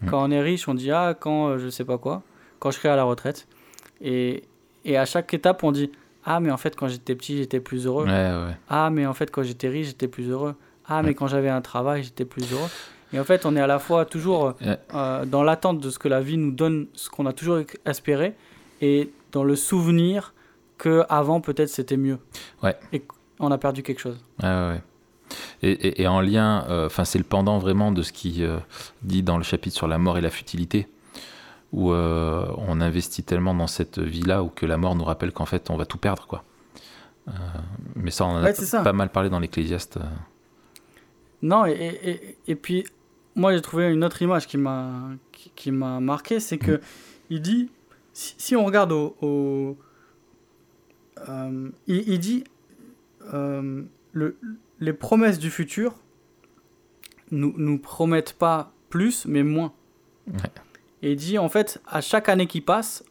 Mm. 0.00 0.10
Quand 0.10 0.24
on 0.24 0.30
est 0.30 0.40
riche, 0.40 0.68
on 0.68 0.74
dit 0.74 0.90
Ah, 0.90 1.14
quand 1.18 1.48
euh, 1.48 1.58
je 1.58 1.68
sais 1.68 1.84
pas 1.84 1.98
quoi. 1.98 2.22
Quand 2.58 2.70
je 2.70 2.76
serai 2.76 2.88
à 2.88 2.96
la 2.96 3.04
retraite. 3.04 3.46
Et, 4.00 4.44
et 4.84 4.96
à 4.96 5.04
chaque 5.04 5.32
étape, 5.34 5.64
on 5.64 5.72
dit 5.72 5.90
Ah, 6.24 6.40
mais 6.40 6.50
en 6.50 6.56
fait, 6.56 6.76
quand 6.76 6.88
j'étais 6.88 7.14
petit, 7.14 7.38
j'étais 7.38 7.60
plus 7.60 7.86
heureux. 7.86 8.04
Ouais, 8.04 8.10
ouais. 8.10 8.56
Ah, 8.68 8.90
mais 8.90 9.06
en 9.06 9.14
fait, 9.14 9.30
quand 9.30 9.42
j'étais 9.42 9.68
riche, 9.68 9.88
j'étais 9.88 10.08
plus 10.08 10.30
heureux. 10.30 10.54
Ah, 10.86 11.02
mais 11.02 11.14
quand 11.14 11.26
j'avais 11.26 11.48
un 11.48 11.62
travail, 11.62 12.02
j'étais 12.02 12.26
plus 12.26 12.52
heureux. 12.52 12.68
Et 13.14 13.20
en 13.20 13.24
fait, 13.24 13.46
on 13.46 13.54
est 13.56 13.60
à 13.60 13.66
la 13.66 13.78
fois 13.78 14.04
toujours 14.04 14.54
euh, 14.94 15.24
dans 15.24 15.44
l'attente 15.44 15.78
de 15.78 15.88
ce 15.88 15.98
que 15.98 16.08
la 16.08 16.20
vie 16.20 16.36
nous 16.36 16.50
donne, 16.50 16.88
ce 16.94 17.08
qu'on 17.08 17.26
a 17.26 17.32
toujours 17.32 17.60
espéré, 17.86 18.34
et 18.80 19.10
dans 19.30 19.44
le 19.44 19.56
souvenir 19.56 20.33
que 20.78 21.04
avant 21.08 21.40
peut-être 21.40 21.68
c'était 21.68 21.96
mieux. 21.96 22.18
Ouais. 22.62 22.76
Et 22.92 23.02
qu'on 23.38 23.50
a 23.50 23.58
perdu 23.58 23.82
quelque 23.82 24.00
chose. 24.00 24.18
Ouais, 24.42 24.48
ouais. 24.48 24.82
Et, 25.62 25.70
et- 25.72 26.02
et 26.02 26.06
en 26.06 26.20
lien, 26.20 26.64
euh, 26.68 26.86
enfin 26.86 27.04
c'est 27.04 27.18
le 27.18 27.24
pendant 27.24 27.58
vraiment 27.58 27.92
de 27.92 28.02
ce 28.02 28.12
qui 28.12 28.44
euh, 28.44 28.58
dit 29.02 29.22
dans 29.22 29.36
le 29.38 29.42
chapitre 29.44 29.76
sur 29.76 29.88
la 29.88 29.98
mort 29.98 30.18
et 30.18 30.20
la 30.20 30.30
futilité, 30.30 30.86
où 31.72 31.92
euh, 31.92 32.46
on 32.58 32.80
investit 32.80 33.22
tellement 33.22 33.54
dans 33.54 33.66
cette 33.66 33.98
vie-là, 33.98 34.42
ou 34.42 34.48
que 34.48 34.66
la 34.66 34.76
mort 34.76 34.94
nous 34.94 35.04
rappelle 35.04 35.32
qu'en 35.32 35.46
fait 35.46 35.70
on 35.70 35.76
va 35.76 35.86
tout 35.86 35.98
perdre, 35.98 36.26
quoi. 36.26 36.44
Mais 37.96 38.10
ça, 38.10 38.26
on 38.26 38.32
en 38.32 38.36
a 38.36 38.50
Ouais, 38.50 38.82
pas 38.84 38.92
mal 38.92 39.08
parlé 39.08 39.30
dans 39.30 39.40
l'Ecclésiaste. 39.40 39.98
Non, 41.42 41.64
et, 41.66 42.36
et, 42.46 42.54
puis, 42.54 42.84
moi 43.34 43.54
j'ai 43.54 43.60
trouvé 43.62 43.90
une 43.92 44.04
autre 44.04 44.20
image 44.22 44.46
qui 44.46 44.56
m'a 44.58 44.90
qui, 45.32 45.50
qui 45.56 45.70
m'a 45.70 46.00
marqué, 46.00 46.38
c'est 46.40 46.58
que 46.58 46.80
il 47.30 47.40
dit, 47.40 47.70
si, 48.12 48.34
si 48.38 48.56
on 48.56 48.64
regarde 48.64 48.92
au... 48.92 49.16
au- 49.22 49.76
il, 51.86 52.08
il 52.08 52.18
dit, 52.18 52.44
euh, 53.32 53.82
le, 54.12 54.36
les 54.80 54.92
promesses 54.92 55.38
du 55.38 55.50
futur 55.50 55.94
nous, 57.30 57.54
nous 57.56 57.78
promettent 57.78 58.34
pas 58.34 58.72
plus, 58.90 59.26
mais 59.26 59.42
moins. 59.42 59.72
Ouais. 60.26 60.34
Et 61.02 61.12
il 61.12 61.16
dit, 61.16 61.38
en 61.38 61.48
fait, 61.48 61.80
à 61.86 62.00
chaque 62.00 62.28
année 62.28 62.46
qui 62.46 62.60
passe, 62.60 63.04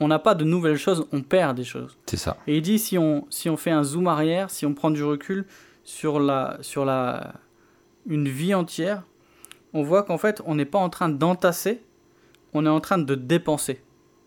on 0.00 0.08
n'a 0.08 0.18
pas 0.18 0.34
de 0.34 0.44
nouvelles 0.44 0.76
choses, 0.76 1.06
on 1.12 1.22
perd 1.22 1.56
des 1.56 1.64
choses. 1.64 1.98
C'est 2.06 2.16
ça. 2.16 2.36
Et 2.46 2.56
il 2.56 2.62
dit 2.62 2.78
si 2.78 2.96
on, 2.98 3.26
si 3.30 3.50
on 3.50 3.56
fait 3.56 3.70
un 3.70 3.82
zoom 3.82 4.06
arrière, 4.06 4.50
si 4.50 4.64
on 4.64 4.74
prend 4.74 4.90
du 4.90 5.02
recul 5.02 5.44
sur, 5.82 6.20
la, 6.20 6.58
sur 6.60 6.84
la, 6.84 7.34
une 8.06 8.28
vie 8.28 8.54
entière, 8.54 9.02
on 9.74 9.82
voit 9.82 10.04
qu'en 10.04 10.18
fait, 10.18 10.40
on 10.46 10.54
n'est 10.54 10.64
pas 10.64 10.78
en 10.78 10.88
train 10.88 11.08
d'entasser, 11.08 11.82
on 12.54 12.64
est 12.64 12.70
en 12.70 12.80
train 12.80 12.98
de 12.98 13.14
dépenser. 13.14 13.82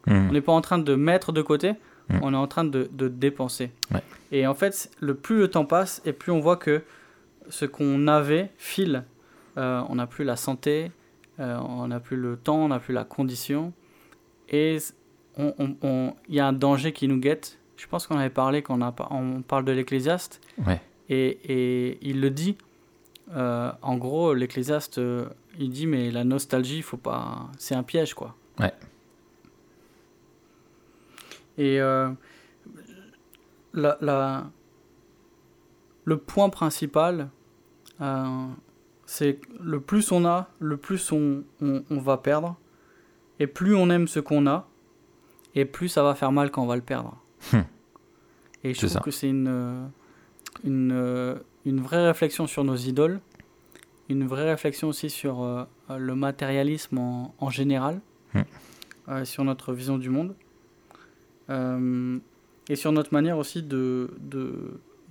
Mhm. 0.07 0.27
On 0.29 0.33
n'est 0.33 0.41
pas 0.41 0.51
en 0.51 0.61
train 0.61 0.77
de 0.77 0.95
mettre 0.95 1.31
de 1.31 1.41
côté, 1.41 1.73
Mm. 2.11 2.19
on 2.21 2.33
est 2.33 2.37
en 2.37 2.47
train 2.47 2.63
de, 2.65 2.89
de 2.91 3.07
dépenser. 3.07 3.71
Ouais. 3.93 4.01
Et 4.31 4.47
en 4.47 4.53
fait, 4.53 4.91
le 4.99 5.15
plus 5.15 5.39
le 5.39 5.47
temps 5.49 5.65
passe, 5.65 6.01
et 6.05 6.13
plus 6.13 6.31
on 6.31 6.39
voit 6.39 6.57
que 6.57 6.81
ce 7.49 7.65
qu'on 7.65 8.07
avait 8.07 8.51
file. 8.57 9.03
Euh, 9.57 9.81
on 9.89 9.95
n'a 9.95 10.07
plus 10.07 10.23
la 10.23 10.37
santé, 10.37 10.91
euh, 11.39 11.57
on 11.57 11.87
n'a 11.87 11.99
plus 11.99 12.15
le 12.17 12.37
temps, 12.37 12.57
on 12.65 12.67
n'a 12.69 12.79
plus 12.79 12.93
la 12.93 13.03
condition. 13.03 13.73
Et 14.49 14.77
il 15.37 16.13
y 16.29 16.39
a 16.39 16.47
un 16.47 16.53
danger 16.53 16.93
qui 16.93 17.07
nous 17.07 17.17
guette. 17.17 17.57
Je 17.77 17.87
pense 17.87 18.07
qu'on 18.07 18.17
avait 18.17 18.29
parlé 18.29 18.61
quand 18.61 18.77
on, 18.77 18.81
a, 18.81 18.93
on 19.09 19.41
parle 19.41 19.65
de 19.65 19.71
l'Ecclésiaste. 19.71 20.39
Ouais. 20.65 20.79
Et, 21.09 21.39
et 21.45 21.97
il 22.01 22.21
le 22.21 22.29
dit. 22.29 22.57
Euh, 23.33 23.71
en 23.81 23.97
gros, 23.97 24.33
l'Ecclésiaste, 24.33 24.99
il 25.59 25.69
dit 25.69 25.87
mais 25.87 26.11
la 26.11 26.23
nostalgie, 26.23 26.81
faut 26.81 26.97
pas, 26.97 27.49
c'est 27.57 27.75
un 27.75 27.83
piège 27.83 28.13
quoi. 28.13 28.35
Ouais. 28.59 28.73
Et 31.57 31.79
euh, 31.81 32.09
la, 33.73 33.97
la- 34.01 34.49
le 36.05 36.17
point 36.17 36.49
principal, 36.49 37.29
euh, 38.01 38.47
c'est 39.05 39.35
que 39.35 39.47
le 39.61 39.79
plus 39.79 40.11
on 40.11 40.25
a, 40.25 40.47
le 40.59 40.77
plus 40.77 41.11
on, 41.11 41.43
on- 41.61 41.83
on 41.89 41.97
va 41.99 42.17
perdre. 42.17 42.57
Et 43.39 43.47
plus 43.47 43.75
on 43.75 43.89
aime 43.89 44.07
ce 44.07 44.19
qu'on 44.19 44.45
a, 44.47 44.67
et 45.55 45.65
plus 45.65 45.89
ça 45.89 46.03
va 46.03 46.13
faire 46.15 46.31
mal 46.31 46.51
quand 46.51 46.63
on 46.63 46.67
va 46.67 46.75
le 46.75 46.81
perdre. 46.81 47.17
Hmm. 47.53 47.61
Et 48.63 48.73
je 48.73 48.79
trouve 48.79 48.89
ça. 48.91 48.99
que 48.99 49.09
c'est 49.11 49.29
une, 49.29 49.89
une, 50.63 51.35
une 51.65 51.81
vraie 51.81 52.05
réflexion 52.07 52.45
sur 52.47 52.63
nos 52.63 52.75
idoles, 52.75 53.19
une 54.09 54.27
vraie 54.27 54.49
réflexion 54.49 54.89
aussi 54.89 55.09
sur 55.09 55.41
euh, 55.43 55.63
le 55.97 56.13
matérialisme 56.15 56.97
en, 56.97 57.33
en 57.39 57.49
général, 57.49 57.99
Hmm. 58.33 58.41
euh, 59.09 59.25
sur 59.25 59.43
notre 59.43 59.73
vision 59.73 59.97
du 59.97 60.09
monde, 60.09 60.35
euh, 61.51 62.17
et 62.69 62.75
sur 62.75 62.91
notre 62.91 63.13
manière 63.13 63.37
aussi 63.37 63.61
de, 63.61 64.09
de, 64.19 64.53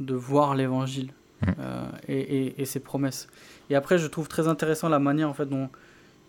de 0.00 0.14
voir 0.14 0.54
l'évangile 0.56 1.12
Hmm. 1.42 1.52
euh, 1.58 1.84
et, 2.06 2.18
et- 2.48 2.60
et 2.60 2.64
ses 2.66 2.80
promesses. 2.80 3.26
Et 3.70 3.74
après, 3.74 3.96
je 3.96 4.06
trouve 4.08 4.28
très 4.28 4.46
intéressant 4.46 4.90
la 4.90 4.98
manière 4.98 5.26
en 5.30 5.32
fait 5.32 5.46
dont 5.46 5.70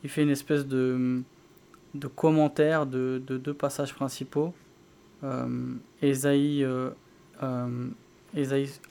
il 0.05 0.09
fait 0.09 0.23
une 0.23 0.29
espèce 0.29 0.65
de, 0.65 1.21
de 1.95 2.07
commentaire 2.07 2.85
de, 2.85 3.21
de 3.27 3.37
deux 3.37 3.53
passages 3.53 3.93
principaux. 3.93 4.53
Euh, 5.25 5.73
Ésaïe, 6.01 6.63
euh, 6.63 6.91
euh, 7.43 7.89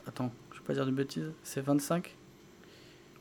attends, 0.07 0.31
je 0.51 0.57
ne 0.57 0.61
vais 0.61 0.67
pas 0.67 0.75
dire 0.75 0.85
de 0.85 0.91
bêtises, 0.91 1.33
c'est 1.43 1.63
25 1.63 2.15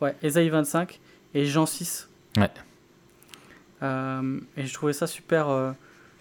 Ouais, 0.01 0.17
Ésaïe 0.21 0.49
25 0.49 0.99
et 1.33 1.45
Jean 1.45 1.65
6. 1.65 2.09
Ouais. 2.35 2.49
Et 3.81 4.65
je 4.65 4.73
trouvais 4.73 4.91
ça 4.93 5.07
super, 5.07 5.47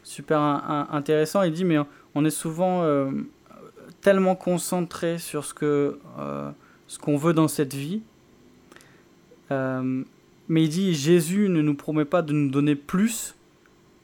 super 0.08 0.40
in- 0.40 0.62
in- 0.90 0.96
intéressant. 0.96 1.42
Il 1.42 1.52
dit, 1.52 1.64
mais 1.64 1.78
on 2.14 2.24
est 2.24 2.30
souvent 2.30 2.82
euh, 2.82 3.10
tellement 4.00 4.34
concentré 4.34 5.18
sur 5.18 5.44
ce 5.44 5.54
que 5.54 5.98
euh, 6.18 6.50
ce 6.86 6.98
qu'on 6.98 7.16
veut 7.16 7.32
dans 7.34 7.48
cette 7.48 7.74
vie. 7.74 8.02
Euh, 9.50 10.02
mais 10.48 10.64
il 10.64 10.68
dit, 10.68 10.94
Jésus 10.94 11.48
ne 11.48 11.60
nous 11.62 11.74
promet 11.74 12.04
pas 12.04 12.22
de 12.22 12.32
nous 12.32 12.50
donner 12.50 12.74
plus 12.74 13.34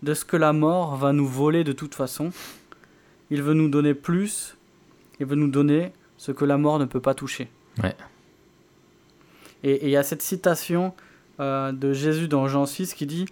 de 0.02 0.12
ce 0.14 0.24
que 0.24 0.36
la 0.36 0.52
mort 0.52 0.96
va 0.96 1.12
nous 1.12 1.26
voler 1.26 1.64
de 1.64 1.72
toute 1.72 1.94
façon. 1.94 2.30
Il 3.30 3.42
veut 3.42 3.54
nous 3.54 3.68
donner 3.68 3.94
plus. 3.94 4.56
Il 5.20 5.26
veut 5.26 5.36
nous 5.36 5.48
donner 5.50 5.92
ce 6.18 6.32
que 6.32 6.44
la 6.44 6.58
mort 6.58 6.78
ne 6.78 6.84
peut 6.84 7.00
pas 7.00 7.14
toucher. 7.14 7.48
Ouais. 7.82 7.94
Et 9.62 9.86
il 9.86 9.90
y 9.90 9.96
a 9.96 10.02
cette 10.02 10.20
citation 10.22 10.92
de 11.38 11.92
Jésus 11.94 12.28
dans 12.28 12.46
Jean 12.48 12.66
6 12.66 12.92
qui 12.94 13.06
dit 13.06 13.24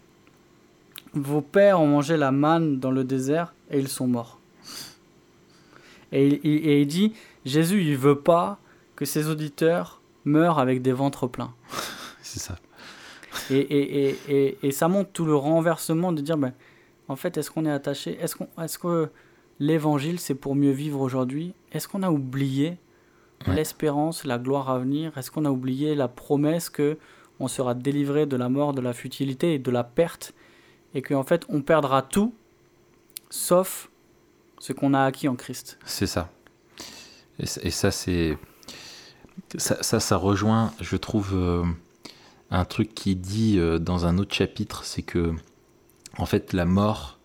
Vos 1.14 1.40
pères 1.42 1.80
ont 1.80 1.86
mangé 1.86 2.16
la 2.16 2.32
manne 2.32 2.78
dans 2.78 2.90
le 2.90 3.04
désert 3.04 3.54
et 3.70 3.78
ils 3.78 3.88
sont 3.88 4.06
morts. 4.06 4.38
Et 6.12 6.26
il, 6.26 6.40
il- 6.44 6.66
et 6.68 6.80
il 6.82 6.86
dit 6.86 7.12
Jésus, 7.44 7.82
il 7.82 7.96
veut 7.96 8.18
pas 8.18 8.58
que 8.96 9.04
ses 9.04 9.28
auditeurs 9.28 10.00
meurent 10.24 10.58
avec 10.58 10.82
des 10.82 10.92
ventres 10.92 11.26
pleins. 11.26 11.52
C'est 12.22 12.38
ça. 12.40 12.56
Et, 13.50 13.56
et, 13.58 14.16
et, 14.28 14.58
et, 14.62 14.70
ça 14.72 14.88
montre 14.88 15.10
tout 15.12 15.24
le 15.24 15.34
renversement 15.34 16.12
de 16.12 16.20
dire 16.20 16.36
ben, 16.36 16.52
en 17.08 17.16
fait, 17.16 17.36
est-ce 17.38 17.50
qu'on 17.50 17.64
est 17.66 17.70
attaché? 17.70 18.16
Est-ce 18.20 18.36
qu'on 18.36 18.46
est 18.62 18.78
que 18.78 19.08
l'évangile, 19.58 20.18
c'est 20.20 20.34
pour 20.34 20.54
mieux 20.54 20.70
vivre 20.70 21.00
aujourd'hui? 21.00 21.54
Est-ce 21.72 21.88
qu'on 21.88 22.02
a 22.02 22.10
oublié 22.10 22.76
Ouais. 23.48 23.56
l'espérance, 23.56 24.24
la 24.24 24.38
gloire 24.38 24.70
à 24.70 24.78
venir? 24.78 25.16
Est-ce 25.18 25.32
qu'on 25.32 25.44
a 25.46 25.50
oublié 25.50 25.96
la 25.96 26.06
promesse 26.06 26.70
que 26.70 26.96
on 27.40 27.48
sera 27.48 27.74
délivré 27.74 28.24
de 28.24 28.36
la 28.36 28.48
mort, 28.48 28.72
de 28.72 28.80
la 28.80 28.92
futilité 28.92 29.54
et 29.54 29.58
de 29.58 29.70
la 29.72 29.82
perte 29.82 30.32
Et 30.94 31.02
qu'en 31.02 31.22
fait, 31.22 31.44
on 31.48 31.62
perdra 31.62 32.02
tout 32.02 32.34
sauf 33.30 33.90
ce 34.58 34.72
qu'on 34.72 34.94
a 34.94 35.02
acquis 35.02 35.26
en 35.26 35.34
Christ. 35.34 35.78
C'est 35.84 36.06
ça. 36.06 36.30
Et, 37.38 37.46
ça, 37.46 37.90
c'est. 37.90 38.38
Ça, 39.56 39.82
ça, 39.82 39.98
ça 39.98 40.16
rejoint, 40.16 40.72
je 40.80 40.96
trouve, 40.96 41.30
euh, 41.34 41.64
un 42.50 42.64
truc 42.64 42.94
qui 42.94 43.16
dit 43.16 43.58
euh, 43.58 43.78
dans 43.78 44.06
un 44.06 44.18
autre 44.18 44.34
chapitre 44.34 44.84
c'est 44.84 45.02
que, 45.02 45.32
en 46.18 46.26
fait, 46.26 46.52
la 46.52 46.66
mort 46.66 47.18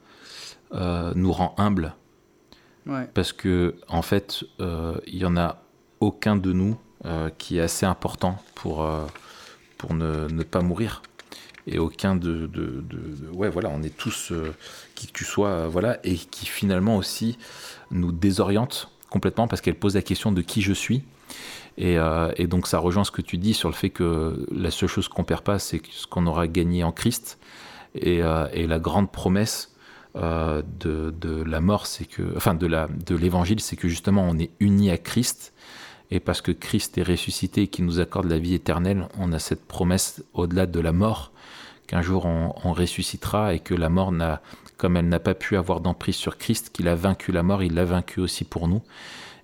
euh, 0.74 1.12
nous 1.16 1.32
rend 1.32 1.54
humbles 1.58 1.94
Ouais. 2.86 3.06
parce 3.14 3.34
que, 3.34 3.76
en 3.90 4.02
fait, 4.02 4.46
il 4.60 5.18
y 5.18 5.26
en 5.26 5.36
a 5.36 5.62
aucun 6.00 6.38
de 6.38 6.54
nous 6.54 6.78
qui 7.38 7.58
est 7.58 7.62
assez 7.62 7.86
important 7.86 8.42
pour, 8.56 8.90
pour 9.78 9.94
ne, 9.94 10.30
ne 10.30 10.44
pas 10.44 10.62
mourir. 10.62 11.02
Et 11.68 11.80
aucun 11.80 12.16
de, 12.16 12.48
de, 12.48 12.84
Ouais, 13.34 13.50
voilà, 13.50 13.70
on 13.70 13.84
est 13.84 13.96
tous, 13.96 14.32
euh, 14.32 14.54
qui 14.96 15.08
que 15.08 15.12
tu 15.12 15.26
sois, 15.26 15.50
euh, 15.50 15.68
voilà, 15.68 16.00
et 16.04 16.16
qui 16.16 16.46
finalement 16.46 16.96
aussi 16.96 17.38
nous 17.92 18.12
désoriente 18.12 18.90
complètement 19.10 19.48
parce 19.48 19.62
qu'elle 19.62 19.76
pose 19.76 19.96
la 19.96 20.02
question 20.02 20.32
de 20.32 20.42
qui 20.42 20.62
je 20.62 20.74
suis 20.74 21.04
Et, 21.78 21.98
euh, 21.98 22.32
et 22.36 22.48
donc 22.48 22.68
ça 22.68 22.80
rejoint 22.80 23.04
ce 23.04 23.12
que 23.12 23.22
tu 23.22 23.38
dis 23.38 23.54
sur 23.54 23.70
le 23.70 23.76
fait 23.76 23.90
que 23.90 24.46
la 24.52 24.72
seule 24.72 24.90
chose 24.90 25.08
qu'on 25.08 25.24
perd 25.24 25.42
pas, 25.42 25.60
c'est 25.60 25.82
ce 25.92 26.08
qu'on 26.08 26.26
aura 26.26 26.48
gagné 26.48 26.84
en 26.84 26.92
Christ. 26.92 27.38
Et, 27.96 28.22
euh, 28.22 28.48
la 28.54 28.80
grande 28.80 29.12
promesse 29.12 29.74
de, 30.16 31.44
la 31.46 31.62
mort, 31.62 31.86
c'est 31.86 32.06
que, 32.06 32.24
enfin 32.36 32.56
de 32.56 32.68
de 32.68 33.16
l'évangile, 33.16 33.60
c'est 33.60 33.76
que 33.76 33.88
justement 33.88 34.26
on 34.28 34.38
est 34.40 34.52
unis 34.60 34.90
à 34.90 34.98
Christ. 34.98 35.54
Et 36.10 36.20
parce 36.20 36.42
que 36.42 36.52
Christ 36.52 36.98
est 36.98 37.04
ressuscité 37.04 37.64
et 37.64 37.68
qu'il 37.68 37.86
nous 37.86 38.00
accorde 38.00 38.30
la 38.30 38.40
vie 38.40 38.54
éternelle, 38.54 39.08
on 39.20 39.34
a 39.34 39.40
cette 39.40 39.66
promesse 39.66 40.24
au-delà 40.34 40.66
de 40.66 40.80
la 40.80 40.94
mort 40.94 41.32
qu'un 41.88 42.02
jour 42.02 42.26
on, 42.26 42.74
ressuscitera 42.74 43.54
et 43.54 43.60
que 43.60 43.74
la 43.74 43.90
mort 43.90 44.12
n'a, 44.12 44.42
comme 44.78 44.98
elle 44.98 45.08
n'a 45.08 45.20
pas 45.20 45.34
pu 45.34 45.58
avoir 45.58 45.80
d'emprise 45.80 46.16
sur 46.16 46.38
Christ, 46.38 46.70
qu'il 46.72 46.88
a 46.88 46.96
vaincu 46.96 47.32
la 47.32 47.44
mort, 47.44 47.64
il 47.64 47.74
l'a 47.74 47.86
vaincu 47.86 48.20
aussi 48.20 48.44
pour 48.44 48.68
nous, 48.68 48.82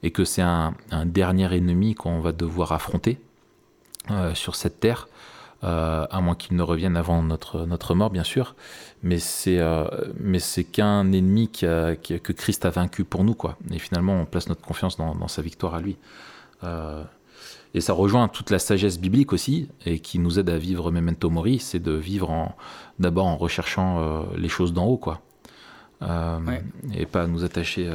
et 0.04 0.12
que 0.12 0.26
c'est 0.26 0.42
un, 0.42 0.76
dernier 1.06 1.54
ennemi 1.56 1.96
qu'on 1.96 2.20
va 2.20 2.34
devoir 2.34 2.74
affronter 2.74 3.20
euh, 4.12 4.36
sur 4.36 4.56
cette 4.56 4.82
terre, 4.82 5.08
euh, 5.64 6.06
à 6.12 6.20
moins 6.20 6.36
qu'il 6.36 6.58
ne 6.58 6.62
revienne 6.62 6.98
avant 6.98 7.24
notre, 7.24 7.96
mort, 7.96 8.10
bien 8.10 8.26
sûr. 8.26 8.56
Mais 9.02 9.20
c'est 9.20 9.60
euh, 9.60 9.86
mais 10.20 10.40
c'est 10.40 10.66
qu'un 10.66 11.12
ennemi 11.12 11.50
que 11.50 12.32
Christ 12.34 12.66
a 12.66 12.70
vaincu 12.70 13.06
pour 13.06 13.24
nous, 13.24 13.34
quoi. 13.34 13.58
Et 13.72 13.80
finalement, 13.80 14.14
on 14.14 14.26
place 14.26 14.50
notre 14.50 14.62
confiance 14.62 14.98
dans 14.98 15.28
sa 15.30 15.42
victoire 15.42 15.76
à 15.76 15.82
lui. 15.82 15.98
Et 17.74 17.82
ça 17.82 17.94
rejoint 17.94 18.28
toute 18.28 18.52
la 18.52 18.60
sagesse 18.60 19.00
biblique 19.00 19.34
aussi, 19.34 19.68
et 19.86 20.00
qui 20.00 20.20
nous 20.20 20.38
aide 20.40 20.50
à 20.50 20.58
vivre 20.58 20.92
memento 20.92 21.30
mori, 21.30 21.60
c'est 21.60 21.80
de 21.80 21.92
vivre 21.92 22.54
d'abord 23.00 23.26
en 23.26 23.36
recherchant 23.36 24.00
euh, 24.00 24.22
les 24.38 24.50
choses 24.50 24.74
d'en 24.74 24.86
haut, 24.86 24.98
quoi. 24.98 25.22
Euh, 26.02 26.40
Ouais. 26.40 26.64
Et 26.94 27.06
pas 27.06 27.28
nous 27.28 27.44
attacher, 27.44 27.92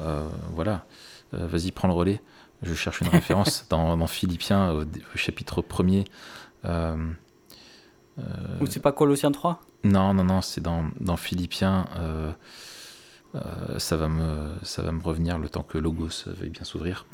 euh, 0.00 0.28
voilà. 0.54 0.84
Vas-y, 1.32 1.70
prends 1.72 1.88
le 1.88 1.94
relais. 1.94 2.20
Je 2.62 2.74
cherche 2.74 3.00
une 3.00 3.08
référence 3.08 3.66
dans, 3.70 3.96
dans 3.96 4.06
Philippiens, 4.06 4.72
au, 4.72 4.82
au 4.82 5.16
chapitre 5.16 5.62
1er. 5.62 6.04
Euh, 6.64 6.96
Ou 8.60 8.66
c'est 8.66 8.80
pas 8.80 8.92
Colossiens 8.92 9.32
3 9.32 9.60
non, 9.82 10.12
non, 10.12 10.24
non, 10.24 10.42
c'est 10.42 10.60
dans, 10.60 10.84
dans 11.00 11.16
Philippiens. 11.16 11.86
ça, 13.78 13.96
va 13.96 14.08
me, 14.08 14.50
ça 14.62 14.82
va 14.82 14.92
me 14.92 15.02
revenir 15.02 15.38
le 15.38 15.48
temps 15.48 15.62
que 15.62 15.78
Logos 15.78 16.26
veuille 16.26 16.50
bien 16.50 16.64
s'ouvrir. 16.64 17.06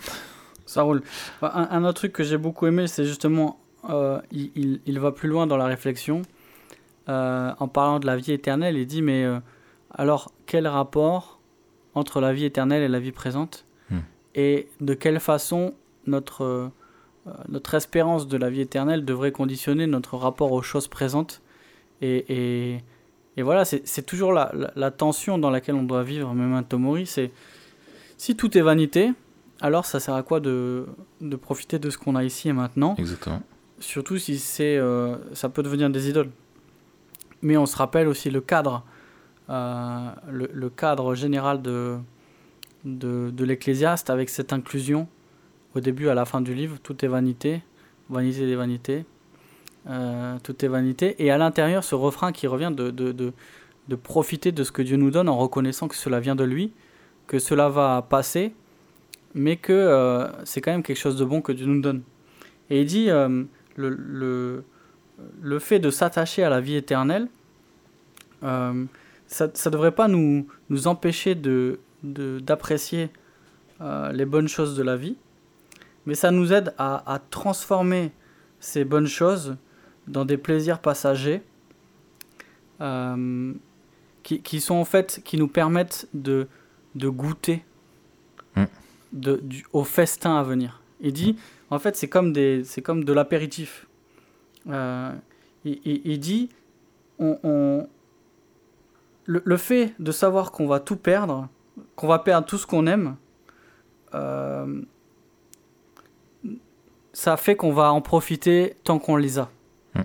Ça 0.67 0.83
roule. 0.83 1.03
Un, 1.43 1.69
un 1.71 1.85
autre 1.85 1.95
truc 2.01 2.13
que 2.13 2.23
j'ai 2.25 2.37
beaucoup 2.39 2.67
aimé, 2.67 2.87
c'est 2.89 3.05
justement, 3.05 3.59
euh, 3.89 4.21
il, 4.33 4.51
il- 4.57 4.81
il 4.87 4.99
va 5.01 5.13
plus 5.13 5.29
loin 5.29 5.47
dans 5.47 5.57
la 5.57 5.67
réflexion. 5.67 6.23
Euh, 7.09 7.53
en 7.59 7.69
parlant 7.69 8.01
de 8.01 8.07
la 8.07 8.17
vie 8.17 8.33
éternelle, 8.33 8.77
il 8.77 8.87
dit, 8.87 9.01
mais 9.01 9.25
euh, 9.25 9.39
alors, 9.95 10.33
quel 10.47 10.67
rapport 10.67 11.39
entre 11.95 12.21
la 12.21 12.33
vie 12.33 12.45
éternelle 12.45 12.83
et 12.83 12.89
la 12.89 12.99
vie 13.01 13.13
présente 13.13 13.65
Hmm. 13.89 13.99
Et 14.35 14.69
de 14.81 14.95
quelle 14.95 15.21
façon 15.21 15.73
notre, 16.07 16.71
notre 17.49 17.75
espérance 17.75 18.27
de 18.27 18.37
la 18.37 18.51
vie 18.51 18.61
éternelle 18.63 19.05
devrait 19.05 19.31
conditionner 19.31 19.87
notre 19.87 20.17
rapport 20.17 20.51
aux 20.51 20.63
choses 20.63 20.89
présentes 20.89 21.41
Et, 22.03 22.25
et, 22.75 22.81
et 23.37 23.43
voilà, 23.43 23.65
c'est 23.65 24.03
toujours 24.05 24.33
la, 24.33 24.51
la, 24.55 24.73
la 24.75 24.91
tension 24.91 25.39
dans 25.39 25.51
laquelle 25.51 25.77
on 25.77 25.85
doit 25.85 26.03
vivre, 26.03 26.35
Memento 26.35 26.77
Mori, 26.79 27.07
c'est 27.07 27.31
si 28.17 28.35
tout 28.35 28.59
est 28.59 28.63
vanité, 28.63 29.13
alors 29.61 29.87
ça 29.87 30.01
sert 30.01 30.15
à 30.15 30.23
quoi 30.23 30.41
de, 30.41 30.87
de 31.21 31.37
profiter 31.37 31.79
de 31.79 31.91
ce 31.91 31.99
qu'on 31.99 32.15
a 32.15 32.25
ici 32.25 32.49
et 32.49 32.53
maintenant? 32.53 32.95
Exactement. 32.99 33.43
Surtout 33.79 34.19
si 34.19 34.39
c'est, 34.39 34.77
euh, 34.77 35.17
ça 35.35 35.49
peut 35.49 35.63
devenir 35.63 35.91
des 35.91 36.09
idoles. 36.09 36.31
Mais 37.43 37.57
on 37.57 37.67
se 37.67 37.77
rappelle 37.77 38.09
aussi 38.09 38.31
le 38.31 38.41
cadre, 38.41 38.85
euh, 39.51 40.09
le, 40.31 40.49
le 40.53 40.71
cadre 40.71 41.15
général 41.15 41.61
de, 41.63 41.97
de, 42.85 43.31
de 43.31 43.45
l'Ecclésiaste 43.45 44.11
avec 44.11 44.31
cette 44.31 44.53
inclusion 44.53 45.07
au 45.75 45.81
début 45.81 46.09
à 46.09 46.15
la 46.15 46.25
fin 46.25 46.41
du 46.41 46.55
livre, 46.55 46.79
tout 46.83 47.05
est 47.05 47.09
vanité, 47.09 47.63
vanité 48.09 48.47
des 48.47 48.57
vanités, 48.57 49.05
euh, 49.89 50.39
tout 50.43 50.65
est 50.65 50.69
vanité. 50.69 51.23
Et 51.23 51.31
à 51.31 51.37
l'intérieur, 51.37 51.85
ce 51.85 51.95
refrain 51.95 52.33
qui 52.33 52.47
revient 52.47 52.73
de, 52.75 52.91
de, 52.91 53.13
de, 53.13 53.33
de 53.89 53.97
profiter 53.97 54.53
de 54.53 54.65
ce 54.65 54.73
que 54.73 54.81
Dieu 54.81 54.97
nous 54.97 55.11
donne 55.11 55.29
en 55.29 55.37
reconnaissant 55.37 55.87
que 55.87 55.97
cela 55.97 56.19
vient 56.19 56.35
de 56.35 56.45
lui, 56.45 56.73
que 57.27 57.39
cela 57.39 57.69
va 57.69 58.01
passer, 58.09 58.55
mais 59.37 59.57
que 59.57 59.73
euh, 59.73 60.27
c'est 60.45 60.61
quand 60.63 60.73
même 60.73 60.83
quelque 60.83 60.99
chose 60.99 61.17
de 61.17 61.25
bon 61.25 61.43
que 61.43 61.53
Dieu 61.53 61.67
nous 61.67 61.81
donne. 61.81 62.03
Et 62.71 62.81
il 62.81 62.87
dit, 62.87 63.11
euh, 63.11 63.45
le, 63.77 63.91
le, 63.91 64.65
le 65.41 65.59
fait 65.59 65.79
de 65.79 65.91
s'attacher 65.91 66.43
à 66.43 66.49
la 66.51 66.61
vie 66.61 66.75
éternelle, 66.75 67.29
euh, 68.43 68.85
ça 69.29 69.47
ne 69.47 69.71
devrait 69.71 69.93
pas 69.93 70.09
nous, 70.09 70.47
nous 70.71 70.89
empêcher 70.89 71.35
de, 71.35 71.79
de- 72.03 72.41
d'apprécier 72.41 73.11
euh, 73.83 74.11
les 74.13 74.25
bonnes 74.25 74.49
choses 74.49 74.75
de 74.77 74.83
la 74.83 74.97
vie, 74.97 75.17
mais 76.07 76.15
ça 76.15 76.31
nous 76.31 76.53
aide 76.53 76.73
à, 76.79 77.13
à 77.13 77.19
transformer 77.19 78.13
ces 78.59 78.85
bonnes 78.85 79.07
choses 79.07 79.57
dans 80.09 80.25
des 80.25 80.39
plaisirs 80.39 80.79
passagers 80.79 81.43
qui, 84.23 84.43
qui 84.43 84.61
sont 84.61 84.75
en 84.77 84.85
fait, 84.85 85.21
qui 85.25 85.37
nous 85.37 85.49
permettent 85.49 86.09
de, 86.15 86.47
de 86.95 87.09
goûter. 87.09 87.65
De, 89.17 89.37
du, 89.37 89.65
au 89.73 89.85
festin 89.85 90.37
à 90.37 90.43
venir. 90.43 90.81
Il 91.01 91.13
dit, 91.13 91.37
en 91.71 91.79
fait, 91.79 91.97
c'est 91.97 92.09
comme, 92.09 92.33
des, 92.33 92.65
c'est 92.65 92.83
comme 92.83 93.05
de 93.05 93.13
l'apéritif. 93.13 93.87
Euh, 94.69 95.13
il, 95.65 95.81
il- 95.85 96.01
il 96.05 96.19
dit, 96.21 96.49
on, 97.19 97.39
on- 97.43 97.89
le, 99.25 99.43
le 99.45 99.57
fait 99.57 99.93
de 99.99 100.13
savoir 100.13 100.53
qu'on 100.53 100.67
va 100.67 100.79
tout 100.81 100.97
perdre, 100.97 101.49
qu'on 101.97 102.07
va 102.07 102.19
perdre 102.21 102.47
tout 102.47 102.59
ce 102.59 102.67
qu'on 102.67 102.87
aime, 102.87 103.17
euh, 104.15 104.83
ça 107.13 107.37
fait 107.37 107.57
qu'on 107.57 107.73
va 107.73 107.93
en 107.93 108.01
profiter 108.01 108.77
tant 108.85 108.99
qu'on 108.99 109.17
les 109.17 109.39
a. 109.39 109.51
Mm. 109.95 110.01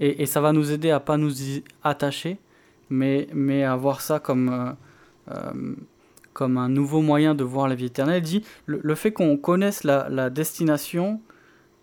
Et, 0.00 0.22
et 0.22 0.26
ça 0.26 0.40
va 0.40 0.52
nous 0.52 0.70
aider 0.72 0.90
à 0.90 1.00
pas 1.00 1.16
nous 1.16 1.42
y 1.42 1.64
attacher, 1.82 2.38
mais, 2.88 3.28
mais 3.34 3.64
à 3.64 3.76
voir 3.76 4.00
ça 4.00 4.18
comme, 4.20 4.74
euh, 5.30 5.52
comme 6.38 6.56
un 6.56 6.68
nouveau 6.68 7.00
moyen 7.00 7.34
de 7.34 7.42
voir 7.42 7.66
la 7.66 7.74
vie 7.74 7.86
éternelle. 7.86 8.22
Il 8.22 8.40
dit, 8.40 8.44
le, 8.66 8.78
le 8.80 8.94
fait 8.94 9.10
qu'on 9.10 9.36
connaisse 9.36 9.82
la, 9.82 10.08
la 10.08 10.30
destination 10.30 11.20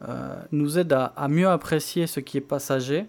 euh, 0.07 0.33
nous 0.53 0.79
aide 0.79 0.93
à, 0.93 1.07
à 1.17 1.27
mieux 1.27 1.49
apprécier 1.49 2.07
ce 2.07 2.21
qui 2.21 2.37
est 2.37 2.41
passager. 2.41 3.05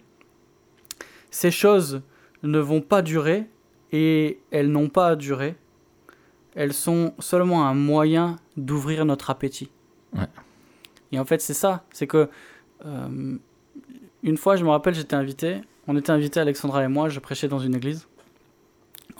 Ces 1.31 1.53
choses 1.53 2.03
ne 2.43 2.59
vont 2.59 2.81
pas 2.81 3.01
durer 3.01 3.47
et 3.93 4.41
elles 4.51 4.73
n'ont 4.73 4.89
pas 4.89 5.07
à 5.11 5.15
durer. 5.15 5.55
Elles 6.57 6.73
sont 6.73 7.15
seulement 7.21 7.69
un 7.69 7.75
moyen 7.75 8.35
d'ouvrir 8.57 9.05
notre 9.05 9.31
appétit. 9.31 9.71
Ouais. 10.15 10.27
Et 11.13 11.21
en 11.21 11.25
fait, 11.25 11.41
c'est 11.41 11.55
ça. 11.55 11.85
C'est 11.93 12.09
que 12.09 12.29
euh, 12.85 13.39
une 14.25 14.37
fois, 14.37 14.57
je 14.57 14.65
me 14.65 14.71
rappelle, 14.71 14.97
j'étais 14.97 15.15
invité. 15.15 15.61
On 15.87 15.97
était 15.97 16.11
invité, 16.11 16.41
Alexandra 16.41 16.83
et 16.83 16.89
moi, 16.89 17.09
je 17.09 17.21
prêchais 17.21 17.47
dans 17.47 17.61
une 17.61 17.77
église. 17.77 18.09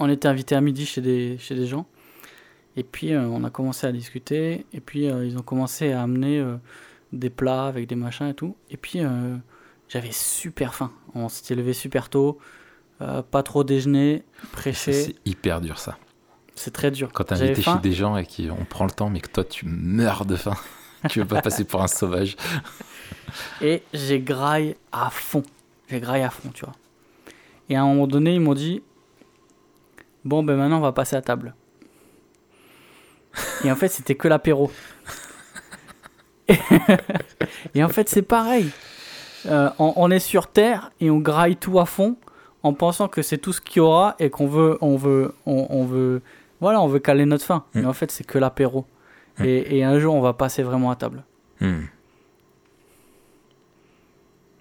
On 0.01 0.09
était 0.11 0.27
invité 0.27 0.57
à 0.57 0.61
midi 0.61 0.87
chez 0.87 1.01
des, 1.01 1.39
chez 1.39 1.55
des 1.55 1.69
gens. 1.69 1.87
Et 2.77 2.83
puis, 2.83 3.13
euh, 3.13 3.27
on 3.27 3.43
a 3.45 3.51
commencé 3.51 3.87
à 3.87 3.93
discuter. 3.93 4.67
Et 4.73 4.81
puis, 4.81 5.09
euh, 5.09 5.27
ils 5.27 5.39
ont 5.39 5.43
commencé 5.43 5.93
à 5.93 6.03
amener 6.03 6.39
euh, 6.39 6.57
des 7.13 7.31
plats 7.31 7.67
avec 7.67 7.89
des 7.89 7.95
machins 7.95 8.29
et 8.29 8.35
tout. 8.35 8.57
Et 8.71 8.77
puis, 8.77 9.01
j'avais 9.89 10.13
super 10.13 10.75
faim. 10.75 10.93
On 11.15 11.29
s'était 11.29 11.55
levé 11.55 11.73
super 11.73 12.11
tôt. 12.11 12.39
pas 12.99 13.43
trop 13.43 13.65
déjeuner, 13.65 14.23
prêcher. 14.53 14.93
C'est 14.93 15.17
hyper 15.25 15.61
dur 15.61 15.79
ça. 15.79 15.97
C'est 16.55 16.73
très 16.73 16.91
dur. 16.91 17.11
Quand 17.13 17.25
J'avais 17.31 17.51
invité 17.51 17.63
chez 17.63 17.79
des 17.83 17.93
gens 17.93 18.17
et 18.17 18.27
qu'on 18.27 18.65
prend 18.65 18.85
le 18.85 18.91
temps, 18.91 19.11
mais 19.11 19.21
que 19.21 19.31
toi 19.31 19.45
tu 19.45 19.67
meurs 19.67 20.25
de 20.25 20.37
faim. 20.37 20.55
tu 21.11 21.21
veux 21.21 21.27
pas 21.27 21.43
passer 21.43 21.65
pour 21.65 21.83
un 21.83 21.87
sauvage. 21.87 22.37
Et 23.61 23.83
j'ai 23.93 24.21
graille 24.21 24.75
à 24.91 25.11
fond. 25.11 25.43
J'ai 25.89 26.01
graille 26.01 26.23
à 26.23 26.31
fond, 26.31 26.49
tu 26.53 26.65
vois. 26.65 26.75
Et 27.69 27.77
à 27.77 27.83
un 27.83 27.87
moment 27.87 28.07
donné, 28.07 28.35
ils 28.35 28.41
m'ont 28.41 28.55
dit 28.55 28.83
Bon, 30.25 30.43
ben 30.43 30.57
maintenant, 30.57 30.79
on 30.79 30.81
va 30.81 30.93
passer 30.93 31.15
à 31.15 31.23
table. 31.23 31.55
Et 33.65 33.71
en 33.71 33.77
fait, 33.77 33.89
c'était 33.89 34.15
que 34.15 34.29
l'apéro. 34.29 34.71
et 37.75 37.83
en 37.83 37.89
fait, 37.89 38.09
c'est 38.09 38.23
pareil. 38.23 38.71
Euh, 39.47 39.71
on, 39.79 39.93
on 39.97 40.11
est 40.11 40.19
sur 40.19 40.49
Terre 40.49 40.91
et 41.01 41.11
on 41.11 41.19
graille 41.19 41.57
tout 41.57 41.79
à 41.79 41.87
fond 41.87 42.17
en 42.63 42.73
pensant 42.73 43.09
que 43.09 43.23
c'est 43.23 43.39
tout 43.39 43.53
ce 43.53 43.61
qu'il 43.61 43.79
y 43.79 43.81
aura 43.81 44.17
et 44.19 44.31
qu'on 44.31 44.47
veut, 44.47 44.79
on 44.81 44.97
veut, 44.97 45.35
on, 45.47 45.67
on 45.71 45.85
veut, 45.85 46.23
voilà, 46.61 46.81
on 46.81 46.89
veut 46.89 46.99
caler 46.99 47.27
notre 47.27 47.45
faim. 47.45 47.65
Mm. 47.75 47.81
Mais 47.81 47.87
en 47.87 47.93
fait, 47.93 48.11
c'est 48.11 48.25
que 48.25 48.39
l'apéro. 48.39 48.87
Mm. 49.39 49.45
Et, 49.45 49.79
et 49.79 49.85
un 49.85 49.99
jour, 49.99 50.15
on 50.15 50.21
va 50.21 50.33
passer 50.33 50.63
vraiment 50.63 50.91
à 50.91 50.97
table. 50.97 51.25
Hmm. 51.61 51.85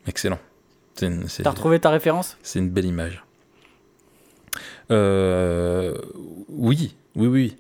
Excellent. 0.08 0.40
T'as 0.96 1.50
retrouvé 1.50 1.80
ta 1.80 1.90
référence? 1.90 2.38
c'est 2.42 2.60
une 2.60 2.70
belle 2.70 2.86
image. 2.86 3.24
Euh, 4.92 5.94
oui, 6.48 6.96
oui, 7.16 7.28
oui. 7.28 7.58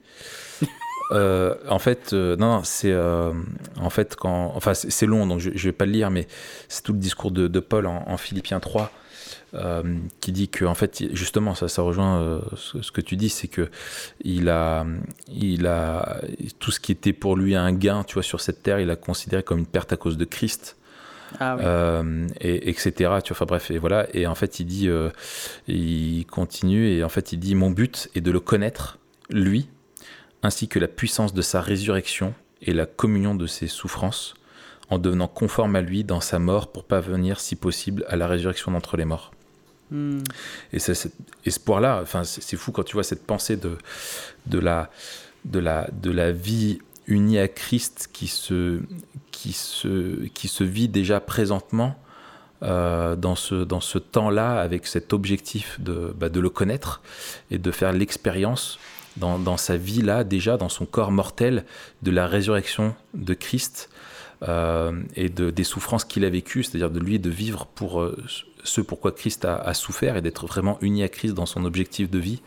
Euh, 1.11 1.55
en 1.69 1.79
fait, 1.79 2.13
euh, 2.13 2.35
non, 2.37 2.57
non, 2.57 2.61
c'est 2.63 2.91
euh, 2.91 3.31
en 3.79 3.89
fait 3.89 4.15
quand, 4.15 4.51
enfin, 4.55 4.73
c'est 4.73 5.05
long, 5.05 5.27
donc 5.27 5.39
je, 5.39 5.51
je 5.53 5.67
vais 5.67 5.71
pas 5.73 5.85
le 5.85 5.91
lire, 5.91 6.09
mais 6.09 6.27
c'est 6.67 6.83
tout 6.83 6.93
le 6.93 6.99
discours 6.99 7.31
de, 7.31 7.47
de 7.47 7.59
Paul 7.59 7.85
en, 7.85 8.03
en 8.07 8.17
Philippiens 8.17 8.59
3, 8.59 8.91
euh, 9.53 9.83
qui 10.19 10.31
dit 10.31 10.49
que 10.49 10.65
en 10.65 10.73
fait 10.73 11.03
justement 11.15 11.53
ça 11.55 11.67
ça 11.67 11.81
rejoint 11.81 12.41
ce, 12.57 12.81
ce 12.81 12.91
que 12.91 12.99
tu 13.01 13.15
dis 13.15 13.29
c'est 13.29 13.47
que 13.47 13.69
il 14.23 14.49
a 14.49 14.85
il 15.29 15.65
a 15.67 16.19
tout 16.59 16.71
ce 16.71 16.79
qui 16.79 16.91
était 16.91 17.13
pour 17.13 17.35
lui 17.37 17.55
un 17.55 17.71
gain 17.71 18.03
tu 18.03 18.15
vois 18.15 18.23
sur 18.23 18.41
cette 18.41 18.63
terre 18.63 18.79
il 18.81 18.89
a 18.89 18.95
considéré 18.97 19.43
comme 19.43 19.59
une 19.59 19.65
perte 19.65 19.93
à 19.93 19.97
cause 19.97 20.17
de 20.17 20.25
Christ 20.25 20.75
Ah 21.39 21.55
oui. 21.55 21.63
euh, 21.65 22.27
et 22.41 22.69
etc 22.69 22.91
tu 22.91 23.05
vois 23.05 23.19
enfin 23.31 23.45
bref 23.45 23.71
et 23.71 23.77
voilà 23.77 24.07
et 24.13 24.27
en 24.27 24.35
fait 24.35 24.59
il 24.59 24.65
dit 24.65 24.89
euh, 24.89 25.09
il 25.67 26.25
continue 26.25 26.89
et 26.89 27.03
en 27.03 27.09
fait 27.09 27.31
il 27.31 27.39
dit 27.39 27.55
mon 27.55 27.69
but 27.69 28.09
est 28.15 28.21
de 28.21 28.31
le 28.31 28.39
connaître 28.41 28.97
lui 29.29 29.69
ainsi 30.45 30.67
que 30.67 30.79
la 30.79 30.87
puissance 30.87 31.33
de 31.33 31.41
sa 31.41 31.61
résurrection 31.61 32.33
et 32.61 32.73
la 32.73 32.85
communion 32.85 33.35
de 33.35 33.47
ses 33.47 33.67
souffrances 33.67 34.35
en 34.89 34.99
devenant 34.99 35.27
conforme 35.27 35.75
à 35.75 35.81
lui 35.81 36.03
dans 36.03 36.21
sa 36.21 36.39
mort 36.39 36.71
pour 36.71 36.83
parvenir 36.83 37.39
si 37.39 37.55
possible 37.55 38.05
à 38.07 38.15
la 38.15 38.27
résurrection 38.27 38.71
d'entre 38.71 38.97
les 38.97 39.05
morts 39.05 39.31
Hmm. 39.91 40.23
et 40.73 40.79
c'est 40.79 40.95
cet 40.95 41.13
espoir-là, 41.45 41.99
enfin, 42.01 42.23
c'est 42.23 42.41
c'est 42.41 42.57
fou 42.57 42.71
quand 42.71 42.81
tu 42.81 42.93
vois 42.93 43.03
cette 43.03 43.23
pensée 43.23 43.55
de, 43.55 43.77
de, 44.47 44.57
la, 44.57 44.89
de, 45.45 45.59
la, 45.59 45.87
de 46.01 46.09
la 46.09 46.31
vie 46.31 46.79
unie 47.05 47.37
à 47.37 47.47
Christ 47.47 48.09
qui 48.11 48.27
se, 48.27 48.81
qui 49.29 49.53
se, 49.53 50.25
qui 50.33 50.47
se 50.47 50.63
vit 50.63 50.87
déjà 50.87 51.19
présentement 51.19 51.99
euh, 52.63 53.15
dans 53.15 53.35
ce, 53.35 53.63
dans 53.63 53.79
ce 53.79 53.99
temps-là 53.99 54.59
avec 54.59 54.87
cet 54.87 55.13
objectif 55.13 55.79
de, 55.79 56.15
bah, 56.17 56.29
de 56.29 56.39
le 56.39 56.49
connaître 56.49 57.03
et 57.51 57.59
de 57.59 57.69
faire 57.69 57.93
l'expérience 57.93 58.79
dans, 59.17 59.39
dans 59.39 59.57
sa 59.57 59.77
vie-là, 59.77 60.23
déjà 60.23 60.57
dans 60.57 60.69
son 60.69 60.85
corps 60.85 61.11
mortel, 61.11 61.65
de 62.03 62.11
la 62.11 62.27
résurrection 62.27 62.95
de 63.13 63.33
Christ 63.33 63.89
euh, 64.43 65.01
et 65.15 65.29
de, 65.29 65.49
des 65.49 65.63
souffrances 65.63 66.03
qu'il 66.03 66.25
a 66.25 66.29
vécues, 66.29 66.63
c'est-à-dire 66.63 66.89
de 66.89 66.99
lui 66.99 67.19
de 67.19 67.29
vivre 67.29 67.65
pour 67.67 68.01
euh, 68.01 68.17
ce 68.63 68.81
pourquoi 68.81 69.11
Christ 69.11 69.45
a, 69.45 69.73
souffert 69.73 70.17
et 70.17 70.21
d'être 70.21 70.45
vraiment 70.47 70.77
uni 70.81 71.03
à 71.03 71.07
Christ 71.07 71.33
dans 71.33 71.45
son 71.45 71.63
objectif 71.65 72.09
de 72.09 72.19
vie 72.19 72.41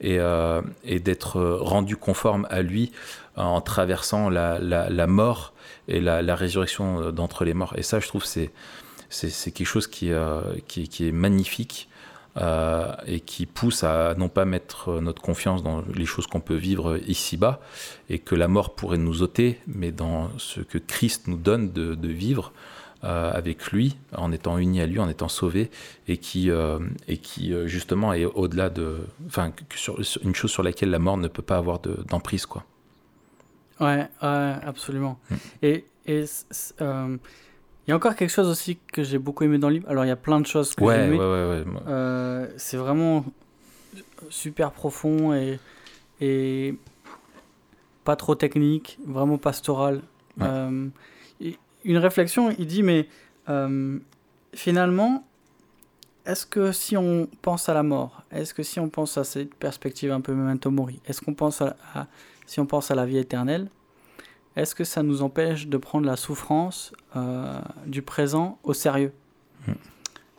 et, 0.00 0.18
euh, 0.18 0.62
et 0.84 0.98
d'être 0.98 1.40
rendu 1.40 1.96
conforme 1.96 2.46
à 2.50 2.62
lui 2.62 2.92
en 3.36 3.60
traversant 3.60 4.28
la, 4.28 4.58
la, 4.58 5.06
mort 5.06 5.52
et 5.86 6.00
la, 6.00 6.34
résurrection 6.34 7.12
d'entre 7.12 7.44
les 7.44 7.54
morts. 7.54 7.74
Et 7.76 7.82
ça, 7.82 8.00
je 8.00 8.08
trouve, 8.08 8.24
c'est 8.24 8.50
quelque 9.52 9.64
chose 9.64 9.86
qui, 9.86 10.10
qui, 10.66 10.88
qui 10.88 11.08
est 11.08 11.12
magnifique 11.12 11.89
euh, 12.40 12.92
et 13.06 13.20
qui 13.20 13.46
pousse 13.46 13.84
à 13.84 14.14
non 14.16 14.28
pas 14.28 14.44
mettre 14.44 15.00
notre 15.00 15.20
confiance 15.22 15.62
dans 15.62 15.82
les 15.94 16.06
choses 16.06 16.26
qu'on 16.26 16.40
peut 16.40 16.54
vivre 16.56 16.98
ici-bas 17.06 17.60
et 18.08 18.18
que 18.18 18.34
la 18.34 18.48
mort 18.48 18.74
pourrait 18.74 18.98
nous 18.98 19.22
ôter, 19.22 19.60
mais 19.66 19.92
dans 19.92 20.30
ce 20.38 20.60
que 20.60 20.78
Christ 20.78 21.28
nous 21.28 21.36
donne 21.36 21.72
de, 21.72 21.94
de 21.94 22.08
vivre 22.08 22.52
euh, 23.04 23.30
avec 23.32 23.72
lui, 23.72 23.96
en 24.16 24.30
étant 24.32 24.58
unis 24.58 24.80
à 24.80 24.86
lui, 24.86 24.98
en 25.00 25.08
étant 25.08 25.28
sauvés, 25.28 25.70
et 26.08 26.18
qui, 26.18 26.50
euh, 26.50 26.78
et 27.08 27.16
qui 27.16 27.52
justement 27.66 28.12
est 28.12 28.26
au-delà 28.26 28.68
de, 28.70 28.98
enfin, 29.26 29.50
que 29.52 29.78
sur, 29.78 30.04
sur- 30.04 30.22
une 30.22 30.34
chose 30.34 30.50
sur 30.50 30.62
laquelle 30.62 30.90
la 30.90 30.98
mort 30.98 31.16
ne 31.16 31.28
peut 31.28 31.42
pas 31.42 31.56
avoir 31.56 31.78
de- 31.80 32.04
d'emprise, 32.08 32.44
quoi. 32.46 32.64
Ouais, 33.80 34.06
absolument. 34.20 35.18
Mm. 35.30 35.34
Et 35.62 35.84
il 37.90 37.92
y 37.92 37.94
a 37.94 37.96
encore 37.96 38.14
quelque 38.14 38.30
chose 38.30 38.46
aussi 38.48 38.78
que 38.92 39.02
j'ai 39.02 39.18
beaucoup 39.18 39.42
aimé 39.42 39.58
dans 39.58 39.66
le 39.68 39.74
livre. 39.74 39.88
Alors, 39.90 40.04
il 40.04 40.08
y 40.08 40.12
a 40.12 40.16
plein 40.16 40.40
de 40.40 40.46
choses 40.46 40.76
que 40.76 40.84
j'ai 40.84 40.90
Ouais, 40.90 40.96
ouais, 40.96 41.04
aimées. 41.06 41.18
ouais, 41.18 41.64
ouais. 41.64 41.80
Euh, 41.88 42.46
c'est 42.56 42.76
vraiment 42.76 43.24
super 44.28 44.70
profond 44.70 45.34
et, 45.34 45.58
et 46.20 46.76
pas 48.04 48.14
trop 48.14 48.36
technique, 48.36 48.96
vraiment 49.04 49.38
pastoral. 49.38 50.02
Euh, 50.40 50.86
une 51.84 51.96
réflexion, 51.98 52.54
il 52.58 52.66
dit, 52.68 52.84
mais 52.84 53.08
euh, 53.48 53.98
finalement, 54.54 55.26
est-ce 56.26 56.46
que 56.46 56.70
si 56.70 56.96
on 56.96 57.28
pense 57.42 57.68
à 57.68 57.74
la 57.74 57.82
mort, 57.82 58.22
est-ce 58.30 58.54
que 58.54 58.62
si 58.62 58.78
on 58.78 58.88
pense 58.88 59.18
à 59.18 59.24
cette 59.24 59.52
perspective 59.56 60.12
un 60.12 60.20
peu 60.20 60.32
memento 60.32 60.70
mori, 60.70 61.00
est-ce 61.06 61.20
qu'on 61.20 61.34
pense 61.34 61.60
à, 61.60 61.74
à- 61.94 62.06
si 62.46 62.60
on 62.60 62.66
pense 62.66 62.92
à 62.92 62.94
la 62.94 63.04
vie 63.04 63.18
éternelle, 63.18 63.68
est-ce 64.56 64.74
que 64.74 64.84
ça 64.84 65.02
nous 65.02 65.22
empêche 65.22 65.68
de 65.68 65.76
prendre 65.76 66.06
la 66.06 66.16
souffrance 66.16 66.92
euh, 67.16 67.60
du 67.86 68.02
présent 68.02 68.58
au 68.64 68.72
sérieux 68.74 69.12
Hmm. 69.66 69.72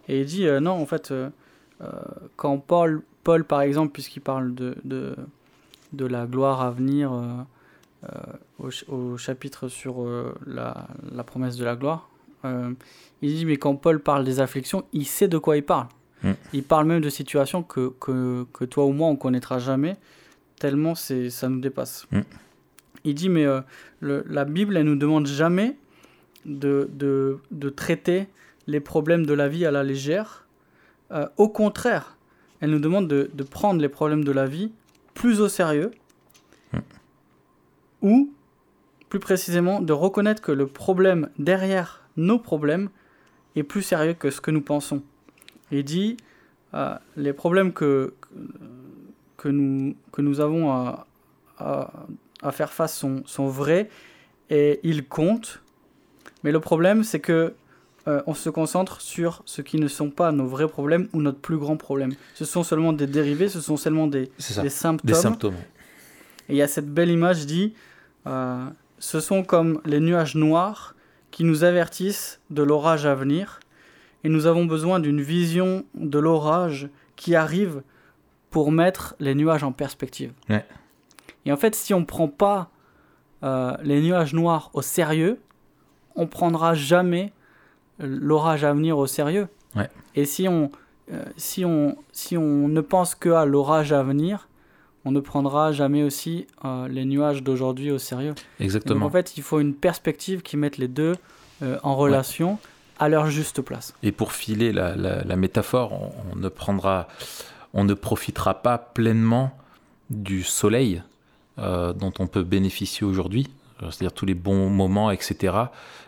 Et 0.07 0.21
il 0.21 0.25
dit 0.25 0.47
euh, 0.47 0.59
non, 0.59 0.71
en 0.71 0.85
fait, 0.87 1.11
euh, 1.11 1.29
quand 2.35 2.57
Paul, 2.57 3.03
Paul, 3.23 3.43
par 3.43 3.61
exemple, 3.61 3.91
puisqu'il 3.93 4.21
parle 4.21 4.55
de, 4.55 4.75
de, 4.83 5.15
de 5.93 6.05
la 6.07 6.25
gloire 6.25 6.61
à 6.61 6.71
venir 6.71 7.11
au, 8.57 8.71
ch- 8.71 8.85
au 8.89 9.15
chapitre 9.17 9.67
sur 9.67 10.03
la, 10.47 10.87
la 11.13 11.23
promesse 11.23 11.55
de 11.55 11.63
la 11.63 11.75
gloire, 11.75 12.09
il 12.43 13.35
dit 13.35 13.45
mais 13.45 13.57
quand 13.57 13.75
Paul 13.75 13.99
parle 13.99 14.23
des 14.25 14.39
afflictions, 14.39 14.85
il 14.91 15.05
sait 15.05 15.27
de 15.27 15.37
quoi 15.37 15.55
il 15.57 15.63
parle. 15.63 15.87
Hmm. 16.23 16.31
Il 16.53 16.63
parle 16.63 16.87
même 16.87 17.01
de 17.01 17.09
situations 17.09 17.61
que, 17.61 17.93
que, 17.99 18.45
que 18.53 18.65
toi 18.65 18.85
ou 18.85 18.91
moi 18.91 19.07
on 19.07 19.15
connaîtra 19.15 19.59
jamais, 19.59 19.97
tellement 20.59 20.95
ça 20.95 21.47
nous 21.47 21.59
dépasse. 21.59 22.07
Hmm. 22.11 22.21
Il 23.03 23.15
dit 23.15 23.29
mais 23.29 23.45
euh, 23.45 23.61
le- 23.99 24.23
la 24.27 24.45
Bible 24.45 24.77
elle 24.77 24.85
nous 24.85 24.95
demande 24.95 25.27
jamais 25.27 25.75
de, 26.45 26.89
de, 26.93 27.39
de 27.51 27.69
traiter 27.69 28.27
les 28.67 28.79
problèmes 28.79 29.25
de 29.25 29.33
la 29.33 29.47
vie 29.47 29.65
à 29.65 29.71
la 29.71 29.83
légère. 29.83 30.45
Euh, 31.11 31.27
au 31.37 31.49
contraire, 31.49 32.17
elle 32.59 32.69
nous 32.71 32.79
demande 32.79 33.07
de, 33.07 33.29
de 33.33 33.43
prendre 33.43 33.81
les 33.81 33.89
problèmes 33.89 34.23
de 34.23 34.31
la 34.31 34.45
vie 34.45 34.71
plus 35.13 35.41
au 35.41 35.49
sérieux. 35.49 35.91
Hmm. 36.73 36.79
Ou, 38.01 38.33
plus 39.09 39.19
précisément, 39.19 39.81
de 39.81 39.93
reconnaître 39.93 40.41
que 40.41 40.51
le 40.51 40.67
problème 40.67 41.29
derrière 41.37 42.07
nos 42.17 42.39
problèmes 42.39 42.89
est 43.55 43.63
plus 43.63 43.81
sérieux 43.81 44.13
que 44.13 44.29
ce 44.29 44.41
que 44.41 44.51
nous 44.51 44.61
pensons. 44.61 45.01
Il 45.71 45.83
dit, 45.83 46.17
euh, 46.73 46.95
les 47.17 47.33
problèmes 47.33 47.73
que, 47.73 48.13
que, 49.37 49.49
nous, 49.49 49.95
que 50.11 50.21
nous 50.21 50.39
avons 50.39 50.71
à, 50.71 51.05
à, 51.57 51.91
à 52.41 52.51
faire 52.51 52.71
face 52.73 52.97
sont, 52.97 53.23
sont 53.25 53.47
vrais 53.47 53.89
et 54.49 54.79
ils 54.83 55.07
comptent. 55.07 55.61
Mais 56.43 56.51
le 56.51 56.59
problème, 56.59 57.03
c'est 57.03 57.19
que 57.19 57.53
euh, 58.07 58.21
on 58.25 58.33
se 58.33 58.49
concentre 58.49 58.99
sur 59.01 59.43
ce 59.45 59.61
qui 59.61 59.77
ne 59.77 59.87
sont 59.87 60.09
pas 60.09 60.31
nos 60.31 60.47
vrais 60.47 60.67
problèmes 60.67 61.07
ou 61.13 61.21
notre 61.21 61.39
plus 61.39 61.57
grand 61.57 61.77
problème. 61.77 62.13
Ce 62.33 62.45
sont 62.45 62.63
seulement 62.63 62.93
des 62.93 63.05
dérivés, 63.07 63.47
ce 63.47 63.61
sont 63.61 63.77
seulement 63.77 64.07
des, 64.07 64.31
C'est 64.39 64.53
ça. 64.53 64.61
des 64.63 64.69
symptômes. 64.69 65.07
Des 65.07 65.13
symptômes. 65.13 65.55
Et 66.49 66.53
il 66.53 66.55
y 66.55 66.61
a 66.63 66.67
cette 66.67 66.91
belle 66.91 67.11
image 67.11 67.45
dit 67.45 67.73
euh, 68.27 68.65
ce 68.97 69.19
sont 69.19 69.43
comme 69.43 69.81
les 69.85 69.99
nuages 69.99 70.35
noirs 70.35 70.95
qui 71.29 71.43
nous 71.43 71.63
avertissent 71.63 72.39
de 72.49 72.63
l'orage 72.63 73.05
à 73.05 73.13
venir. 73.15 73.59
Et 74.23 74.29
nous 74.29 74.45
avons 74.47 74.65
besoin 74.65 74.99
d'une 74.99 75.21
vision 75.21 75.85
de 75.95 76.19
l'orage 76.19 76.89
qui 77.15 77.35
arrive 77.35 77.81
pour 78.49 78.71
mettre 78.71 79.15
les 79.19 79.33
nuages 79.35 79.63
en 79.63 79.71
perspective. 79.71 80.33
Ouais. 80.49 80.65
Et 81.45 81.51
en 81.51 81.57
fait, 81.57 81.75
si 81.75 81.93
on 81.93 82.01
ne 82.01 82.05
prend 82.05 82.27
pas 82.27 82.69
euh, 83.43 83.75
les 83.83 84.01
nuages 84.01 84.33
noirs 84.33 84.69
au 84.73 84.81
sérieux, 84.81 85.39
on 86.15 86.27
prendra 86.27 86.73
jamais 86.75 87.33
l'orage 87.99 88.63
à 88.63 88.73
venir 88.73 88.97
au 88.97 89.07
sérieux. 89.07 89.47
Ouais. 89.75 89.89
Et 90.15 90.25
si 90.25 90.47
on, 90.47 90.71
euh, 91.11 91.23
si, 91.37 91.65
on, 91.65 91.97
si 92.11 92.37
on 92.37 92.67
ne 92.67 92.81
pense 92.81 93.15
que 93.15 93.29
à 93.29 93.45
l'orage 93.45 93.93
à 93.93 94.03
venir, 94.03 94.47
on 95.05 95.11
ne 95.11 95.19
prendra 95.19 95.71
jamais 95.71 96.03
aussi 96.03 96.45
euh, 96.65 96.87
les 96.87 97.05
nuages 97.05 97.41
d'aujourd'hui 97.41 97.91
au 97.91 97.97
sérieux. 97.97 98.31
Et 98.31 98.33
Donc, 98.33 98.65
Exactement. 98.65 99.05
en 99.05 99.09
fait, 99.09 99.35
il 99.37 99.43
faut 99.43 99.59
une 99.59 99.73
perspective 99.73 100.41
qui 100.41 100.57
mette 100.57 100.77
les 100.77 100.87
deux 100.87 101.15
en 101.83 101.95
relation 101.95 102.57
à 102.97 103.07
leur 103.07 103.27
juste 103.27 103.61
place. 103.61 103.93
Et 104.01 104.11
pour 104.11 104.31
filer 104.31 104.71
la, 104.71 104.95
la- 104.95 105.23
la 105.23 105.35
métaphore, 105.35 105.93
on, 105.93 106.11
on 106.33 106.35
ne 106.35 106.49
prendra, 106.49 107.07
on 107.75 107.83
ne 107.83 107.93
profitera 107.93 108.55
pas 108.63 108.79
pleinement 108.79 109.51
du 110.09 110.41
soleil 110.43 111.03
euh, 111.59 111.91
dont 111.91 112.13
on 112.19 112.27
peut 112.27 112.43
bénéficier 112.43 113.05
aujourd'hui, 113.05 113.49
euh, 113.83 113.91
c'est-à-dire 113.91 114.13
tous 114.13 114.25
les 114.25 114.33
bons 114.33 114.69
moments, 114.69 115.11
etc. 115.11 115.53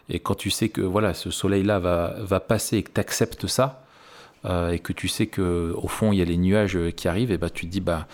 Et 0.07 0.19
quand 0.19 0.35
tu 0.35 0.49
sais 0.49 0.69
que 0.69 0.79
voilà, 0.79 1.13
ce 1.13 1.31
soleil-là 1.31 1.79
va, 1.79 2.39
passer 2.39 2.77
et 2.77 2.83
que 2.83 2.91
tu 2.93 3.01
acceptes 3.01 3.47
ça, 3.47 3.83
euh, 4.45 4.71
et 4.71 4.79
que 4.79 4.93
tu 4.93 5.09
sais 5.09 5.27
que 5.27 5.73
au 5.75 5.89
fond 5.89 6.13
il 6.13 6.19
y 6.19 6.21
a 6.21 6.25
les 6.25 6.37
nuages 6.37 6.77
qui 6.95 7.09
arrivent, 7.09 7.31
et 7.31 7.37
bah 7.37 7.49
tu 7.49 7.65
te 7.65 7.71
dis 7.71 7.81
bah 7.81 8.07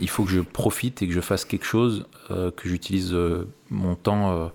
il 0.00 0.08
faut 0.08 0.24
que 0.24 0.30
je 0.30 0.40
profite 0.40 1.02
et 1.02 1.06
que 1.06 1.12
je 1.12 1.20
fasse 1.20 1.44
quelque 1.44 1.64
chose, 1.64 2.06
que 2.28 2.68
j'utilise 2.68 3.16
mon 3.70 3.94
temps 3.94 4.50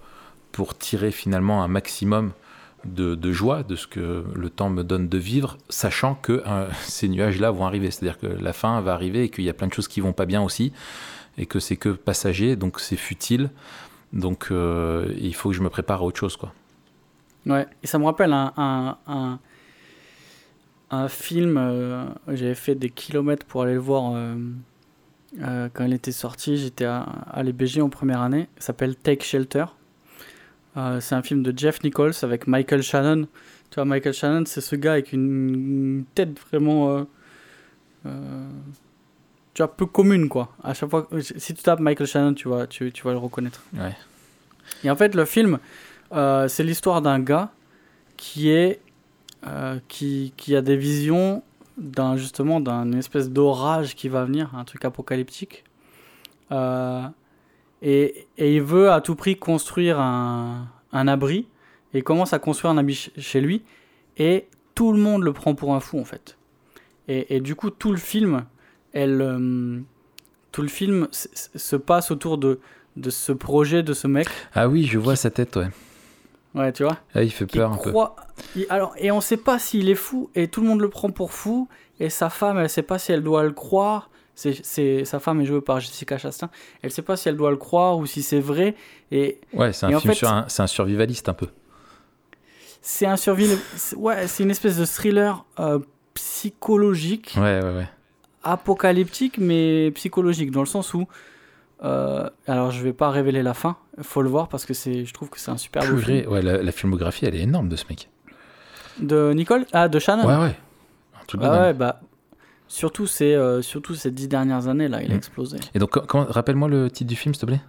pour 0.51 0.77
tirer 0.77 1.11
finalement 1.11 1.63
un 1.63 1.69
maximum 1.69 2.33
de, 2.83 3.15
de 3.15 3.31
joie 3.31 3.63
de 3.63 3.77
ce 3.77 3.87
que 3.87 4.25
le 4.33 4.49
temps 4.49 4.69
me 4.69 4.83
donne 4.83 5.07
de 5.07 5.17
vivre, 5.17 5.57
sachant 5.69 6.15
que 6.15 6.43
ces 6.83 7.07
nuages-là 7.07 7.51
vont 7.51 7.65
arriver. 7.65 7.91
C'est-à-dire 7.91 8.19
que 8.19 8.27
la 8.27 8.51
fin 8.51 8.81
va 8.81 8.93
arriver 8.93 9.23
et 9.23 9.29
qu'il 9.29 9.45
y 9.45 9.49
a 9.49 9.53
plein 9.53 9.67
de 9.67 9.73
choses 9.73 9.87
qui 9.87 10.01
vont 10.01 10.13
pas 10.13 10.25
bien 10.25 10.41
aussi, 10.41 10.73
et 11.37 11.45
que 11.45 11.59
c'est 11.59 11.77
que 11.77 11.89
passager, 11.89 12.55
donc 12.55 12.79
c'est 12.79 12.95
futile. 12.95 13.49
Donc 14.13 14.47
euh, 14.51 15.13
il 15.17 15.35
faut 15.35 15.49
que 15.49 15.55
je 15.55 15.61
me 15.61 15.69
prépare 15.69 16.01
à 16.01 16.05
autre 16.05 16.19
chose, 16.19 16.37
quoi. 16.37 16.53
Ouais, 17.45 17.65
et 17.81 17.87
ça 17.87 17.97
me 17.97 18.05
rappelle 18.05 18.33
un, 18.33 18.97
un, 20.89 21.07
film, 21.07 21.57
euh, 21.57 22.05
j'avais 22.27 22.55
fait 22.55 22.75
des 22.75 22.89
kilomètres 22.89 23.45
pour 23.45 23.61
aller 23.61 23.75
le 23.75 23.79
voir 23.79 24.13
euh, 24.15 25.69
quand 25.73 25.85
il 25.85 25.93
était 25.93 26.11
sorti, 26.11 26.57
j'étais 26.57 26.85
à, 26.85 26.99
à 26.99 27.43
l'EBG 27.43 27.81
en 27.81 27.89
première 27.89 28.21
année, 28.21 28.49
il 28.57 28.63
s'appelle 28.63 28.95
Take 28.95 29.23
Shelter. 29.23 29.65
C'est 30.99 31.15
un 31.15 31.23
film 31.23 31.41
de 31.41 31.57
Jeff 31.57 31.81
Nichols 31.83 32.13
avec 32.21 32.45
Michael 32.45 32.83
Shannon. 32.83 33.27
Tu 33.71 33.75
vois, 33.75 33.85
Michael 33.85 34.13
Shannon, 34.13 34.43
c'est 34.45 34.61
ce 34.61 34.75
gars 34.75 34.91
avec 34.91 35.11
une 35.11 36.05
tête 36.13 36.39
vraiment. 36.51 37.07
Tu 39.57 39.63
vois, 39.63 39.75
peu 39.75 39.87
commune, 39.87 40.29
quoi. 40.29 40.53
À 40.63 40.75
chaque 40.75 40.91
fois, 40.91 41.07
si 41.19 41.55
tu 41.55 41.63
tapes 41.63 41.79
Michael 41.79 42.05
Shannon, 42.05 42.35
tu 42.35 42.47
vas, 42.47 42.67
tu, 42.67 42.91
tu 42.91 43.03
vas 43.03 43.11
le 43.11 43.17
reconnaître. 43.17 43.63
Ouais. 43.73 43.95
Et 44.83 44.91
en 44.91 44.95
fait, 44.95 45.15
le 45.15 45.25
film, 45.25 45.57
euh, 46.11 46.47
c'est 46.47 46.63
l'histoire 46.63 47.01
d'un 47.01 47.19
gars 47.19 47.49
qui 48.17 48.51
est. 48.51 48.79
euh, 49.47 49.79
qui, 49.87 50.31
qui 50.37 50.55
a 50.55 50.61
des 50.61 50.77
visions 50.77 51.41
d'un 51.75 52.17
justement 52.17 52.59
d'un 52.59 52.91
espèce 52.91 53.31
d'orage 53.31 53.95
qui 53.95 54.09
va 54.09 54.25
venir, 54.25 54.53
un 54.55 54.63
truc 54.63 54.85
apocalyptique. 54.85 55.63
Euh, 56.51 57.07
et, 57.81 58.27
et 58.37 58.55
il 58.55 58.61
veut 58.61 58.91
à 58.91 59.01
tout 59.01 59.15
prix 59.15 59.37
construire 59.37 59.99
un, 59.99 60.67
un 60.91 61.07
abri. 61.07 61.47
Et 61.93 61.99
il 61.99 62.03
commence 62.03 62.31
à 62.31 62.37
construire 62.37 62.71
un 62.73 62.77
abri 62.77 62.93
ch- 62.93 63.11
chez 63.17 63.41
lui. 63.41 63.63
Et 64.17 64.47
tout 64.75 64.91
le 64.91 64.99
monde 64.99 65.23
le 65.23 65.33
prend 65.33 65.55
pour 65.55 65.73
un 65.73 65.79
fou 65.79 65.99
en 65.99 66.05
fait. 66.05 66.37
Et, 67.07 67.35
et 67.35 67.41
du 67.41 67.55
coup, 67.55 67.71
tout 67.71 67.91
le 67.91 67.97
film, 67.97 68.45
elle, 69.01 69.21
euh, 69.21 69.79
tout 70.51 70.61
le 70.61 70.67
film 70.67 71.07
se 71.11 71.75
passe 71.75 72.11
autour 72.11 72.37
de, 72.37 72.59
de 72.95 73.09
ce 73.09 73.31
projet 73.31 73.83
de 73.83 73.93
ce 73.93 74.07
mec. 74.07 74.27
Ah 74.55 74.67
oui, 74.67 74.85
je 74.85 74.97
vois 74.97 75.15
sa 75.15 75.29
tête, 75.29 75.55
ouais. 75.55 75.69
Ouais, 76.55 76.71
tu 76.71 76.83
vois. 76.83 76.97
Ah, 77.13 77.21
il 77.21 77.29
fait 77.31 77.45
qui 77.45 77.57
peur 77.57 77.73
un 77.73 77.77
peu. 77.77 77.91
croit- 77.91 78.15
il- 78.55 78.65
alors, 78.69 78.95
et 78.97 79.11
on 79.11 79.21
sait 79.21 79.37
pas 79.37 79.59
s'il 79.59 79.89
est 79.89 79.95
fou, 79.95 80.29
et 80.33 80.47
tout 80.47 80.61
le 80.61 80.67
monde 80.67 80.81
le 80.81 80.89
prend 80.89 81.11
pour 81.11 81.31
fou, 81.31 81.67
et 81.99 82.09
sa 82.09 82.29
femme, 82.29 82.57
elle 82.57 82.69
sait 82.69 82.81
pas 82.81 82.97
si 82.97 83.11
elle 83.11 83.21
doit 83.23 83.43
le 83.43 83.51
croire. 83.51 84.09
C'est, 84.35 85.03
sa 85.03 85.19
femme 85.19 85.41
est 85.41 85.45
jouée 85.45 85.61
par 85.61 85.79
Jessica 85.79 86.17
Chastain. 86.19 86.51
Elle 86.83 86.91
sait 86.91 87.01
pas 87.01 87.17
si 87.17 87.27
elle 87.27 87.37
doit 87.37 87.49
le 87.49 87.57
croire 87.57 87.97
ou 87.97 88.05
si 88.05 88.21
c'est 88.21 88.39
vrai. 88.39 88.75
Et 89.11 89.39
Ouais, 89.53 89.73
c'est 89.73 89.87
un 89.87 89.89
film 89.99 90.13
fait- 90.13 90.17
sur 90.19 90.29
un, 90.31 90.45
c'est 90.47 90.61
un 90.61 90.67
survivaliste 90.67 91.27
un 91.27 91.33
peu. 91.33 91.47
c'est 92.81 93.07
un 93.07 93.17
survie. 93.17 93.49
c'est- 93.75 93.95
Ouais, 93.95 94.27
c'est 94.27 94.43
une 94.43 94.51
espèce 94.51 94.77
de 94.77 94.85
thriller 94.85 95.43
euh, 95.59 95.79
psychologique, 96.13 97.33
Ouais, 97.35 97.61
ouais, 97.63 97.75
ouais. 97.77 97.89
Apocalyptique, 98.51 99.37
mais 99.37 99.91
psychologique, 99.91 100.51
dans 100.51 100.61
le 100.61 100.65
sens 100.67 100.93
où. 100.93 101.07
euh, 101.83 102.29
alors, 102.47 102.71
je 102.71 102.81
vais 102.83 102.93
pas 102.93 103.09
révéler 103.11 103.43
la 103.43 103.53
fin. 103.53 103.77
Faut 104.01 104.21
le 104.21 104.29
voir 104.29 104.47
parce 104.49 104.65
que 104.65 104.73
c'est, 104.73 105.05
je 105.05 105.13
trouve 105.13 105.29
que 105.29 105.39
c'est 105.39 105.51
un 105.51 105.57
super 105.57 105.83
beau 105.89 105.97
film. 105.97 106.27
Ouais, 106.29 106.41
la, 106.41 106.61
la 106.61 106.71
filmographie, 106.71 107.25
elle 107.25 107.35
est 107.35 107.41
énorme 107.41 107.69
de 107.69 107.75
ce 107.75 107.85
mec. 107.89 108.09
De 108.99 109.31
Nicole? 109.33 109.65
Ah, 109.73 109.87
de 109.87 109.99
Shannon 109.99 110.25
Ouais, 110.27 110.37
ouais. 110.47 110.55
Un 111.21 111.25
truc 111.27 111.41
Ah 111.43 111.61
ouais, 111.61 111.73
bah, 111.73 112.01
surtout, 112.67 113.05
ces, 113.05 113.33
euh, 113.35 113.61
surtout 113.61 113.93
ces 113.95 114.09
dix 114.11 114.27
dernières 114.27 114.67
années, 114.67 114.87
là, 114.87 115.03
il 115.03 115.11
a 115.11 115.13
Mm. 115.13 115.17
explosé. 115.17 115.57
Et 115.75 115.79
donc, 115.79 115.95
rappelle-moi 116.11 116.67
le 116.67 116.89
titre 116.89 117.07
du 117.09 117.15
film, 117.15 117.33
s'il 117.35 117.41
te 117.41 117.45
plaît. 117.45 117.61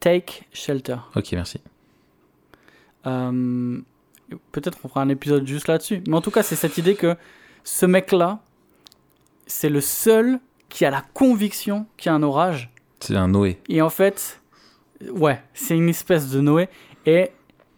Take 0.00 0.42
Shelter. 0.52 0.96
Ok, 1.16 1.32
merci. 1.32 1.60
Euh, 3.06 3.78
Peut-être 4.50 4.80
qu'on 4.80 4.88
fera 4.88 5.02
un 5.02 5.10
épisode 5.10 5.46
juste 5.46 5.68
là-dessus. 5.68 6.02
Mais 6.08 6.16
en 6.16 6.22
tout 6.22 6.30
cas, 6.30 6.42
c'est 6.42 6.56
cette 6.56 6.78
idée 6.78 6.94
que 6.94 7.16
ce 7.64 7.84
mec-là, 7.84 8.40
c'est 9.52 9.68
le 9.68 9.80
seul 9.80 10.40
qui 10.68 10.84
a 10.84 10.90
la 10.90 11.02
conviction 11.14 11.86
qu'il 11.96 12.10
y 12.10 12.12
a 12.12 12.14
un 12.14 12.22
orage. 12.22 12.70
C'est 13.00 13.16
un 13.16 13.28
Noé. 13.28 13.60
Et 13.68 13.82
en 13.82 13.90
fait, 13.90 14.40
ouais, 15.10 15.42
c'est 15.54 15.76
une 15.76 15.88
espèce 15.88 16.30
de 16.30 16.40
Noé. 16.40 16.68
Et 17.06 17.30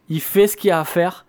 il 0.09 0.21
fait 0.21 0.47
ce 0.47 0.55
qu'il 0.55 0.69
y 0.69 0.71
a 0.71 0.79
à 0.79 0.85
faire 0.85 1.25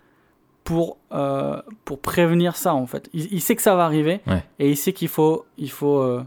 pour, 0.63 0.97
euh, 1.11 1.61
pour 1.85 1.99
prévenir 1.99 2.55
ça, 2.55 2.73
en 2.73 2.85
fait. 2.87 3.09
Il, 3.13 3.27
il 3.33 3.41
sait 3.41 3.55
que 3.55 3.61
ça 3.61 3.75
va 3.75 3.85
arriver. 3.85 4.21
Ouais. 4.27 4.43
Et 4.59 4.69
il 4.69 4.77
sait 4.77 4.93
qu'il 4.93 5.07
faut, 5.07 5.45
il 5.57 5.71
faut, 5.71 5.99
euh, 5.99 6.23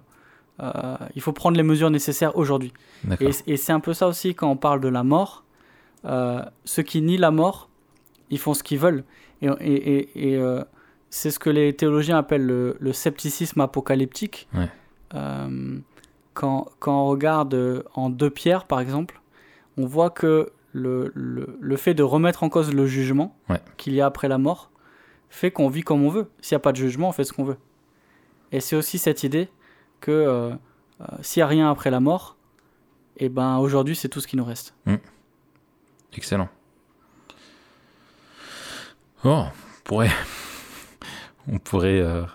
euh, 0.62 0.96
il 1.14 1.22
faut 1.22 1.32
prendre 1.32 1.56
les 1.56 1.62
mesures 1.62 1.90
nécessaires 1.90 2.36
aujourd'hui. 2.36 2.72
Et, 3.20 3.30
et 3.46 3.56
c'est 3.56 3.72
un 3.72 3.80
peu 3.80 3.94
ça 3.94 4.08
aussi 4.08 4.34
quand 4.34 4.50
on 4.50 4.56
parle 4.56 4.80
de 4.80 4.88
la 4.88 5.02
mort. 5.04 5.44
Ceux 6.64 6.82
qui 6.82 7.00
nient 7.02 7.18
la 7.18 7.30
mort, 7.30 7.68
ils 8.30 8.38
font 8.38 8.52
ce 8.54 8.62
qu'ils 8.62 8.78
veulent. 8.78 9.04
Et, 9.42 9.46
et, 9.60 9.98
et- 10.28 10.32
et, 10.34 10.60
c'est 11.10 11.30
ce 11.30 11.38
que 11.38 11.50
les 11.50 11.74
théologiens 11.74 12.18
appellent 12.18 12.46
le, 12.46 12.76
le 12.80 12.92
scepticisme 12.92 13.60
apocalyptique. 13.60 14.48
Ouais. 14.54 14.68
Euh, 15.14 15.78
quand, 16.34 16.68
quand 16.78 17.02
on 17.04 17.06
regarde 17.08 17.52
euh, 17.54 17.82
en 17.94 18.08
deux 18.10 18.30
pierres, 18.30 18.64
par 18.66 18.80
exemple, 18.80 19.20
on 19.76 19.86
voit 19.86 20.10
que 20.10 20.52
le, 20.72 21.10
le, 21.14 21.56
le 21.60 21.76
fait 21.76 21.94
de 21.94 22.02
remettre 22.04 22.44
en 22.44 22.48
cause 22.48 22.72
le 22.72 22.86
jugement 22.86 23.36
Ouais. 23.48 23.60
qu'il 23.76 23.92
y 23.94 24.00
a 24.00 24.06
après 24.06 24.28
la 24.28 24.38
mort 24.38 24.70
fait 25.28 25.50
qu'on 25.50 25.68
vit 25.68 25.82
comme 25.82 26.04
on 26.04 26.08
veut. 26.10 26.28
S'il 26.40 26.54
n'y 26.54 26.60
a 26.60 26.60
pas 26.60 26.72
de 26.72 26.76
jugement, 26.76 27.08
on 27.08 27.12
fait 27.12 27.24
ce 27.24 27.32
qu'on 27.32 27.44
veut. 27.44 27.56
Et 28.52 28.60
c'est 28.60 28.76
aussi 28.76 28.98
cette 28.98 29.22
idée 29.24 29.48
que 30.00 30.10
euh, 30.10 30.50
euh, 31.00 31.04
s'il 31.22 31.40
n'y 31.40 31.44
a 31.44 31.46
rien 31.48 31.70
après 31.70 31.90
la 31.90 32.00
mort, 32.00 32.36
et 33.16 33.28
ben 33.28 33.58
aujourd'hui 33.58 33.94
c'est 33.96 34.08
tout 34.08 34.20
ce 34.20 34.26
qui 34.26 34.36
nous 34.36 34.44
reste. 34.44 34.74
Excellent. 36.16 36.48
Oh, 39.24 39.44
on 39.46 39.50
pourrait. 39.84 40.10
On 41.48 41.58
pourrait. 41.58 42.00
euh, 42.00 42.22
on 42.22 42.26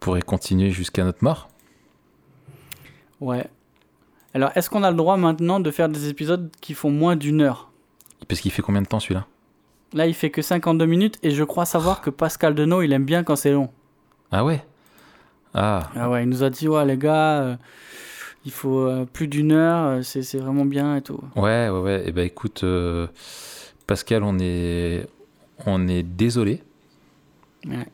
pourrait 0.00 0.22
continuer 0.22 0.70
jusqu'à 0.70 1.04
notre 1.04 1.22
mort. 1.24 1.48
Ouais. 3.20 3.46
Alors 4.34 4.50
est-ce 4.54 4.68
qu'on 4.70 4.82
a 4.82 4.90
le 4.90 4.96
droit 4.96 5.16
maintenant 5.16 5.60
de 5.60 5.70
faire 5.70 5.88
des 5.88 6.08
épisodes 6.08 6.50
qui 6.60 6.74
font 6.74 6.90
moins 6.90 7.16
d'une 7.16 7.40
heure? 7.40 7.70
Parce 8.28 8.40
qu'il 8.40 8.52
fait 8.52 8.62
combien 8.62 8.82
de 8.82 8.86
temps 8.86 9.00
celui-là? 9.00 9.26
Là 9.94 10.06
il 10.06 10.14
fait 10.14 10.30
que 10.30 10.42
52 10.42 10.84
minutes 10.86 11.18
et 11.22 11.30
je 11.30 11.42
crois 11.44 11.64
savoir 11.64 12.02
que 12.02 12.10
Pascal 12.10 12.54
Denot 12.54 12.82
il 12.82 12.92
aime 12.92 13.04
bien 13.04 13.24
quand 13.24 13.36
c'est 13.36 13.52
long. 13.52 13.70
Ah 14.30 14.44
ouais? 14.44 14.64
Ah, 15.54 15.90
Ah 15.96 16.10
ouais, 16.10 16.24
il 16.24 16.28
nous 16.28 16.42
a 16.44 16.50
dit 16.50 16.68
ouais 16.68 16.84
les 16.84 16.98
gars, 16.98 17.40
euh, 17.40 17.56
il 18.44 18.52
faut 18.52 18.80
euh, 18.80 19.06
plus 19.10 19.26
d'une 19.26 19.52
heure, 19.52 20.04
c'est 20.04 20.22
c'est 20.22 20.38
vraiment 20.38 20.66
bien 20.66 20.96
et 20.96 21.02
tout. 21.02 21.18
ouais, 21.34 21.70
ouais, 21.70 21.80
ouais. 21.80 22.02
Eh 22.06 22.12
ben 22.12 22.26
écoute, 22.26 22.62
euh, 22.62 23.06
Pascal, 23.86 24.22
on 24.22 24.38
est. 24.38 25.06
On 25.64 25.88
est 25.88 26.02
désolé 26.02 26.62
Ouais. 27.66 27.86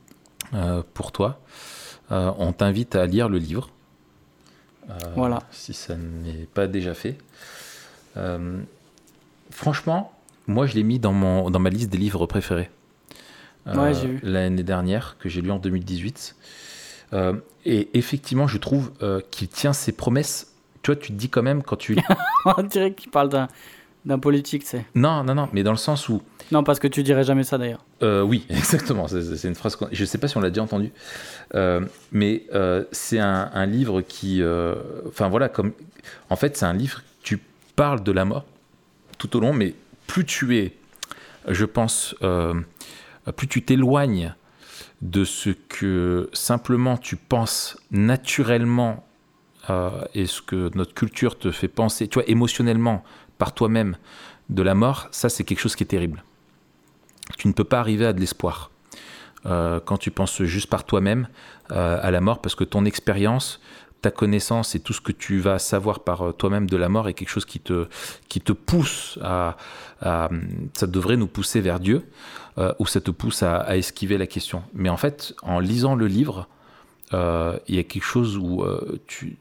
euh, 0.54 0.82
pour 0.94 1.12
toi. 1.12 1.40
Euh, 2.10 2.32
on 2.38 2.52
t'invite 2.52 2.96
à 2.96 3.06
lire 3.06 3.28
le 3.28 3.38
livre. 3.38 3.70
Euh, 4.90 4.94
Voilà. 5.16 5.38
Si 5.52 5.72
ça 5.72 5.94
n'est 5.96 6.46
pas 6.52 6.66
déjà 6.66 6.94
fait. 6.94 7.16
Franchement, 9.50 10.12
moi 10.46 10.66
je 10.66 10.74
l'ai 10.74 10.82
mis 10.82 10.98
dans, 10.98 11.12
mon, 11.12 11.50
dans 11.50 11.58
ma 11.58 11.70
liste 11.70 11.90
des 11.90 11.98
livres 11.98 12.26
préférés. 12.26 12.70
Ouais, 13.66 13.94
j'ai 13.94 14.08
vu. 14.08 14.20
L'année 14.22 14.64
dernière, 14.64 15.16
que 15.18 15.28
j'ai 15.28 15.40
lu 15.40 15.50
en 15.50 15.58
2018. 15.58 16.34
Euh, 17.12 17.34
et 17.64 17.96
effectivement, 17.96 18.46
je 18.48 18.58
trouve 18.58 18.90
qu'il 19.30 19.48
tient 19.48 19.72
ses 19.72 19.92
promesses. 19.92 20.52
Tu 20.82 20.90
vois, 20.90 21.00
tu 21.00 21.12
te 21.12 21.16
dis 21.16 21.28
quand 21.28 21.42
même 21.42 21.62
quand 21.62 21.76
tu. 21.76 21.96
On 22.56 22.62
dirait 22.64 22.92
qu'il 22.92 23.10
parle 23.10 23.28
d'un 23.28 23.48
d'un 24.04 24.18
politique, 24.18 24.64
tu 24.64 24.70
sais. 24.70 24.84
non, 24.96 25.22
non, 25.22 25.36
non, 25.36 25.48
mais 25.52 25.62
dans 25.62 25.70
le 25.70 25.76
sens 25.76 26.08
où. 26.08 26.20
Non, 26.52 26.62
parce 26.62 26.78
que 26.78 26.86
tu 26.86 27.02
dirais 27.02 27.24
jamais 27.24 27.44
ça 27.44 27.56
d'ailleurs. 27.56 27.82
Euh, 28.02 28.20
oui, 28.20 28.44
exactement. 28.50 29.08
C'est 29.08 29.48
une 29.48 29.54
phrase. 29.54 29.78
Je 29.90 30.02
ne 30.02 30.06
sais 30.06 30.18
pas 30.18 30.28
si 30.28 30.36
on 30.36 30.40
l'a 30.40 30.50
déjà 30.50 30.62
entendue, 30.62 30.92
Euh, 31.54 31.80
mais 32.12 32.44
euh, 32.54 32.84
c'est 32.92 33.18
un, 33.18 33.50
un 33.54 33.66
livre 33.66 34.02
qui, 34.02 34.42
enfin 35.08 35.28
voilà, 35.28 35.48
comme, 35.48 35.72
en 36.28 36.36
fait, 36.36 36.56
c'est 36.56 36.66
un 36.66 36.74
livre. 36.74 37.02
Tu 37.22 37.40
parles 37.74 38.02
de 38.02 38.12
la 38.12 38.26
mort 38.26 38.44
tout 39.18 39.34
au 39.36 39.40
long, 39.40 39.54
mais 39.54 39.74
plus 40.06 40.26
tu 40.26 40.58
es, 40.58 40.76
je 41.48 41.64
pense, 41.64 42.14
plus 43.36 43.48
tu 43.48 43.62
t'éloignes 43.62 44.34
de 45.00 45.24
ce 45.24 45.50
que 45.50 46.28
simplement 46.32 46.96
tu 46.98 47.16
penses 47.16 47.78
naturellement 47.90 49.06
et 50.14 50.26
ce 50.26 50.42
que 50.42 50.70
notre 50.76 50.92
culture 50.92 51.38
te 51.38 51.50
fait 51.50 51.68
penser, 51.68 52.08
tu 52.08 52.14
vois, 52.14 52.28
émotionnellement 52.28 53.04
par 53.38 53.54
toi-même 53.54 53.96
de 54.50 54.62
la 54.62 54.74
mort, 54.74 55.08
ça 55.12 55.28
c'est 55.28 55.44
quelque 55.44 55.60
chose 55.60 55.76
qui 55.76 55.84
est 55.84 55.86
terrible 55.86 56.22
tu 57.36 57.48
ne 57.48 57.52
peux 57.52 57.64
pas 57.64 57.80
arriver 57.80 58.06
à 58.06 58.12
de 58.12 58.20
l'espoir 58.20 58.70
euh, 59.46 59.80
quand 59.84 59.96
tu 59.96 60.10
penses 60.10 60.42
juste 60.42 60.68
par 60.68 60.84
toi-même 60.84 61.28
euh, 61.72 61.98
à 62.00 62.10
la 62.10 62.20
mort, 62.20 62.40
parce 62.40 62.54
que 62.54 62.64
ton 62.64 62.84
expérience, 62.84 63.60
ta 64.00 64.10
connaissance 64.10 64.74
et 64.74 64.80
tout 64.80 64.92
ce 64.92 65.00
que 65.00 65.12
tu 65.12 65.40
vas 65.40 65.58
savoir 65.58 66.00
par 66.00 66.22
euh, 66.22 66.32
toi-même 66.32 66.68
de 66.68 66.76
la 66.76 66.88
mort 66.88 67.08
est 67.08 67.14
quelque 67.14 67.28
chose 67.28 67.44
qui 67.44 67.58
te, 67.58 67.88
qui 68.28 68.40
te 68.40 68.52
pousse 68.52 69.18
à, 69.22 69.56
Ça 70.00 70.86
devrait 70.86 71.16
nous 71.16 71.26
pousser 71.26 71.60
vers 71.60 71.80
Dieu, 71.80 72.04
ou 72.78 72.86
ça 72.86 73.00
te 73.00 73.10
pousse 73.10 73.42
à, 73.42 73.76
esquiver 73.76 74.18
la 74.18 74.26
question. 74.26 74.62
Mais 74.74 74.88
en 74.88 74.96
fait, 74.96 75.34
en 75.42 75.58
lisant 75.58 75.94
le 75.94 76.06
livre, 76.06 76.48
il 77.12 77.74
y 77.74 77.78
a 77.78 77.84
quelque 77.84 78.04
chose 78.04 78.36
où 78.36 78.64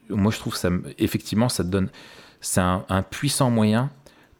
moi 0.09 0.31
je 0.31 0.37
trouve 0.37 0.55
ça, 0.55 0.69
effectivement, 0.99 1.49
ça 1.49 1.63
te 1.63 1.69
donne, 1.69 1.89
c'est 2.41 2.61
un 2.61 3.03
puissant 3.09 3.49
moyen 3.49 3.89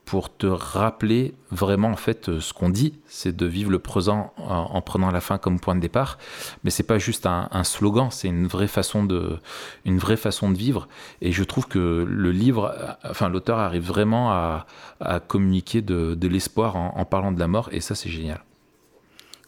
pour 0.05 0.35
te 0.35 0.47
rappeler 0.47 1.35
vraiment 1.51 1.89
en 1.89 1.95
fait 1.95 2.27
euh, 2.27 2.39
ce 2.41 2.53
qu'on 2.53 2.69
dit, 2.69 2.99
c'est 3.05 3.33
de 3.35 3.45
vivre 3.45 3.71
le 3.71 3.79
présent 3.79 4.33
en, 4.37 4.43
en 4.73 4.81
prenant 4.81 5.09
la 5.11 5.21
fin 5.21 5.37
comme 5.37 5.59
point 5.59 5.75
de 5.75 5.79
départ. 5.79 6.17
Mais 6.63 6.69
c'est 6.71 6.83
pas 6.83 6.97
juste 6.97 7.25
un, 7.25 7.47
un 7.51 7.63
slogan, 7.63 8.09
c'est 8.11 8.27
une 8.27 8.47
vraie 8.47 8.67
façon 8.67 9.05
de, 9.05 9.37
une 9.85 9.99
vraie 9.99 10.17
façon 10.17 10.49
de 10.51 10.57
vivre. 10.57 10.87
Et 11.21 11.31
je 11.31 11.43
trouve 11.43 11.67
que 11.67 12.05
le 12.07 12.31
livre, 12.31 12.75
enfin 13.05 13.29
l'auteur 13.29 13.59
arrive 13.59 13.85
vraiment 13.87 14.31
à, 14.31 14.65
à 14.99 15.19
communiquer 15.19 15.81
de, 15.81 16.15
de 16.15 16.27
l'espoir 16.27 16.75
en, 16.75 16.93
en 16.97 17.05
parlant 17.05 17.31
de 17.31 17.39
la 17.39 17.47
mort, 17.47 17.69
et 17.71 17.79
ça 17.79 17.95
c'est 17.95 18.09
génial. 18.09 18.43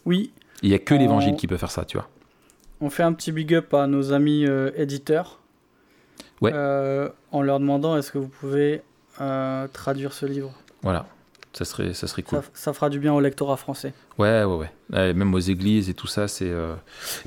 Oui, 0.06 0.32
Il 0.62 0.70
y 0.70 0.74
a 0.74 0.78
que 0.78 0.94
l'évangile 0.94 1.36
qui 1.36 1.46
peut 1.46 1.56
faire 1.56 1.70
ça, 1.70 1.84
tu 1.84 1.96
vois. 1.98 2.08
on 2.80 2.90
fait 2.90 3.02
un 3.02 3.12
petit 3.12 3.32
big 3.32 3.54
up 3.54 3.74
à 3.74 3.86
nos 3.86 4.12
amis 4.12 4.46
euh, 4.46 4.70
éditeurs. 4.76 5.40
Ouais. 6.40 6.52
Euh, 6.54 7.08
en 7.32 7.42
leur 7.42 7.58
demandant 7.60 7.96
est-ce 7.96 8.12
que 8.12 8.18
vous 8.18 8.28
pouvez 8.28 8.82
euh, 9.20 9.66
traduire 9.68 10.12
ce 10.12 10.26
livre. 10.26 10.52
Voilà. 10.82 11.06
Ça 11.52 11.64
serait, 11.64 11.94
ça 11.94 12.08
serait 12.08 12.22
cool. 12.24 12.40
Ça, 12.40 12.44
ça 12.54 12.72
fera 12.72 12.90
du 12.90 12.98
bien 12.98 13.14
au 13.14 13.20
lectorat 13.20 13.56
français. 13.56 13.94
Ouais, 14.18 14.42
ouais, 14.42 14.68
ouais. 14.92 15.14
Même 15.14 15.32
aux 15.34 15.38
églises 15.38 15.88
et 15.88 15.94
tout 15.94 16.08
ça, 16.08 16.26
c'est. 16.26 16.50
euh, 16.50 16.74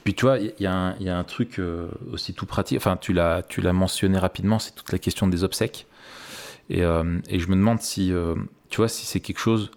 Puis 0.03 0.13
tu 0.15 0.25
vois, 0.25 0.37
il 0.37 0.53
y, 0.59 0.65
a 0.65 0.73
un- 0.73 0.95
il 0.99 1.05
y 1.05 1.09
a 1.09 1.17
un 1.17 1.23
truc 1.23 1.59
euh, 1.59 1.87
aussi 2.11 2.33
tout 2.33 2.45
pratique. 2.45 2.77
Enfin, 2.77 2.97
tu 2.97 3.13
l'as, 3.13 3.41
tu 3.43 3.61
l'as 3.61 3.71
mentionné 3.71 4.17
rapidement, 4.19 4.59
c'est 4.59 4.75
toute 4.75 4.91
la 4.91 4.99
question 4.99 5.27
des 5.27 5.45
obsèques. 5.45 5.87
Et, 6.69 6.83
euh, 6.83 7.19
et 7.29 7.39
je 7.39 7.47
me 7.47 7.55
demande 7.55 7.79
si, 7.79 8.11
tu 8.69 8.77
vois, 8.77 8.89
si 8.89 9.05
c'est 9.05 9.21
quelque 9.21 9.39
chose. 9.39 9.71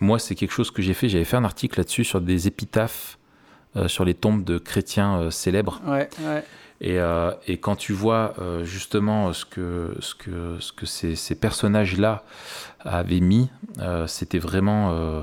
moi, 0.00 0.18
c'est 0.18 0.34
quelque 0.34 0.52
chose 0.52 0.70
que 0.70 0.82
j'ai 0.82 0.94
fait. 0.94 1.08
J'avais 1.08 1.24
fait 1.24 1.36
un 1.38 1.44
article 1.44 1.78
là-dessus 1.80 2.04
sur 2.04 2.20
des 2.20 2.46
épitaphes 2.46 3.18
sur 3.86 4.04
les 4.04 4.14
tombes 4.14 4.44
de 4.44 4.58
chrétiens 4.58 5.30
célèbres. 5.30 5.80
Ouais, 5.86 6.08
ouais. 6.20 6.44
Et, 6.80 6.98
euh, 6.98 7.30
et 7.46 7.58
quand 7.58 7.76
tu 7.76 7.92
vois 7.92 8.34
euh, 8.38 8.64
justement 8.64 9.32
ce 9.32 9.44
que, 9.44 9.96
ce 10.00 10.14
que, 10.14 10.58
ce 10.60 10.72
que 10.72 10.86
ces, 10.86 11.34
personnages-là 11.34 12.24
avaient 12.80 13.20
mis, 13.20 13.48
euh, 13.78 14.06
c'était 14.06 14.38
vraiment, 14.38 15.16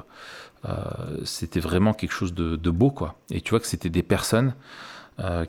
quelque 0.64 2.12
chose 2.12 2.34
de, 2.34 2.70
beau, 2.70 2.92
quoi. 2.92 3.16
Et 3.30 3.42
tu 3.42 3.52
vois 3.52 3.60
que 3.60 3.68
c'était 3.68 3.90
des 3.90 4.04
personnes 4.04 4.56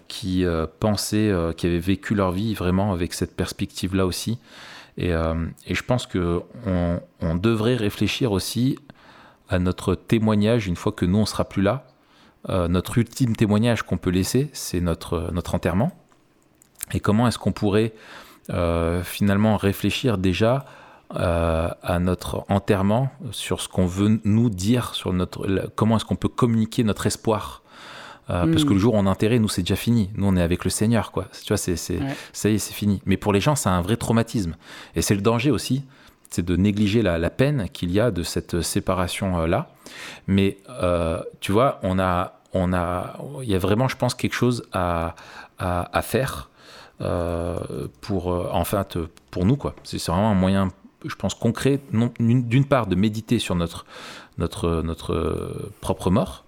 qui 0.06 0.44
pensaient, 0.80 1.32
qui 1.56 1.66
avaient 1.66 1.78
vécu 1.78 2.14
leur 2.14 2.30
vie 2.30 2.52
vraiment 2.52 2.92
avec 2.92 3.14
cette 3.14 3.34
perspective-là 3.34 4.04
aussi. 4.04 4.38
Et, 4.98 5.12
je 5.12 5.82
pense 5.82 6.06
que 6.06 6.42
on, 6.66 7.00
on 7.20 7.34
devrait 7.36 7.76
réfléchir 7.76 8.32
aussi 8.32 8.78
à 9.48 9.58
notre 9.58 9.94
témoignage 9.94 10.66
une 10.66 10.76
fois 10.76 10.92
que 10.92 11.06
nous 11.06 11.18
on 11.18 11.26
sera 11.26 11.44
plus 11.44 11.62
là. 11.62 11.86
Euh, 12.48 12.66
notre 12.68 12.98
ultime 12.98 13.36
témoignage 13.36 13.82
qu'on 13.82 13.98
peut 13.98 14.10
laisser, 14.10 14.50
c'est 14.52 14.80
notre, 14.80 15.30
notre 15.32 15.54
enterrement. 15.54 15.92
Et 16.92 17.00
comment 17.00 17.28
est-ce 17.28 17.38
qu'on 17.38 17.52
pourrait 17.52 17.92
euh, 18.50 19.02
finalement 19.04 19.56
réfléchir 19.56 20.18
déjà 20.18 20.64
euh, 21.14 21.68
à 21.82 21.98
notre 21.98 22.44
enterrement, 22.48 23.10
sur 23.30 23.60
ce 23.60 23.68
qu'on 23.68 23.86
veut 23.86 24.20
nous 24.24 24.50
dire, 24.50 24.94
sur 24.94 25.12
notre, 25.12 25.70
comment 25.76 25.96
est-ce 25.96 26.04
qu'on 26.04 26.16
peut 26.16 26.28
communiquer 26.28 26.82
notre 26.84 27.06
espoir? 27.06 27.62
Euh, 28.30 28.50
Parce 28.50 28.64
que 28.64 28.72
le 28.72 28.78
jour 28.78 28.94
où 28.94 28.96
on 28.98 29.06
enterrait, 29.06 29.38
nous, 29.38 29.48
c'est 29.48 29.62
déjà 29.62 29.76
fini. 29.76 30.08
Nous, 30.14 30.26
on 30.26 30.36
est 30.36 30.42
avec 30.42 30.64
le 30.64 30.70
Seigneur, 30.70 31.12
quoi. 31.12 31.26
Tu 31.44 31.48
vois, 31.48 31.56
c'est, 31.58 31.76
c'est, 31.76 31.98
Ouais. 31.98 32.14
ça 32.32 32.48
y 32.48 32.54
est, 32.54 32.58
c'est 32.58 32.72
fini. 32.72 33.02
Mais 33.04 33.16
pour 33.16 33.32
les 33.32 33.40
gens, 33.40 33.54
c'est 33.56 33.68
un 33.68 33.82
vrai 33.82 33.96
traumatisme. 33.96 34.54
Et 34.96 35.02
c'est 35.02 35.14
le 35.14 35.20
danger 35.22 35.50
aussi, 35.50 35.84
c'est 36.32 36.44
de 36.44 36.56
négliger 36.56 37.02
la, 37.02 37.30
peine 37.30 37.68
qu'il 37.72 37.90
y 37.92 38.00
a 38.00 38.10
de 38.10 38.22
cette 38.22 38.62
séparation-là. 38.62 39.68
Mais 40.26 40.58
euh, 40.68 41.20
tu 41.40 41.52
vois, 41.52 41.78
on 41.82 41.98
a, 41.98 42.40
on 42.52 42.72
a, 42.72 43.16
il 43.42 43.48
y 43.48 43.54
a 43.54 43.58
vraiment, 43.58 43.86
je 43.88 43.96
pense, 43.96 44.14
quelque 44.14 44.34
chose 44.34 44.64
à, 44.72 45.14
à, 45.58 46.02
faire 46.02 46.50
euh, 47.00 47.86
pour, 48.00 48.32
euh, 48.32 48.48
enfin, 48.50 48.84
pour 49.30 49.44
nous, 49.44 49.56
quoi. 49.56 49.74
C'est 49.84 50.04
vraiment 50.06 50.30
un 50.30 50.34
moyen, 50.34 50.68
je 51.04 51.14
pense, 51.14 51.34
concret, 51.34 51.80
d'une 52.18 52.64
part, 52.64 52.86
de 52.86 52.94
méditer 52.96 53.38
sur 53.38 53.54
notre, 53.54 53.84
notre, 54.38 54.82
notre 54.82 55.12
euh, 55.12 55.72
propre 55.80 56.10
mort. 56.10 56.44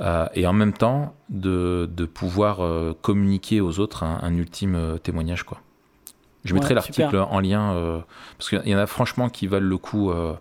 euh, 0.00 0.26
et 0.34 0.46
en 0.46 0.52
même 0.52 0.72
temps 0.72 1.14
de, 1.28 1.88
de 1.92 2.04
pouvoir 2.04 2.60
euh, 2.64 2.94
communiquer 3.00 3.60
aux 3.60 3.78
autres 3.78 4.02
un, 4.02 4.18
un 4.22 4.34
ultime 4.36 4.74
euh, 4.74 4.98
témoignage 4.98 5.44
quoi. 5.44 5.60
Je 6.44 6.52
Ouais, 6.52 6.60
mettrai 6.60 6.74
l'article 6.74 7.16
en 7.16 7.40
lien 7.40 7.72
euh, 7.74 8.00
parce 8.38 8.50
qu'il 8.50 8.66
y 8.68 8.74
en 8.74 8.78
a 8.78 8.86
franchement 8.86 9.28
qui 9.30 9.46
valent 9.46 9.66
le 9.66 9.78
coup. 9.78 10.10
euh, 10.10 10.34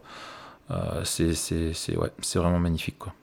euh, 0.72 1.02
c'est 1.04 1.98
ouais, 1.98 2.12
vraiment 2.36 2.60
magnifique 2.60 2.98
quoi. 3.00 3.14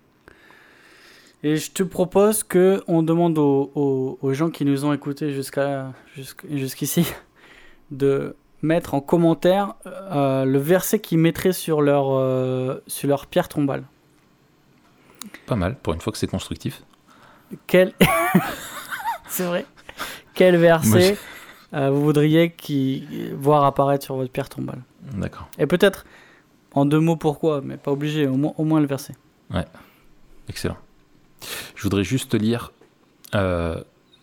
Et 1.43 1.57
je 1.57 1.71
te 1.71 1.83
propose 1.83 2.43
que 2.43 2.83
on 2.87 3.03
demande 3.03 3.39
aux, 3.39 3.71
aux- 3.75 4.19
aux 4.21 4.33
gens 4.35 4.51
qui 4.51 4.65
nous 4.67 4.85
ont 4.85 4.93
écoutés 4.93 5.33
jusqu'à 5.33 5.93
jusqu'- 6.17 6.55
jusqu'ici 6.57 7.07
de 7.91 8.37
mettre 8.63 8.93
en 8.95 9.01
commentaire 9.01 9.75
euh, 9.87 10.45
le 10.45 10.59
verset 10.59 11.01
qu'ils 11.01 11.19
mettraient 11.19 11.55
sur 11.55 11.81
leur, 11.81 12.11
euh, 12.13 12.83
sur 12.87 13.09
leur 13.09 13.27
pierre 13.27 13.49
tombale. 13.49 13.85
Pas 15.47 15.57
mal 15.57 15.77
pour 15.77 15.95
une 15.95 16.01
fois 16.01 16.13
que 16.13 16.19
c'est 16.19 16.27
constructif. 16.27 16.83
Quel... 17.67 17.95
C'est 19.29 19.45
vrai. 19.45 19.65
Quel 20.35 20.55
Moi, 20.83 21.01
verset 21.01 21.19
euh, 21.75 21.91
vous 21.91 22.03
voudriez 22.03 22.51
qui... 22.51 23.07
voir 23.35 23.65
apparaître 23.65 24.05
sur 24.05 24.17
votre 24.17 24.31
pierre 24.31 24.49
tombale 24.49 24.83
D'accord. 25.15 25.49
Et 25.59 25.67
peut-être 25.67 26.05
en 26.73 26.85
deux 26.85 27.01
mots 27.01 27.17
pourquoi, 27.17 27.61
mais 27.63 27.77
pas 27.77 27.91
obligé, 27.91 28.27
au 28.27 28.37
moins, 28.37 28.55
au 28.59 28.65
moins 28.65 28.81
le 28.81 28.87
verset. 28.87 29.15
Excellent. 30.49 30.77
Je 31.75 31.83
voudrais 31.83 32.05
juste 32.05 32.35
lire 32.35 32.73
euh, 33.35 33.81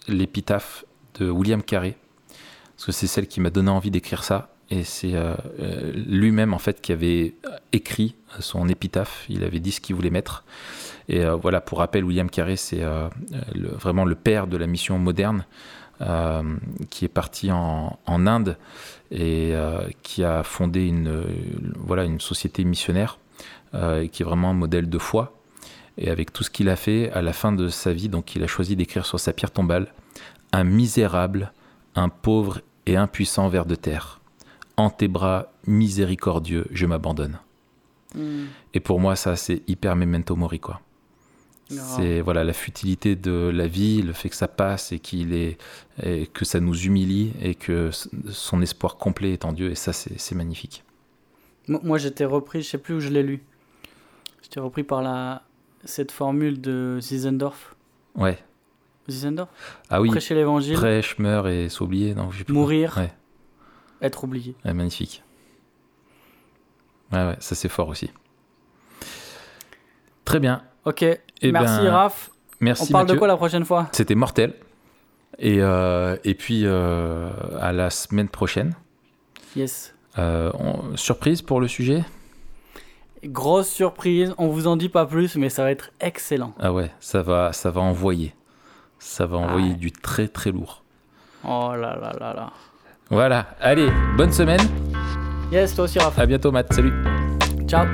l'épitaphe 0.07 0.85
de 1.19 1.29
William 1.29 1.63
Carey, 1.63 1.97
parce 2.75 2.85
que 2.85 2.91
c'est 2.91 3.07
celle 3.07 3.27
qui 3.27 3.41
m'a 3.41 3.49
donné 3.49 3.69
envie 3.69 3.91
d'écrire 3.91 4.23
ça. 4.23 4.49
Et 4.69 4.83
c'est 4.83 5.11
euh, 5.13 5.33
lui-même, 5.93 6.53
en 6.53 6.59
fait, 6.59 6.81
qui 6.81 6.91
avait 6.91 7.35
écrit 7.71 8.15
son 8.39 8.67
épitaphe. 8.67 9.25
Il 9.29 9.43
avait 9.43 9.61
dit 9.61 9.71
ce 9.71 9.79
qu'il 9.79 9.95
voulait 9.95 10.09
mettre. 10.09 10.43
Et 11.07 11.23
euh, 11.23 11.35
voilà, 11.35 11.61
pour 11.61 11.77
rappel, 11.79 12.03
William 12.03 12.29
Carey, 12.29 12.57
c'est 12.57 12.83
euh, 12.83 13.07
vraiment 13.55 14.03
le 14.03 14.15
père 14.15 14.47
de 14.47 14.57
la 14.57 14.67
mission 14.67 14.99
moderne, 14.99 15.45
qui 16.89 17.05
est 17.05 17.09
parti 17.09 17.51
en, 17.51 17.97
en 18.05 18.27
Inde 18.27 18.57
et 19.11 19.51
euh, 19.53 19.87
qui 20.03 20.23
a 20.23 20.43
fondé 20.43 20.85
une, 20.85 21.07
euh, 21.07 21.23
voilà, 21.75 22.03
une 22.03 22.19
société 22.19 22.63
missionnaire, 22.63 23.19
euh, 23.73 24.01
et 24.01 24.09
qui 24.09 24.23
est 24.23 24.25
vraiment 24.25 24.49
un 24.49 24.53
modèle 24.53 24.89
de 24.89 24.97
foi. 24.97 25.33
Et 25.97 26.09
avec 26.09 26.31
tout 26.31 26.43
ce 26.43 26.49
qu'il 26.49 26.69
a 26.69 26.75
fait, 26.75 27.11
à 27.11 27.21
la 27.21 27.33
fin 27.33 27.51
de 27.51 27.69
sa 27.69 27.93
vie, 27.93 28.09
donc 28.09 28.35
il 28.35 28.43
a 28.43 28.47
choisi 28.47 28.75
d'écrire 28.75 29.05
sur 29.05 29.19
sa 29.19 29.33
pierre 29.33 29.51
tombale 29.51 29.93
Un 30.51 30.63
misérable, 30.63 31.51
un 31.95 32.09
pauvre 32.09 32.61
et 32.85 32.97
impuissant 32.97 33.47
ver 33.47 33.65
de 33.65 33.75
terre. 33.75 34.19
En 34.75 34.89
tes 34.89 35.07
bras 35.07 35.51
miséricordieux, 35.65 36.67
je 36.71 36.85
m'abandonne. 36.85 37.39
Et 38.73 38.79
pour 38.79 38.99
moi, 38.99 39.15
ça, 39.15 39.35
c'est 39.35 39.63
hyper 39.67 39.95
memento 39.95 40.35
mori, 40.35 40.59
quoi. 40.59 40.81
C'est 41.69 42.21
voilà 42.21 42.43
la 42.43 42.53
futilité 42.53 43.15
de 43.15 43.51
la 43.53 43.67
vie, 43.67 44.01
le 44.01 44.13
fait 44.13 44.29
que 44.29 44.35
ça 44.35 44.47
passe 44.47 44.91
et 44.91 44.99
qu'il 44.99 45.33
est 45.33 45.57
et 46.01 46.27
que 46.27 46.45
ça 46.45 46.59
nous 46.59 46.77
humilie 46.85 47.33
et 47.41 47.55
que 47.55 47.89
son 48.29 48.61
espoir 48.61 48.95
complet 48.97 49.33
est 49.33 49.43
en 49.45 49.51
Dieu 49.53 49.71
et 49.71 49.75
ça 49.75 49.91
c'est 49.93 50.35
magnifique. 50.35 50.83
Moi, 51.67 51.97
j'étais 51.97 52.23
repris, 52.23 52.61
je 52.61 52.69
sais 52.69 52.77
plus 52.77 52.93
où 52.93 52.99
je 53.01 53.09
l'ai 53.09 53.23
lu. 53.23 53.43
J'étais 54.41 54.61
repris 54.61 54.83
par 54.83 55.01
la 55.01 55.43
cette 55.83 56.11
formule 56.13 56.61
de 56.61 56.97
Zizendorf. 57.01 57.75
Ouais. 58.15 58.39
Zizendorf 59.09 59.49
Ah 59.89 59.99
oui. 60.01 60.09
Prêcher 60.09 60.35
l'évangile, 60.35 60.75
Prêche, 60.75 61.17
meurt 61.19 61.47
et 61.47 61.67
s'oublier. 61.67 62.15
Non, 62.15 62.29
plus. 62.29 62.45
mourir, 62.53 62.95
Ouais. 62.97 63.11
être 64.01 64.23
oublié. 64.23 64.55
Ouais, 64.63 64.73
magnifique. 64.73 65.23
Ouais, 67.11 67.25
ouais, 67.25 67.35
ça 67.39 67.55
c'est 67.55 67.69
fort 67.69 67.89
aussi. 67.89 68.09
Très 70.25 70.39
bien. 70.39 70.63
Ok, 70.87 71.01
Eh 71.03 71.51
merci 71.51 71.81
ben, 71.83 71.89
Raph. 71.91 72.29
Merci 72.59 72.83
On 72.83 72.91
parle 72.91 73.03
Mathieu. 73.03 73.15
de 73.15 73.19
quoi 73.19 73.27
la 73.27 73.35
prochaine 73.37 73.65
fois? 73.65 73.87
C'était 73.91 74.15
mortel. 74.15 74.53
Et, 75.39 75.57
euh, 75.61 76.15
et 76.23 76.33
puis 76.33 76.61
euh, 76.65 77.29
à 77.59 77.71
la 77.73 77.89
semaine 77.89 78.29
prochaine. 78.29 78.73
Yes. 79.55 79.93
Euh, 80.17 80.51
on- 80.59 80.95
surprise 80.95 81.41
pour 81.41 81.59
le 81.61 81.67
sujet? 81.67 82.03
Grosse 83.25 83.67
surprise, 83.69 84.33
on 84.37 84.47
vous 84.47 84.67
en 84.67 84.77
dit 84.77 84.89
pas 84.89 85.05
plus, 85.05 85.35
mais 85.35 85.49
ça 85.49 85.63
va 85.63 85.71
être 85.71 85.91
excellent. 85.99 86.53
Ah 86.59 86.71
ouais, 86.71 86.91
ça 86.99 87.21
va, 87.21 87.51
ça 87.51 87.69
va 87.71 87.81
envoyer. 87.81 88.33
Ça 88.99 89.25
va 89.25 89.37
envoyer 89.37 89.69
Ouais. 89.71 89.75
du 89.75 89.91
très 89.91 90.27
très 90.27 90.51
lourd. 90.51 90.83
Oh 91.43 91.71
là 91.73 91.95
là 92.01 92.13
là 92.19 92.33
là. 92.33 92.51
Voilà, 93.09 93.47
allez, 93.59 93.89
bonne 94.15 94.31
semaine. 94.31 94.61
Yes, 95.51 95.75
toi 95.75 95.83
aussi 95.85 95.99
Raph. 95.99 96.17
À 96.17 96.25
bientôt 96.25 96.51
Matt, 96.51 96.73
salut. 96.73 96.93
Ciao. 97.67 97.85